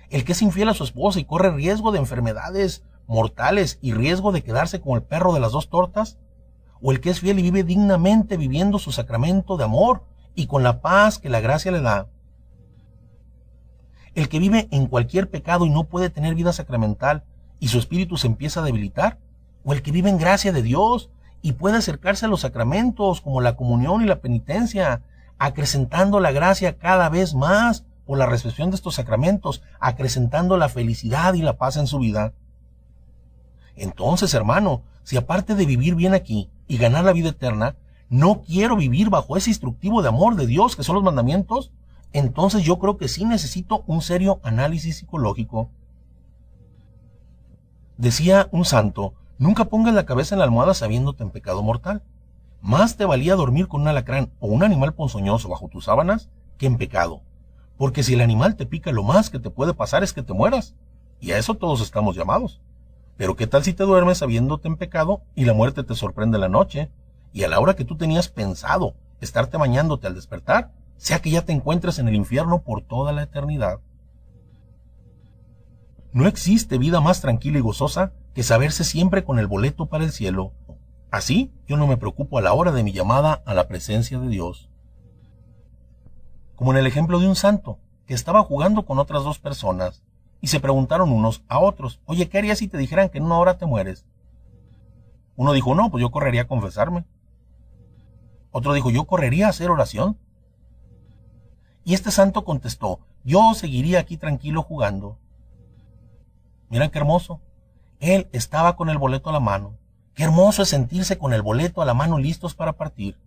El 0.09 0.23
que 0.23 0.31
es 0.31 0.41
infiel 0.41 0.69
a 0.69 0.73
su 0.73 0.85
esposa 0.85 1.19
y 1.19 1.25
corre 1.25 1.51
riesgo 1.51 1.91
de 1.91 1.99
enfermedades 1.99 2.85
mortales 3.07 3.79
y 3.81 3.93
riesgo 3.93 4.31
de 4.31 4.41
quedarse 4.41 4.79
como 4.79 4.95
el 4.95 5.03
perro 5.03 5.33
de 5.33 5.41
las 5.41 5.51
dos 5.51 5.69
tortas? 5.69 6.17
¿O 6.81 6.93
el 6.93 7.01
que 7.01 7.09
es 7.09 7.19
fiel 7.19 7.39
y 7.39 7.43
vive 7.43 7.63
dignamente 7.63 8.37
viviendo 8.37 8.79
su 8.79 8.93
sacramento 8.93 9.57
de 9.57 9.65
amor 9.65 10.05
y 10.33 10.47
con 10.47 10.63
la 10.63 10.79
paz 10.79 11.19
que 11.19 11.29
la 11.29 11.41
gracia 11.41 11.71
le 11.71 11.81
da? 11.81 12.07
El 14.15 14.29
que 14.29 14.39
vive 14.39 14.69
en 14.71 14.87
cualquier 14.87 15.29
pecado 15.29 15.65
y 15.65 15.69
no 15.69 15.85
puede 15.85 16.09
tener 16.09 16.35
vida 16.35 16.53
sacramental 16.53 17.25
y 17.59 17.67
su 17.67 17.79
espíritu 17.79 18.15
se 18.15 18.27
empieza 18.27 18.61
a 18.61 18.63
debilitar? 18.63 19.19
¿O 19.65 19.73
el 19.73 19.81
que 19.81 19.91
vive 19.91 20.09
en 20.09 20.17
gracia 20.17 20.53
de 20.53 20.61
Dios 20.61 21.09
y 21.43 21.51
puede 21.51 21.77
acercarse 21.77 22.25
a 22.25 22.29
los 22.29 22.41
sacramentos 22.41 23.19
como 23.19 23.41
la 23.41 23.57
comunión 23.57 24.01
y 24.01 24.05
la 24.05 24.21
penitencia, 24.21 25.03
acrecentando 25.37 26.21
la 26.21 26.31
gracia 26.31 26.77
cada 26.77 27.09
vez 27.09 27.35
más 27.35 27.83
por 28.05 28.17
la 28.17 28.25
recepción 28.25 28.69
de 28.69 28.77
estos 28.77 28.95
sacramentos, 28.95 29.61
acrecentando 29.81 30.55
la 30.55 30.69
felicidad 30.69 31.33
y 31.33 31.41
la 31.41 31.57
paz 31.57 31.75
en 31.75 31.85
su 31.85 31.99
vida? 31.99 32.33
Entonces, 33.75 34.33
hermano, 34.33 34.83
si 35.03 35.17
aparte 35.17 35.53
de 35.53 35.65
vivir 35.65 35.95
bien 35.95 36.13
aquí 36.13 36.49
y 36.69 36.77
ganar 36.77 37.03
la 37.03 37.11
vida 37.11 37.29
eterna, 37.29 37.75
no 38.09 38.41
quiero 38.41 38.77
vivir 38.77 39.09
bajo 39.09 39.35
ese 39.35 39.49
instructivo 39.49 40.01
de 40.01 40.07
amor 40.07 40.37
de 40.37 40.47
Dios 40.47 40.77
que 40.77 40.83
son 40.83 40.95
los 40.95 41.03
mandamientos, 41.03 41.71
entonces 42.13 42.63
yo 42.63 42.79
creo 42.79 42.95
que 42.95 43.09
sí 43.09 43.25
necesito 43.25 43.83
un 43.85 44.01
serio 44.01 44.39
análisis 44.43 44.97
psicológico. 44.97 45.69
Decía 47.97 48.47
un 48.51 48.63
santo, 48.63 49.13
nunca 49.37 49.65
pongas 49.65 49.93
la 49.93 50.05
cabeza 50.05 50.35
en 50.35 50.39
la 50.39 50.45
almohada 50.45 50.73
sabiéndote 50.73 51.23
en 51.23 51.31
pecado 51.31 51.63
mortal. 51.63 52.03
Más 52.61 52.95
te 52.95 53.05
valía 53.05 53.35
dormir 53.35 53.67
con 53.67 53.81
un 53.81 53.87
alacrán 53.87 54.31
o 54.39 54.47
un 54.47 54.63
animal 54.63 54.93
ponzoñoso 54.93 55.49
bajo 55.49 55.67
tus 55.67 55.85
sábanas 55.85 56.29
que 56.57 56.65
en 56.65 56.77
pecado. 56.77 57.21
Porque 57.77 58.03
si 58.03 58.13
el 58.13 58.21
animal 58.21 58.55
te 58.55 58.65
pica, 58.65 58.91
lo 58.91 59.03
más 59.03 59.29
que 59.29 59.39
te 59.39 59.49
puede 59.49 59.73
pasar 59.73 60.03
es 60.03 60.13
que 60.13 60.23
te 60.23 60.33
mueras. 60.33 60.75
Y 61.19 61.31
a 61.31 61.37
eso 61.37 61.55
todos 61.55 61.81
estamos 61.81 62.15
llamados. 62.15 62.61
Pero 63.17 63.35
¿qué 63.35 63.47
tal 63.47 63.63
si 63.63 63.73
te 63.73 63.83
duermes 63.83 64.19
sabiéndote 64.19 64.67
en 64.67 64.77
pecado 64.77 65.21
y 65.35 65.45
la 65.45 65.53
muerte 65.53 65.83
te 65.83 65.95
sorprende 65.95 66.37
la 66.37 66.49
noche? 66.49 66.91
Y 67.31 67.43
a 67.43 67.47
la 67.47 67.59
hora 67.59 67.75
que 67.75 67.85
tú 67.85 67.97
tenías 67.97 68.29
pensado 68.29 68.95
estarte 69.21 69.57
bañándote 69.57 70.07
al 70.07 70.15
despertar, 70.15 70.71
sea 70.97 71.19
que 71.19 71.31
ya 71.31 71.43
te 71.43 71.53
encuentres 71.53 71.99
en 71.99 72.07
el 72.07 72.15
infierno 72.15 72.61
por 72.61 72.81
toda 72.81 73.11
la 73.11 73.23
eternidad. 73.23 73.79
No 76.11 76.27
existe 76.27 76.77
vida 76.77 77.01
más 77.01 77.21
tranquila 77.21 77.57
y 77.57 77.61
gozosa 77.61 78.13
que 78.33 78.43
saberse 78.43 78.83
siempre 78.83 79.23
con 79.23 79.39
el 79.39 79.47
boleto 79.47 79.85
para 79.85 80.03
el 80.03 80.11
cielo. 80.11 80.51
Así 81.11 81.51
yo 81.67 81.77
no 81.77 81.87
me 81.87 81.97
preocupo 81.97 82.37
a 82.37 82.41
la 82.41 82.53
hora 82.53 82.71
de 82.71 82.83
mi 82.83 82.91
llamada 82.91 83.41
a 83.45 83.53
la 83.53 83.67
presencia 83.67 84.19
de 84.19 84.27
Dios. 84.27 84.69
Como 86.55 86.71
en 86.71 86.77
el 86.77 86.87
ejemplo 86.87 87.19
de 87.19 87.27
un 87.27 87.35
santo, 87.35 87.77
que 88.07 88.13
estaba 88.13 88.43
jugando 88.43 88.85
con 88.85 88.99
otras 88.99 89.23
dos 89.23 89.39
personas, 89.39 90.03
y 90.41 90.47
se 90.47 90.59
preguntaron 90.59 91.11
unos 91.11 91.43
a 91.47 91.59
otros, 91.59 92.01
oye, 92.05 92.27
¿qué 92.27 92.37
harías 92.37 92.57
si 92.57 92.67
te 92.67 92.77
dijeran 92.77 93.09
que 93.09 93.17
en 93.17 93.23
una 93.23 93.37
hora 93.37 93.57
te 93.57 93.65
mueres? 93.65 94.05
Uno 95.35 95.53
dijo, 95.53 95.73
no, 95.73 95.89
pues 95.89 96.01
yo 96.01 96.11
correría 96.11 96.41
a 96.41 96.47
confesarme. 96.47 97.05
Otro 98.51 98.73
dijo, 98.73 98.91
yo 98.91 99.05
correría 99.05 99.47
a 99.47 99.49
hacer 99.49 99.71
oración. 99.71 100.17
Y 101.85 101.93
este 101.93 102.11
santo 102.11 102.43
contestó, 102.43 102.99
yo 103.23 103.53
seguiría 103.53 103.99
aquí 103.99 104.17
tranquilo 104.17 104.63
jugando. 104.63 105.17
Miren 106.69 106.89
qué 106.91 106.99
hermoso. 106.99 107.39
Él 108.03 108.27
estaba 108.33 108.75
con 108.75 108.89
el 108.89 108.97
boleto 108.97 109.29
a 109.29 109.31
la 109.33 109.39
mano. 109.39 109.77
Qué 110.13 110.23
hermoso 110.23 110.61
es 110.61 110.67
sentirse 110.67 111.17
con 111.17 111.31
el 111.31 111.41
boleto 111.41 111.81
a 111.81 111.85
la 111.85 111.93
mano 111.93 112.19
listos 112.19 112.53
para 112.53 112.73
partir. 112.73 113.17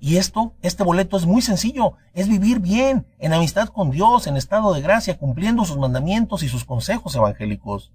Y 0.00 0.16
esto, 0.16 0.52
este 0.62 0.82
boleto 0.82 1.16
es 1.16 1.26
muy 1.26 1.42
sencillo, 1.42 1.92
es 2.12 2.28
vivir 2.28 2.58
bien, 2.58 3.06
en 3.20 3.32
amistad 3.32 3.68
con 3.68 3.92
Dios, 3.92 4.26
en 4.26 4.36
estado 4.36 4.74
de 4.74 4.80
gracia, 4.80 5.16
cumpliendo 5.16 5.64
sus 5.64 5.78
mandamientos 5.78 6.42
y 6.42 6.48
sus 6.48 6.64
consejos 6.64 7.14
evangélicos. 7.14 7.92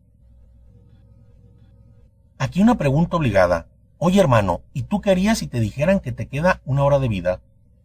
Aquí 2.38 2.62
una 2.62 2.78
pregunta 2.78 3.18
obligada. 3.18 3.68
Oye 3.98 4.22
hermano, 4.22 4.62
¿y 4.72 4.84
tú 4.84 5.02
qué 5.02 5.12
harías 5.12 5.40
si 5.40 5.48
te 5.48 5.60
dijeran 5.60 6.00
que 6.00 6.14
te 6.14 6.30
queda 6.30 6.62
una 6.64 6.86
hora 6.86 7.00
de 7.00 7.10
vida? 7.10 7.42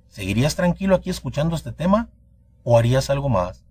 ¿Seguirías 0.07 0.55
tranquilo 0.55 0.95
aquí 0.95 1.11
escuchando 1.11 1.57
este 1.57 1.73
tema? 1.73 2.11
¿O 2.63 2.79
harías 2.79 3.11
algo 3.11 3.29
más? 3.29 3.65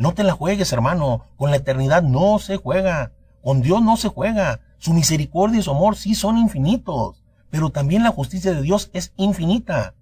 No 0.00 0.14
te 0.14 0.24
la 0.24 0.32
juegues, 0.32 0.72
hermano. 0.72 1.26
Con 1.36 1.50
la 1.50 1.58
eternidad 1.58 2.02
no 2.02 2.38
se 2.38 2.56
juega. 2.56 3.12
Con 3.42 3.62
Dios 3.62 3.82
no 3.82 3.96
se 3.96 4.08
juega. 4.08 4.60
Su 4.78 4.92
misericordia 4.94 5.60
y 5.60 5.62
su 5.62 5.70
amor 5.70 5.94
sí 5.96 6.14
son 6.14 6.38
infinitos 6.38 7.20
pero 7.50 7.70
también 7.70 8.04
la 8.04 8.10
justicia 8.10 8.54
de 8.54 8.62
Dios 8.62 8.90
es 8.92 9.12
infinita. 9.16 9.94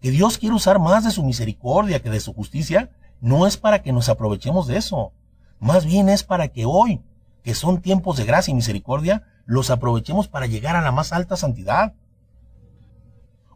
Que 0.00 0.10
Dios 0.10 0.38
quiere 0.38 0.54
usar 0.54 0.78
más 0.78 1.04
de 1.04 1.10
su 1.10 1.22
misericordia 1.22 2.02
que 2.02 2.10
de 2.10 2.20
su 2.20 2.34
justicia, 2.34 2.90
no 3.20 3.46
es 3.46 3.56
para 3.56 3.82
que 3.82 3.92
nos 3.92 4.08
aprovechemos 4.08 4.66
de 4.66 4.76
eso. 4.76 5.12
Más 5.58 5.86
bien 5.86 6.08
es 6.08 6.22
para 6.22 6.48
que 6.48 6.66
hoy, 6.66 7.00
que 7.42 7.54
son 7.54 7.80
tiempos 7.80 8.18
de 8.18 8.24
gracia 8.24 8.52
y 8.52 8.54
misericordia, 8.54 9.24
los 9.46 9.70
aprovechemos 9.70 10.28
para 10.28 10.46
llegar 10.46 10.76
a 10.76 10.82
la 10.82 10.92
más 10.92 11.12
alta 11.12 11.36
santidad. 11.36 11.94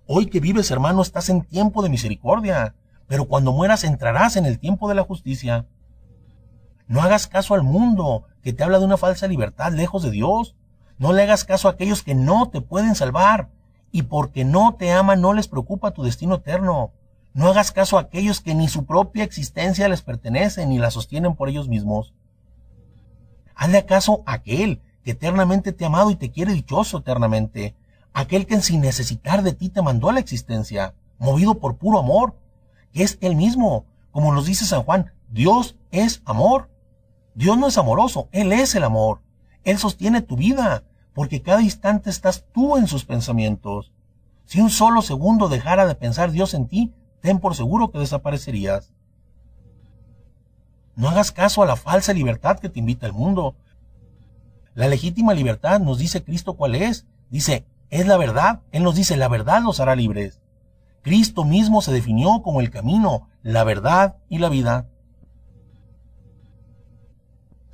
Hoy 0.07 0.27
que 0.27 0.41
vives, 0.41 0.71
hermano, 0.71 1.03
estás 1.03 1.29
en 1.29 1.43
tiempo 1.43 1.83
de 1.83 1.89
misericordia, 1.89 2.75
pero 3.07 3.27
cuando 3.27 3.53
mueras 3.53 3.85
entrarás 3.85 4.37
en 4.37 4.47
el 4.47 4.59
tiempo 4.59 4.89
de 4.89 4.95
la 4.95 5.03
justicia. 5.03 5.67
No 6.91 7.03
hagas 7.03 7.29
caso 7.29 7.55
al 7.55 7.63
mundo 7.63 8.25
que 8.43 8.53
te 8.53 8.65
habla 8.65 8.81
de 8.81 8.85
una 8.85 8.97
falsa 8.97 9.29
libertad 9.29 9.73
lejos 9.73 10.03
de 10.03 10.11
Dios. 10.11 10.57
No 10.99 11.13
le 11.13 11.23
hagas 11.23 11.45
caso 11.45 11.69
a 11.69 11.71
aquellos 11.71 12.03
que 12.03 12.17
no 12.17 12.49
te 12.49 12.63
pueden 12.63 12.97
salvar 12.97 13.49
y 13.93 14.03
porque 14.03 14.45
no 14.45 14.75
te 14.75 14.91
aman 14.91 15.21
no 15.21 15.33
les 15.33 15.47
preocupa 15.47 15.93
tu 15.93 16.03
destino 16.03 16.35
eterno. 16.35 16.91
No 17.33 17.47
hagas 17.47 17.71
caso 17.71 17.97
a 17.97 18.01
aquellos 18.01 18.41
que 18.41 18.57
ni 18.57 18.67
su 18.67 18.87
propia 18.87 19.23
existencia 19.23 19.89
les 19.89 20.03
pertenece 20.03 20.67
ni 20.67 20.81
la 20.81 20.91
sostienen 20.91 21.37
por 21.37 21.49
ellos 21.49 21.69
mismos. 21.69 22.13
Hazle 23.55 23.87
caso 23.87 24.25
a 24.27 24.33
aquel 24.33 24.83
que 25.05 25.13
eternamente 25.13 25.71
te 25.71 25.85
ha 25.85 25.87
amado 25.87 26.11
y 26.11 26.17
te 26.17 26.33
quiere 26.33 26.55
dichoso 26.55 26.99
eternamente, 26.99 27.77
aquel 28.13 28.47
que 28.47 28.61
sin 28.63 28.81
necesitar 28.81 29.45
de 29.45 29.53
ti 29.53 29.69
te 29.69 29.81
mandó 29.81 30.09
a 30.09 30.13
la 30.13 30.19
existencia, 30.19 30.95
movido 31.21 31.61
por 31.61 31.77
puro 31.77 32.01
amor, 32.01 32.35
que 32.93 33.05
es 33.05 33.17
él 33.21 33.37
mismo, 33.37 33.85
como 34.11 34.35
nos 34.35 34.47
dice 34.47 34.65
San 34.65 34.83
Juan, 34.83 35.13
Dios 35.29 35.77
es 35.93 36.21
amor. 36.25 36.70
Dios 37.41 37.57
no 37.57 37.69
es 37.69 37.79
amoroso, 37.79 38.29
Él 38.33 38.53
es 38.53 38.75
el 38.75 38.85
amor. 38.85 39.23
Él 39.65 39.79
sostiene 39.79 40.21
tu 40.21 40.37
vida, 40.37 40.85
porque 41.15 41.41
cada 41.41 41.63
instante 41.63 42.11
estás 42.11 42.45
tú 42.53 42.77
en 42.77 42.87
sus 42.87 43.07
pensamientos. 43.07 43.95
Si 44.45 44.61
un 44.61 44.69
solo 44.69 45.01
segundo 45.01 45.49
dejara 45.49 45.87
de 45.87 45.95
pensar 45.95 46.33
Dios 46.33 46.53
en 46.53 46.69
ti, 46.69 46.93
ten 47.23 47.39
por 47.39 47.57
seguro 47.57 47.91
que 47.91 47.99
desaparecerías. 47.99 48.93
No 50.97 51.09
hagas 51.09 51.33
caso 51.33 51.63
a 51.63 51.67
la 51.67 51.77
falsa 51.77 52.13
libertad 52.13 52.59
que 52.59 52.69
te 52.69 52.79
invita 52.79 53.07
el 53.07 53.15
mundo. 53.15 53.55
La 54.75 54.89
legítima 54.89 55.33
libertad 55.33 55.81
nos 55.81 55.97
dice 55.97 56.23
Cristo 56.23 56.59
cuál 56.59 56.75
es. 56.75 57.07
Dice, 57.31 57.65
es 57.89 58.07
la 58.07 58.19
verdad. 58.19 58.61
Él 58.71 58.83
nos 58.83 58.97
dice, 58.97 59.17
la 59.17 59.29
verdad 59.29 59.63
los 59.63 59.81
hará 59.81 59.97
libres. 59.97 60.43
Cristo 61.01 61.45
mismo 61.45 61.81
se 61.81 61.91
definió 61.91 62.43
como 62.43 62.61
el 62.61 62.69
camino, 62.69 63.31
la 63.43 63.65
verdad 63.65 64.17
y 64.29 64.41
la 64.41 64.51
vida. 64.51 64.90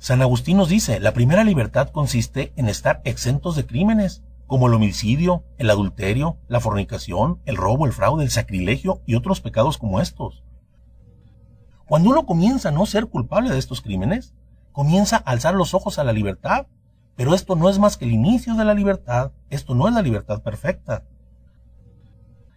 San 0.07 0.21
Agustín 0.21 0.55
nos 0.55 0.69
dice, 0.69 1.01
la 1.01 1.11
primera 1.11 1.43
libertad 1.43 1.89
consiste 1.89 2.53
en 2.55 2.69
estar 2.69 3.01
exentos 3.03 3.57
de 3.57 3.65
crímenes, 3.65 4.23
como 4.45 4.67
el 4.67 4.73
homicidio, 4.73 5.43
el 5.57 5.69
adulterio, 5.69 6.37
la 6.47 6.61
fornicación, 6.61 7.41
el 7.43 7.57
robo, 7.57 7.85
el 7.85 7.91
fraude, 7.91 8.23
el 8.23 8.31
sacrilegio 8.31 9.01
y 9.05 9.15
otros 9.15 9.41
pecados 9.41 9.77
como 9.77 9.99
estos. 9.99 10.45
Cuando 11.87 12.09
uno 12.09 12.25
comienza 12.25 12.69
a 12.69 12.71
no 12.71 12.85
ser 12.85 13.07
culpable 13.07 13.49
de 13.49 13.59
estos 13.59 13.81
crímenes, 13.81 14.33
comienza 14.71 15.17
a 15.17 15.31
alzar 15.31 15.55
los 15.55 15.73
ojos 15.73 15.99
a 15.99 16.05
la 16.05 16.13
libertad, 16.13 16.67
pero 17.17 17.35
esto 17.35 17.57
no 17.57 17.67
es 17.67 17.77
más 17.77 17.97
que 17.97 18.05
el 18.05 18.13
inicio 18.13 18.53
de 18.53 18.63
la 18.63 18.73
libertad, 18.73 19.33
esto 19.49 19.75
no 19.75 19.89
es 19.89 19.93
la 19.93 20.03
libertad 20.03 20.41
perfecta. 20.41 21.03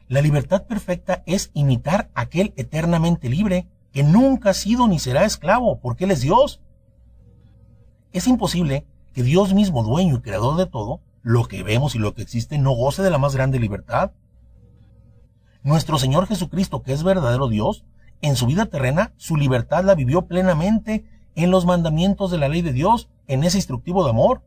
La 0.06 0.22
libertad 0.22 0.68
perfecta 0.68 1.24
es 1.26 1.50
imitar 1.52 2.12
a 2.14 2.20
aquel 2.20 2.54
eternamente 2.56 3.28
libre, 3.28 3.66
que 3.90 4.04
nunca 4.04 4.50
ha 4.50 4.54
sido 4.54 4.86
ni 4.86 5.00
será 5.00 5.24
esclavo, 5.24 5.80
porque 5.80 6.04
Él 6.04 6.12
es 6.12 6.20
Dios 6.20 6.60
Es 8.12 8.26
imposible 8.26 8.86
que 9.12 9.22
Dios 9.22 9.54
mismo, 9.54 9.82
dueño 9.82 10.16
y 10.16 10.20
creador 10.20 10.56
de 10.56 10.66
todo, 10.66 11.00
lo 11.22 11.46
que 11.46 11.62
vemos 11.62 11.94
y 11.94 11.98
lo 11.98 12.14
que 12.14 12.22
existe, 12.22 12.58
no 12.58 12.72
goce 12.72 13.02
de 13.02 13.10
la 13.10 13.18
más 13.18 13.34
grande 13.34 13.58
libertad. 13.58 14.12
Nuestro 15.62 15.98
Señor 15.98 16.26
Jesucristo, 16.26 16.82
que 16.82 16.92
es 16.92 17.02
verdadero 17.02 17.48
Dios, 17.48 17.84
en 18.22 18.36
su 18.36 18.46
vida 18.46 18.66
terrena, 18.66 19.12
su 19.16 19.36
libertad 19.36 19.84
la 19.84 19.94
vivió 19.94 20.22
plenamente 20.22 21.04
en 21.34 21.50
los 21.50 21.66
mandamientos 21.66 22.30
de 22.30 22.38
la 22.38 22.48
ley 22.48 22.62
de 22.62 22.72
Dios, 22.72 23.08
en 23.26 23.44
ese 23.44 23.58
instructivo 23.58 24.04
de 24.04 24.10
amor. 24.10 24.42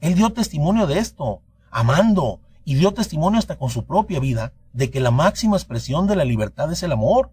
Él 0.00 0.14
dio 0.14 0.32
testimonio 0.32 0.86
de 0.86 0.98
esto, 0.98 1.40
amando, 1.70 2.40
y 2.64 2.74
dio 2.74 2.92
testimonio 2.92 3.38
hasta 3.38 3.56
con 3.56 3.70
su 3.70 3.84
propia 3.86 4.18
vida 4.18 4.52
de 4.72 4.90
que 4.90 5.00
la 5.00 5.12
máxima 5.12 5.56
expresión 5.56 6.08
de 6.08 6.16
la 6.16 6.24
libertad 6.24 6.70
es 6.72 6.82
el 6.82 6.92
amor. 6.92 7.30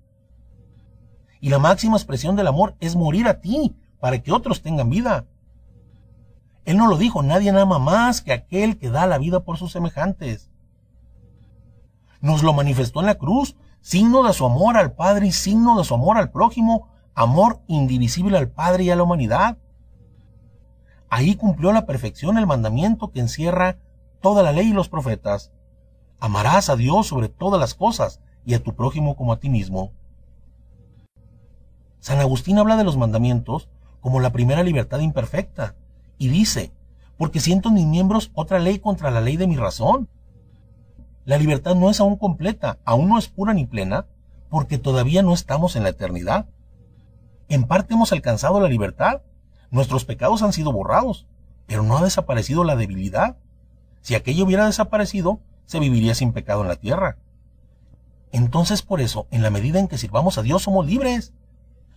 Y 1.41 1.49
la 1.49 1.59
máxima 1.59 1.97
expresión 1.97 2.35
del 2.35 2.47
amor 2.47 2.75
es 2.79 2.95
morir 2.95 3.27
a 3.27 3.41
ti 3.41 3.75
para 3.99 4.21
que 4.21 4.31
otros 4.31 4.61
tengan 4.61 4.91
vida. 4.91 5.25
Él 6.65 6.77
no 6.77 6.87
lo 6.87 6.97
dijo, 6.97 7.23
nadie 7.23 7.49
ama 7.49 7.79
más 7.79 8.21
que 8.21 8.31
aquel 8.31 8.77
que 8.77 8.89
da 8.89 9.05
la 9.05 9.17
vida 9.17 9.41
por 9.41 9.57
sus 9.57 9.71
semejantes. 9.71 10.49
Nos 12.21 12.41
lo 12.41 12.53
manifestó 12.53 13.01
en 13.01 13.07
la 13.07 13.15
cruz, 13.15 13.57
signo 13.81 14.23
de 14.23 14.33
su 14.33 14.45
amor 14.45 14.77
al 14.77 14.93
Padre 14.93 15.27
y 15.27 15.31
signo 15.33 15.77
de 15.77 15.83
su 15.83 15.93
amor 15.93 16.17
al 16.17 16.31
prójimo, 16.31 16.87
amor 17.15 17.61
indivisible 17.67 18.37
al 18.37 18.49
Padre 18.49 18.85
y 18.85 18.91
a 18.91 18.95
la 18.95 19.03
humanidad. 19.03 19.57
Ahí 21.09 21.35
cumplió 21.35 21.73
la 21.73 21.85
perfección 21.85 22.37
el 22.37 22.47
mandamiento 22.47 23.11
que 23.11 23.19
encierra 23.19 23.77
toda 24.21 24.41
la 24.41 24.53
ley 24.53 24.69
y 24.69 24.73
los 24.73 24.87
profetas. 24.87 25.51
Amarás 26.19 26.69
a 26.69 26.77
Dios 26.77 27.07
sobre 27.07 27.27
todas 27.27 27.59
las 27.59 27.73
cosas 27.73 28.21
y 28.45 28.53
a 28.53 28.63
tu 28.63 28.73
prójimo 28.73 29.17
como 29.17 29.33
a 29.33 29.39
ti 29.39 29.49
mismo. 29.49 29.91
San 31.99 32.19
Agustín 32.19 32.57
habla 32.57 32.77
de 32.77 32.85
los 32.85 32.97
mandamientos 32.97 33.69
como 33.99 34.21
la 34.21 34.31
primera 34.31 34.63
libertad 34.63 34.99
imperfecta 34.99 35.75
y 36.17 36.29
dice, 36.29 36.71
porque 37.17 37.39
siento 37.39 37.69
en 37.69 37.75
mis 37.75 37.85
miembros 37.85 38.31
otra 38.33 38.59
ley 38.59 38.79
contra 38.79 39.11
la 39.11 39.21
ley 39.21 39.37
de 39.37 39.47
mi 39.47 39.55
razón. 39.55 40.09
La 41.25 41.37
libertad 41.37 41.75
no 41.75 41.89
es 41.89 41.99
aún 41.99 42.17
completa, 42.17 42.79
aún 42.85 43.09
no 43.09 43.17
es 43.17 43.27
pura 43.27 43.53
ni 43.53 43.65
plena, 43.65 44.07
porque 44.49 44.77
todavía 44.77 45.23
no 45.23 45.33
estamos 45.33 45.75
en 45.75 45.83
la 45.83 45.89
eternidad. 45.89 46.47
En 47.49 47.63
parte 47.63 47.93
hemos 47.93 48.11
alcanzado 48.11 48.59
la 48.59 48.67
libertad, 48.67 49.21
nuestros 49.71 50.05
pecados 50.05 50.43
han 50.43 50.53
sido 50.53 50.71
borrados, 50.71 51.27
pero 51.65 51.83
no 51.83 51.97
ha 51.97 52.03
desaparecido 52.03 52.63
la 52.63 52.75
debilidad. 52.75 53.37
Si 54.01 54.15
aquello 54.15 54.45
hubiera 54.45 54.65
desaparecido, 54.65 55.39
se 55.65 55.79
viviría 55.79 56.13
sin 56.13 56.33
pecado 56.33 56.61
en 56.61 56.67
la 56.67 56.75
tierra. 56.75 57.17
Entonces 58.31 58.81
por 58.81 58.99
eso, 58.99 59.27
en 59.31 59.43
la 59.43 59.49
medida 59.49 59.79
en 59.79 59.87
que 59.87 59.97
sirvamos 59.97 60.37
a 60.37 60.41
Dios, 60.41 60.63
somos 60.63 60.85
libres. 60.85 61.33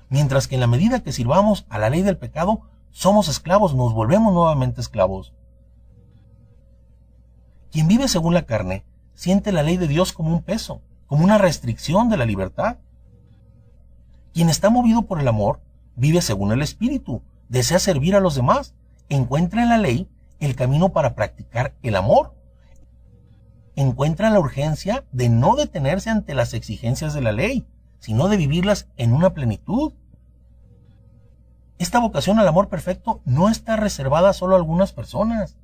Mientras 0.08 0.46
que 0.46 0.54
en 0.54 0.60
la 0.60 0.66
medida 0.66 1.02
que 1.02 1.12
sirvamos 1.12 1.66
a 1.68 1.78
la 1.78 1.90
ley 1.90 2.02
del 2.02 2.16
pecado, 2.16 2.62
somos 2.96 3.28
esclavos, 3.28 3.74
nos 3.74 3.92
volvemos 3.92 4.32
nuevamente 4.32 4.80
esclavos. 4.80 5.34
Quien 7.70 7.88
vive 7.88 8.08
según 8.08 8.32
la 8.32 8.46
carne, 8.46 8.86
siente 9.12 9.52
la 9.52 9.62
ley 9.62 9.76
de 9.76 9.86
Dios 9.86 10.14
como 10.14 10.30
un 10.30 10.42
peso, 10.42 10.80
como 11.06 11.22
una 11.22 11.36
restricción 11.36 12.08
de 12.08 12.16
la 12.16 12.24
libertad. 12.24 12.78
Quien 14.32 14.48
está 14.48 14.70
movido 14.70 15.02
por 15.02 15.20
el 15.20 15.28
amor, 15.28 15.60
vive 15.94 16.22
según 16.22 16.52
el 16.52 16.62
Espíritu, 16.62 17.20
desea 17.50 17.78
servir 17.80 18.16
a 18.16 18.20
los 18.20 18.34
demás, 18.34 18.72
encuentra 19.10 19.62
en 19.62 19.68
la 19.68 19.76
ley 19.76 20.08
el 20.40 20.56
camino 20.56 20.88
para 20.88 21.14
practicar 21.14 21.74
el 21.82 21.96
amor. 21.96 22.34
Encuentra 23.74 24.30
la 24.30 24.40
urgencia 24.40 25.04
de 25.12 25.28
no 25.28 25.54
detenerse 25.54 26.08
ante 26.08 26.32
las 26.32 26.54
exigencias 26.54 27.12
de 27.12 27.20
la 27.20 27.32
ley, 27.32 27.66
sino 27.98 28.28
de 28.28 28.38
vivirlas 28.38 28.88
en 28.96 29.12
una 29.12 29.34
plenitud. 29.34 29.92
Esta 31.78 31.98
vocación 32.00 32.38
al 32.38 32.48
amor 32.48 32.68
perfecto 32.68 33.20
no 33.24 33.48
está 33.48 33.76
reservada 33.76 34.32
solo 34.32 34.54
a 34.54 34.58
algunas 34.58 34.92
personas. 34.92 35.56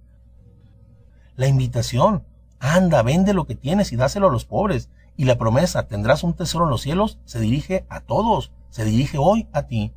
La 1.36 1.46
invitación, 1.46 2.24
anda, 2.60 3.02
vende 3.02 3.32
lo 3.32 3.46
que 3.46 3.54
tienes 3.54 3.92
y 3.92 3.96
dáselo 3.96 4.28
a 4.28 4.32
los 4.32 4.44
pobres, 4.44 4.90
y 5.16 5.24
la 5.24 5.38
promesa, 5.38 5.88
tendrás 5.88 6.22
un 6.22 6.34
tesoro 6.34 6.64
en 6.64 6.70
los 6.70 6.82
cielos, 6.82 7.18
se 7.24 7.40
dirige 7.40 7.86
a 7.88 8.00
todos, 8.00 8.52
se 8.70 8.84
dirige 8.84 9.18
hoy 9.18 9.48
a 9.52 9.64
ti. 9.64 9.92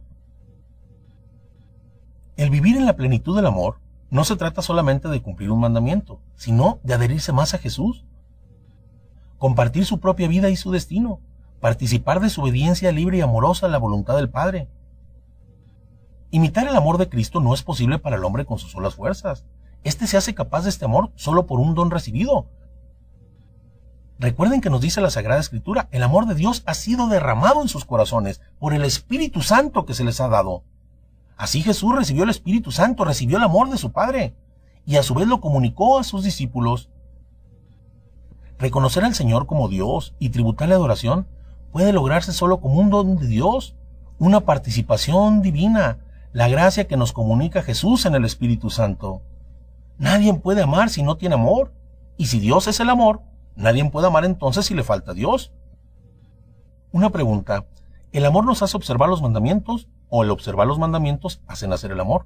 El 2.38 2.50
vivir 2.50 2.76
en 2.76 2.86
la 2.86 2.96
plenitud 2.96 3.36
del 3.36 3.46
amor 3.46 3.80
no 4.10 4.24
se 4.24 4.36
trata 4.36 4.62
solamente 4.62 5.08
de 5.08 5.22
cumplir 5.22 5.52
un 5.52 5.60
mandamiento, 5.60 6.20
sino 6.36 6.80
de 6.84 6.94
adherirse 6.94 7.32
más 7.32 7.54
a 7.54 7.58
Jesús, 7.58 8.06
compartir 9.38 9.86
su 9.86 10.00
propia 10.00 10.28
vida 10.28 10.50
y 10.50 10.56
su 10.56 10.72
destino, 10.72 11.20
participar 11.60 12.20
de 12.20 12.30
su 12.30 12.42
obediencia 12.42 12.92
libre 12.92 13.18
y 13.18 13.22
amorosa 13.22 13.66
a 13.66 13.70
la 13.70 13.78
voluntad 13.78 14.16
del 14.16 14.30
Padre. 14.30 14.68
Imitar 16.32 16.68
el 16.68 16.76
amor 16.76 16.98
de 16.98 17.10
Cristo 17.10 17.40
no 17.40 17.54
es 17.54 17.64
posible 17.64 18.00
para 18.00 18.16
el 18.16 18.24
hombre 18.24 18.46
con 18.46 18.60
sus 18.60 18.72
solas 18.72 18.96
fuerzas. 18.96 19.46
Este 19.84 20.08
se 20.08 20.18
hace 20.18 20.34
capaz 20.34 20.64
de 20.64 20.70
este 20.70 20.86
amor 20.86 21.12
solo 21.16 21.46
por 21.46 21.60
un 21.60 21.76
don 21.76 21.92
recibido. 21.92 22.48
Recuerden 24.18 24.62
que 24.62 24.70
nos 24.70 24.82
dice 24.82 25.02
la 25.02 25.10
Sagrada 25.10 25.42
Escritura, 25.42 25.90
el 25.92 26.02
amor 26.02 26.26
de 26.26 26.36
Dios 26.36 26.64
ha 26.66 26.74
sido 26.74 27.08
derramado 27.08 27.62
en 27.62 27.68
sus 27.68 27.86
corazones 27.86 28.42
por 28.60 28.74
el 28.74 28.86
Espíritu 28.86 29.42
Santo 29.42 29.86
que 29.86 29.94
se 29.94 30.06
les 30.06 30.22
ha 30.22 30.30
dado. 30.30 30.64
Así 31.38 31.62
Jesús 31.62 31.94
recibió 31.94 32.24
el 32.24 32.30
Espíritu 32.30 32.72
Santo, 32.72 33.04
recibió 33.04 33.38
el 33.38 33.44
amor 33.44 33.70
de 33.70 33.78
su 33.78 33.92
Padre 33.92 34.34
y 34.86 34.96
a 34.96 35.04
su 35.04 35.14
vez 35.14 35.28
lo 35.28 35.42
comunicó 35.42 36.00
a 36.00 36.04
sus 36.04 36.24
discípulos. 36.24 36.90
Reconocer 38.58 39.04
al 39.04 39.16
Señor 39.16 39.48
como 39.48 39.68
Dios 39.68 40.16
y 40.18 40.30
tributarle 40.30 40.76
adoración 40.76 41.28
puede 41.74 41.92
lograrse 41.92 42.32
solo 42.32 42.62
como 42.62 42.80
un 42.80 42.90
don 42.90 43.18
de 43.18 43.28
Dios, 43.28 43.76
una 44.18 44.42
participación 44.42 45.42
divina, 45.42 46.00
la 46.36 46.50
gracia 46.50 46.86
que 46.86 46.98
nos 46.98 47.14
comunica 47.14 47.64
Jesús 47.64 48.06
en 48.06 48.14
el 48.14 48.26
Espíritu 48.26 48.70
Santo. 48.70 49.22
Nadie 49.98 50.34
puede 50.34 50.64
amar 50.64 50.90
si 50.90 51.02
no 51.02 51.16
tiene 51.16 51.36
amor, 51.36 51.72
y 52.18 52.26
si 52.26 52.42
Dios 52.42 52.68
es 52.68 52.82
el 52.82 52.90
amor, 52.90 53.22
nadie 53.56 53.90
puede 53.90 54.08
amar 54.08 54.26
entonces 54.26 54.66
si 54.66 54.74
le 54.74 54.84
falta 54.84 55.14
Dios. 55.14 55.54
Una 56.92 57.10
pregunta, 57.10 57.64
¿el 58.12 58.26
amor 58.26 58.44
nos 58.44 58.62
hace 58.62 58.76
observar 58.76 59.08
los 59.08 59.22
mandamientos 59.22 59.88
o 60.10 60.24
el 60.24 60.30
observar 60.30 60.68
los 60.68 60.78
mandamientos 60.78 61.40
hacen 61.48 61.72
hacer 61.72 61.94
el 61.94 62.02
amor. 62.02 62.26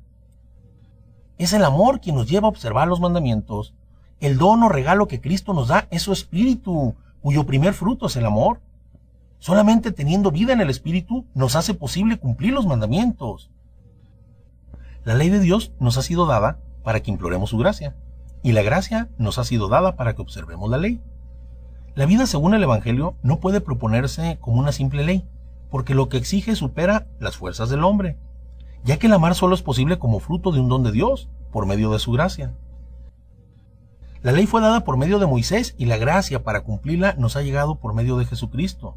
Es 1.37 1.53
el 1.53 1.63
amor 1.63 2.01
quien 2.01 2.15
nos 2.15 2.27
lleva 2.27 2.47
a 2.47 2.49
observar 2.49 2.87
los 2.87 2.99
mandamientos. 2.99 3.75
El 4.19 4.39
don 4.39 4.63
o 4.63 4.69
regalo 4.69 5.07
que 5.07 5.21
Cristo 5.21 5.53
nos 5.53 5.67
da 5.67 5.87
es 5.91 6.01
su 6.01 6.13
espíritu, 6.13 6.95
cuyo 7.21 7.45
primer 7.45 7.75
fruto 7.75 8.07
es 8.07 8.15
el 8.15 8.25
amor. 8.25 8.59
Solamente 9.37 9.91
teniendo 9.91 10.31
vida 10.31 10.51
en 10.51 10.61
el 10.61 10.71
espíritu 10.71 11.27
nos 11.35 11.55
hace 11.55 11.75
posible 11.75 12.17
cumplir 12.17 12.53
los 12.53 12.65
mandamientos. 12.65 13.51
La 15.05 15.15
ley 15.15 15.29
de 15.29 15.39
Dios 15.39 15.71
nos 15.79 15.97
ha 15.97 16.01
sido 16.01 16.25
dada 16.25 16.59
para 16.83 17.01
que 17.01 17.11
imploremos 17.11 17.49
su 17.49 17.57
gracia, 17.57 17.95
y 18.43 18.51
la 18.51 18.61
gracia 18.61 19.09
nos 19.17 19.37
ha 19.37 19.43
sido 19.43 19.67
dada 19.67 19.95
para 19.95 20.13
que 20.15 20.21
observemos 20.21 20.69
la 20.69 20.77
ley. 20.77 21.01
La 21.95 22.05
vida 22.05 22.25
según 22.25 22.53
el 22.53 22.63
Evangelio 22.63 23.15
no 23.23 23.39
puede 23.39 23.61
proponerse 23.61 24.37
como 24.41 24.59
una 24.59 24.71
simple 24.71 25.03
ley, 25.03 25.25
porque 25.69 25.95
lo 25.95 26.09
que 26.09 26.17
exige 26.17 26.55
supera 26.55 27.07
las 27.19 27.37
fuerzas 27.37 27.69
del 27.69 27.83
hombre, 27.83 28.17
ya 28.83 28.97
que 28.97 29.07
el 29.07 29.13
amar 29.13 29.35
solo 29.35 29.55
es 29.55 29.61
posible 29.61 29.99
como 29.99 30.19
fruto 30.19 30.51
de 30.51 30.59
un 30.59 30.69
don 30.69 30.83
de 30.83 30.91
Dios, 30.91 31.29
por 31.51 31.65
medio 31.65 31.91
de 31.91 31.99
su 31.99 32.11
gracia. 32.11 32.53
La 34.21 34.31
ley 34.31 34.47
fue 34.47 34.61
dada 34.61 34.83
por 34.83 34.97
medio 34.97 35.19
de 35.19 35.27
Moisés 35.27 35.75
y 35.77 35.85
la 35.85 35.97
gracia 35.97 36.43
para 36.43 36.61
cumplirla 36.61 37.13
nos 37.17 37.35
ha 37.35 37.41
llegado 37.41 37.75
por 37.75 37.93
medio 37.93 38.17
de 38.17 38.25
Jesucristo. 38.25 38.95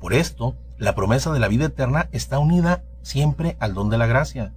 Por 0.00 0.12
esto, 0.14 0.54
la 0.78 0.94
promesa 0.94 1.32
de 1.32 1.40
la 1.40 1.48
vida 1.48 1.66
eterna 1.66 2.08
está 2.12 2.38
unida 2.38 2.84
siempre 3.02 3.56
al 3.60 3.74
don 3.74 3.90
de 3.90 3.98
la 3.98 4.06
gracia. 4.06 4.52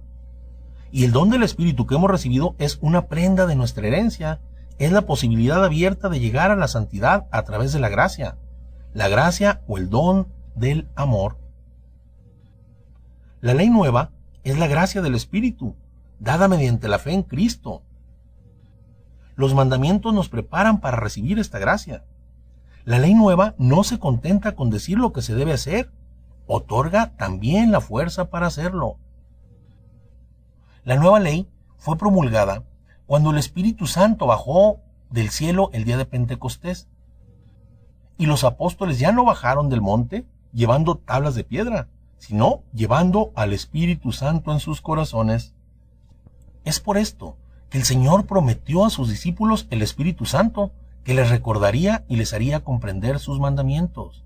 Y 0.96 1.04
el 1.04 1.12
don 1.12 1.28
del 1.28 1.42
Espíritu 1.42 1.86
que 1.86 1.94
hemos 1.94 2.10
recibido 2.10 2.54
es 2.58 2.78
una 2.80 3.06
prenda 3.06 3.46
de 3.46 3.54
nuestra 3.54 3.86
herencia, 3.86 4.40
es 4.78 4.92
la 4.92 5.02
posibilidad 5.02 5.62
abierta 5.62 6.08
de 6.08 6.20
llegar 6.20 6.50
a 6.50 6.56
la 6.56 6.68
santidad 6.68 7.26
a 7.30 7.42
través 7.42 7.72
de 7.74 7.80
la 7.80 7.90
gracia. 7.90 8.38
La 8.94 9.08
gracia 9.08 9.60
o 9.66 9.76
el 9.76 9.90
don 9.90 10.28
del 10.54 10.88
amor 10.94 11.36
la 13.46 13.54
ley 13.54 13.70
nueva 13.70 14.10
es 14.42 14.58
la 14.58 14.66
gracia 14.66 15.02
del 15.02 15.14
Espíritu, 15.14 15.76
dada 16.18 16.48
mediante 16.48 16.88
la 16.88 16.98
fe 16.98 17.12
en 17.12 17.22
Cristo. 17.22 17.82
Los 19.36 19.54
mandamientos 19.54 20.12
nos 20.12 20.28
preparan 20.28 20.80
para 20.80 20.96
recibir 20.96 21.38
esta 21.38 21.60
gracia. 21.60 22.02
La 22.84 22.98
ley 22.98 23.14
nueva 23.14 23.54
no 23.56 23.84
se 23.84 24.00
contenta 24.00 24.56
con 24.56 24.70
decir 24.70 24.98
lo 24.98 25.12
que 25.12 25.22
se 25.22 25.34
debe 25.36 25.52
hacer, 25.52 25.92
otorga 26.46 27.14
también 27.16 27.70
la 27.70 27.80
fuerza 27.80 28.30
para 28.30 28.48
hacerlo. 28.48 28.98
La 30.86 30.94
nueva 30.94 31.18
ley 31.18 31.48
fue 31.78 31.98
promulgada 31.98 32.62
cuando 33.06 33.32
el 33.32 33.38
Espíritu 33.38 33.88
Santo 33.88 34.28
bajó 34.28 34.78
del 35.10 35.30
cielo 35.30 35.68
el 35.72 35.82
día 35.82 35.96
de 35.96 36.04
Pentecostés. 36.04 36.86
Y 38.18 38.26
los 38.26 38.44
apóstoles 38.44 39.00
ya 39.00 39.10
no 39.10 39.24
bajaron 39.24 39.68
del 39.68 39.80
monte 39.80 40.26
llevando 40.52 40.94
tablas 40.94 41.34
de 41.34 41.42
piedra, 41.42 41.88
sino 42.18 42.62
llevando 42.72 43.32
al 43.34 43.52
Espíritu 43.52 44.12
Santo 44.12 44.52
en 44.52 44.60
sus 44.60 44.80
corazones. 44.80 45.56
Es 46.64 46.78
por 46.78 46.98
esto 46.98 47.36
que 47.68 47.78
el 47.78 47.84
Señor 47.84 48.26
prometió 48.26 48.84
a 48.84 48.90
sus 48.90 49.08
discípulos 49.08 49.66
el 49.70 49.82
Espíritu 49.82 50.24
Santo, 50.24 50.70
que 51.02 51.14
les 51.14 51.30
recordaría 51.30 52.04
y 52.06 52.14
les 52.14 52.32
haría 52.32 52.62
comprender 52.62 53.18
sus 53.18 53.40
mandamientos. 53.40 54.24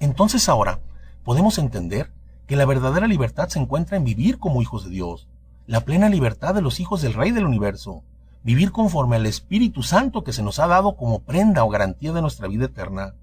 Entonces 0.00 0.48
ahora 0.48 0.80
podemos 1.22 1.58
entender 1.58 2.10
que 2.46 2.56
la 2.56 2.64
verdadera 2.64 3.06
libertad 3.06 3.48
se 3.48 3.58
encuentra 3.58 3.96
en 3.96 4.04
vivir 4.04 4.38
como 4.38 4.62
hijos 4.62 4.84
de 4.84 4.90
Dios, 4.90 5.28
la 5.66 5.84
plena 5.84 6.08
libertad 6.08 6.54
de 6.54 6.62
los 6.62 6.80
hijos 6.80 7.02
del 7.02 7.14
Rey 7.14 7.30
del 7.30 7.46
universo, 7.46 8.02
vivir 8.42 8.72
conforme 8.72 9.16
al 9.16 9.26
Espíritu 9.26 9.82
Santo 9.82 10.24
que 10.24 10.32
se 10.32 10.42
nos 10.42 10.58
ha 10.58 10.66
dado 10.66 10.96
como 10.96 11.20
prenda 11.20 11.64
o 11.64 11.68
garantía 11.68 12.12
de 12.12 12.22
nuestra 12.22 12.48
vida 12.48 12.66
eterna. 12.66 13.14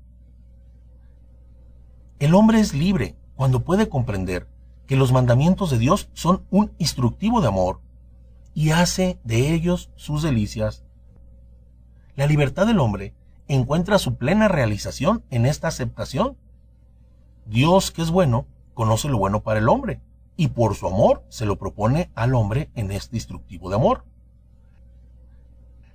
El 2.20 2.36
hombre 2.36 2.60
es 2.60 2.74
libre 2.74 3.16
cuando 3.36 3.64
puede 3.64 3.90
comprender 3.90 4.48
que 4.88 4.96
los 4.96 5.12
mandamientos 5.12 5.70
de 5.70 5.78
Dios 5.78 6.10
son 6.14 6.44
un 6.50 6.72
instructivo 6.78 7.42
de 7.42 7.48
amor 7.48 7.80
y 8.54 8.72
hace 8.72 9.20
de 9.24 9.54
ellos 9.54 9.90
sus 9.96 10.24
delicias. 10.24 10.84
La 12.16 12.26
libertad 12.26 12.68
del 12.68 12.80
hombre 12.80 13.14
encuentra 13.48 14.00
su 14.00 14.16
plena 14.16 14.48
realización 14.48 15.24
en 15.30 15.46
esta 15.46 15.68
aceptación. 15.68 16.38
Dios, 17.46 17.92
que 17.92 18.02
es 18.02 18.12
bueno, 18.12 18.46
conoce 18.80 19.10
lo 19.10 19.18
bueno 19.18 19.42
para 19.42 19.60
el 19.60 19.68
hombre 19.68 20.00
y 20.38 20.48
por 20.48 20.74
su 20.74 20.88
amor 20.88 21.26
se 21.28 21.46
lo 21.46 21.58
propone 21.58 22.12
al 22.16 22.34
hombre 22.34 22.72
en 22.76 22.94
este 22.94 23.18
instructivo 23.18 23.68
de 23.68 23.76
amor. 23.76 24.06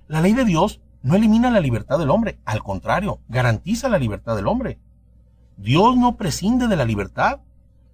La 0.07 0.21
ley 0.21 0.33
de 0.33 0.45
Dios 0.45 0.81
no 1.01 1.15
elimina 1.15 1.49
la 1.49 1.61
libertad 1.61 1.97
del 1.97 2.11
hombre, 2.11 2.37
al 2.45 2.61
contrario, 2.61 3.21
garantiza 3.27 3.89
la 3.89 3.97
libertad 3.97 4.35
del 4.35 4.45
hombre. 4.45 4.77
Dios 5.57 5.97
no 5.97 6.15
prescinde 6.15 6.67
de 6.67 6.75
la 6.75 6.85
libertad. 6.85 7.39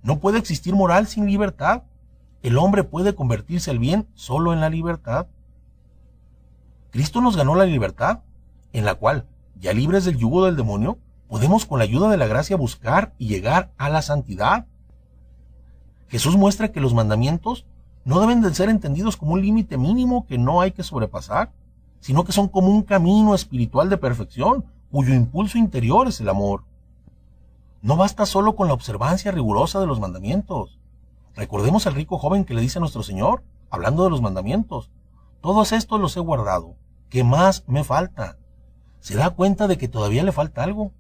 No 0.04 0.20
puede 0.20 0.40
existir 0.40 0.76
moral 0.76 1.08
sin 1.08 1.26
libertad. 1.26 1.84
El 2.44 2.58
hombre 2.58 2.84
puede 2.84 3.16
convertirse 3.16 3.72
al 3.72 3.80
bien 3.80 4.10
solo 4.14 4.52
en 4.52 4.60
la 4.60 4.70
libertad. 4.70 5.28
Cristo 6.90 7.22
nos 7.22 7.38
ganó 7.38 7.56
la 7.56 7.64
libertad, 7.64 8.24
en 8.74 8.84
la 8.84 8.96
cual, 8.96 9.26
ya 9.58 9.72
libres 9.72 10.04
del 10.04 10.18
yugo 10.18 10.44
del 10.44 10.58
demonio, 10.58 10.98
podemos 11.30 11.66
con 11.66 11.80
la 11.80 11.86
ayuda 11.86 12.10
de 12.10 12.18
la 12.18 12.28
gracia 12.28 12.58
buscar 12.58 13.14
y 13.18 13.30
llegar 13.30 13.72
a 13.78 13.88
la 13.88 14.02
santidad. 14.02 14.68
Jesús 16.12 16.38
muestra 16.38 16.72
que 16.72 16.80
los 16.80 16.94
mandamientos 16.94 17.66
no 18.06 18.20
deben 18.20 18.42
de 18.42 18.54
ser 18.54 18.70
entendidos 18.70 19.18
como 19.18 19.34
un 19.34 19.42
límite 19.42 19.80
mínimo 19.80 20.28
que 20.28 20.38
no 20.38 20.62
hay 20.62 20.72
que 20.72 20.84
sobrepasar 20.84 21.52
sino 22.02 22.26
que 22.26 22.34
son 22.34 22.50
como 22.50 22.68
un 22.68 22.82
camino 22.82 23.34
espiritual 23.34 23.90
de 23.90 23.98
perfección, 23.98 24.66
cuyo 24.92 25.14
impulso 25.14 25.58
interior 25.58 26.08
es 26.08 26.20
el 26.20 26.28
amor. 26.28 26.64
No 27.82 27.96
basta 27.96 28.26
solo 28.26 28.56
con 28.56 28.68
la 28.68 28.74
observancia 28.74 29.32
rigurosa 29.32 29.80
de 29.80 29.88
los 29.88 30.00
mandamientos. 30.00 30.80
Recordemos 31.36 31.88
al 31.88 31.94
rico 31.94 32.18
joven 32.18 32.44
que 32.44 32.54
le 32.54 32.62
dice 32.62 32.80
a 32.80 32.82
nuestro 32.82 33.04
Señor, 33.04 33.44
hablando 33.70 34.04
de 34.04 34.10
los 34.10 34.22
mandamientos, 34.22 34.90
todos 35.42 35.72
estos 35.72 36.00
los 36.00 36.18
he 36.18 36.20
guardado, 36.20 36.76
¿qué 37.10 37.24
más 37.24 37.64
me 37.68 37.84
falta? 37.84 38.38
Se 39.00 39.16
da 39.16 39.30
cuenta 39.30 39.68
de 39.68 39.78
que 39.78 39.88
todavía 39.88 40.24
le 40.24 40.32
falta 40.32 40.64
algo. 40.64 40.92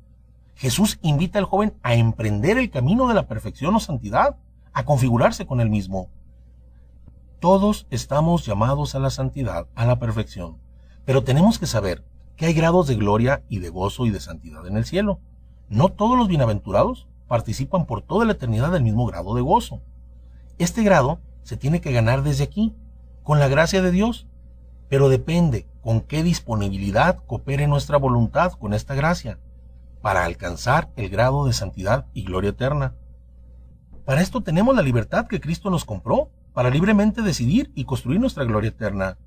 Jesús 0.55 0.99
invita 1.01 1.39
al 1.39 1.45
joven 1.45 1.73
a 1.81 1.95
emprender 1.95 2.57
el 2.57 2.69
camino 2.69 3.07
de 3.07 3.15
la 3.15 3.27
perfección 3.27 3.75
o 3.75 3.79
santidad, 3.79 4.37
a 4.73 4.85
configurarse 4.85 5.45
con 5.45 5.61
él 5.61 5.69
mismo. 5.69 6.09
Todos 7.39 7.87
estamos 7.89 8.45
llamados 8.45 8.95
a 8.95 8.99
la 8.99 9.09
santidad, 9.09 9.67
a 9.75 9.85
la 9.85 9.99
perfección. 9.99 10.57
Pero 11.05 11.23
tenemos 11.23 11.57
que 11.57 11.65
saber 11.65 12.03
que 12.35 12.45
hay 12.45 12.53
grados 12.53 12.87
de 12.87 12.95
gloria 12.95 13.43
y 13.49 13.59
de 13.59 13.69
gozo 13.69 14.05
y 14.05 14.11
de 14.11 14.19
santidad 14.19 14.65
en 14.67 14.77
el 14.77 14.85
cielo. 14.85 15.19
No 15.69 15.89
todos 15.89 16.17
los 16.17 16.27
bienaventurados 16.27 17.07
participan 17.27 17.85
por 17.85 18.01
toda 18.01 18.25
la 18.25 18.33
eternidad 18.33 18.71
del 18.71 18.83
mismo 18.83 19.05
grado 19.05 19.35
de 19.35 19.41
gozo. 19.41 19.81
Este 20.57 20.83
grado 20.83 21.19
se 21.43 21.57
tiene 21.57 21.81
que 21.81 21.91
ganar 21.91 22.23
desde 22.23 22.43
aquí, 22.43 22.75
con 23.23 23.39
la 23.39 23.47
gracia 23.47 23.81
de 23.81 23.91
Dios, 23.91 24.27
pero 24.89 25.09
depende 25.09 25.65
con 25.81 26.01
qué 26.01 26.23
disponibilidad 26.23 27.23
coopere 27.25 27.67
nuestra 27.67 27.97
voluntad 27.97 28.51
con 28.53 28.73
esta 28.73 28.93
gracia 28.93 29.39
para 30.01 30.25
alcanzar 30.25 30.89
el 30.95 31.09
grado 31.09 31.45
de 31.45 31.53
santidad 31.53 32.05
y 32.13 32.23
gloria 32.23 32.49
eterna. 32.49 32.95
Para 34.05 34.21
esto 34.21 34.41
tenemos 34.41 34.75
la 34.75 34.81
libertad 34.81 35.27
que 35.27 35.39
Cristo 35.39 35.69
nos 35.69 35.85
compró, 35.85 36.29
para 36.53 36.69
libremente 36.69 37.21
decidir 37.21 37.71
y 37.75 37.85
construir 37.85 38.19
nuestra 38.19 38.43
gloria 38.43 38.69
eterna. 38.69 39.17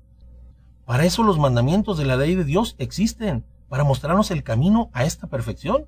Para 0.85 1.05
eso 1.05 1.23
los 1.23 1.39
mandamientos 1.39 1.97
de 1.97 2.05
la 2.05 2.17
ley 2.17 2.35
de 2.35 2.43
Dios 2.43 2.75
existen, 2.77 3.45
para 3.69 3.83
mostrarnos 3.83 4.29
el 4.31 4.43
camino 4.43 4.89
a 4.93 5.05
esta 5.05 5.27
perfección. 5.27 5.85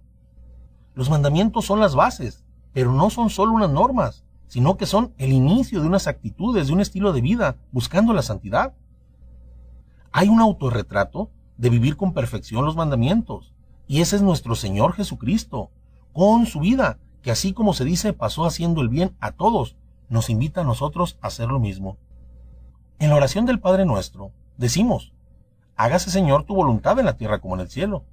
Los 0.95 1.09
mandamientos 1.09 1.65
son 1.65 1.79
las 1.79 1.93
bases, 1.93 2.43
pero 2.73 2.91
no 2.91 3.09
son 3.09 3.29
solo 3.29 3.51
unas 3.51 3.69
normas, 3.69 4.23
sino 4.47 4.77
que 4.77 4.85
son 4.85 5.13
el 5.17 5.31
inicio 5.31 5.81
de 5.81 5.87
unas 5.87 6.07
actitudes, 6.07 6.67
de 6.67 6.73
un 6.73 6.81
estilo 6.81 7.13
de 7.13 7.21
vida, 7.21 7.57
buscando 7.71 8.13
la 8.13 8.23
santidad. 8.23 8.73
Hay 10.11 10.29
un 10.29 10.39
autorretrato 10.39 11.29
de 11.57 11.69
vivir 11.69 11.97
con 11.97 12.13
perfección 12.13 12.65
los 12.65 12.75
mandamientos, 12.75 13.53
y 13.87 14.01
ese 14.01 14.15
es 14.15 14.21
nuestro 14.21 14.55
Señor 14.55 14.93
Jesucristo, 14.93 15.69
con 16.13 16.45
su 16.45 16.61
vida, 16.61 16.97
que 17.27 17.31
así 17.31 17.51
como 17.51 17.73
se 17.73 17.83
dice 17.83 18.13
pasó 18.13 18.45
haciendo 18.45 18.79
el 18.79 18.87
bien 18.87 19.13
a 19.19 19.33
todos, 19.33 19.75
nos 20.07 20.29
invita 20.29 20.61
a 20.61 20.63
nosotros 20.63 21.17
a 21.19 21.27
hacer 21.27 21.49
lo 21.49 21.59
mismo. 21.59 21.97
En 22.99 23.09
la 23.09 23.17
oración 23.17 23.45
del 23.45 23.59
Padre 23.59 23.85
nuestro, 23.85 24.31
decimos, 24.55 25.11
hágase 25.75 26.09
Señor 26.09 26.45
tu 26.45 26.55
voluntad 26.55 26.97
en 26.99 27.05
la 27.05 27.17
tierra 27.17 27.39
como 27.39 27.55
en 27.55 27.59
el 27.59 27.69
cielo. 27.69 28.05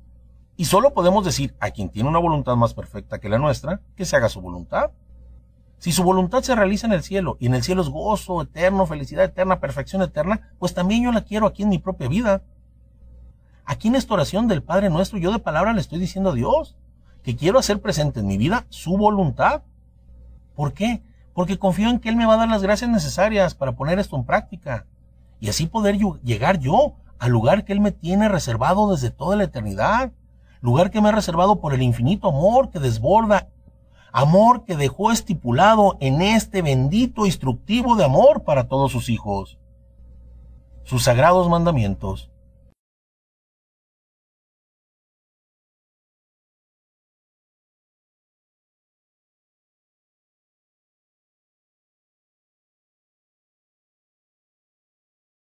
Y 0.56 0.64
solo 0.64 0.94
podemos 0.94 1.24
decir 1.24 1.54
a 1.60 1.70
quien 1.70 1.90
tiene 1.90 2.08
una 2.08 2.18
voluntad 2.18 2.56
más 2.56 2.74
perfecta 2.74 3.20
que 3.20 3.28
la 3.28 3.38
nuestra, 3.38 3.82
que 3.94 4.04
se 4.04 4.16
haga 4.16 4.28
su 4.28 4.40
voluntad. 4.40 4.90
Si 5.78 5.92
su 5.92 6.02
voluntad 6.02 6.42
se 6.42 6.56
realiza 6.56 6.88
en 6.88 6.92
el 6.92 7.04
cielo, 7.04 7.36
y 7.38 7.46
en 7.46 7.54
el 7.54 7.62
cielo 7.62 7.82
es 7.82 7.90
gozo 7.90 8.42
eterno, 8.42 8.84
felicidad 8.84 9.26
eterna, 9.26 9.60
perfección 9.60 10.02
eterna, 10.02 10.50
pues 10.58 10.74
también 10.74 11.04
yo 11.04 11.12
la 11.12 11.22
quiero 11.22 11.46
aquí 11.46 11.62
en 11.62 11.68
mi 11.68 11.78
propia 11.78 12.08
vida. 12.08 12.42
Aquí 13.64 13.86
en 13.86 13.94
esta 13.94 14.14
oración 14.14 14.48
del 14.48 14.64
Padre 14.64 14.90
nuestro, 14.90 15.20
yo 15.20 15.30
de 15.30 15.38
palabra 15.38 15.72
le 15.72 15.80
estoy 15.80 16.00
diciendo 16.00 16.30
a 16.30 16.34
Dios 16.34 16.74
que 17.24 17.34
quiero 17.34 17.58
hacer 17.58 17.80
presente 17.80 18.20
en 18.20 18.26
mi 18.26 18.36
vida 18.36 18.66
su 18.68 18.96
voluntad. 18.96 19.62
¿Por 20.54 20.74
qué? 20.74 21.02
Porque 21.32 21.58
confío 21.58 21.88
en 21.88 21.98
que 21.98 22.10
Él 22.10 22.16
me 22.16 22.26
va 22.26 22.34
a 22.34 22.36
dar 22.36 22.48
las 22.48 22.62
gracias 22.62 22.90
necesarias 22.90 23.54
para 23.54 23.72
poner 23.72 23.98
esto 23.98 24.14
en 24.14 24.24
práctica 24.24 24.86
y 25.40 25.48
así 25.48 25.66
poder 25.66 25.98
llegar 26.22 26.60
yo 26.60 26.94
al 27.18 27.32
lugar 27.32 27.64
que 27.64 27.72
Él 27.72 27.80
me 27.80 27.92
tiene 27.92 28.28
reservado 28.28 28.90
desde 28.90 29.10
toda 29.10 29.36
la 29.36 29.44
eternidad, 29.44 30.12
lugar 30.60 30.90
que 30.90 31.00
me 31.00 31.08
ha 31.08 31.12
reservado 31.12 31.60
por 31.60 31.72
el 31.72 31.82
infinito 31.82 32.28
amor 32.28 32.70
que 32.70 32.78
desborda, 32.78 33.48
amor 34.12 34.64
que 34.64 34.76
dejó 34.76 35.10
estipulado 35.10 35.96
en 36.00 36.20
este 36.20 36.60
bendito 36.60 37.24
instructivo 37.24 37.96
de 37.96 38.04
amor 38.04 38.44
para 38.44 38.68
todos 38.68 38.92
sus 38.92 39.08
hijos. 39.08 39.58
Sus 40.84 41.04
sagrados 41.04 41.48
mandamientos 41.48 42.30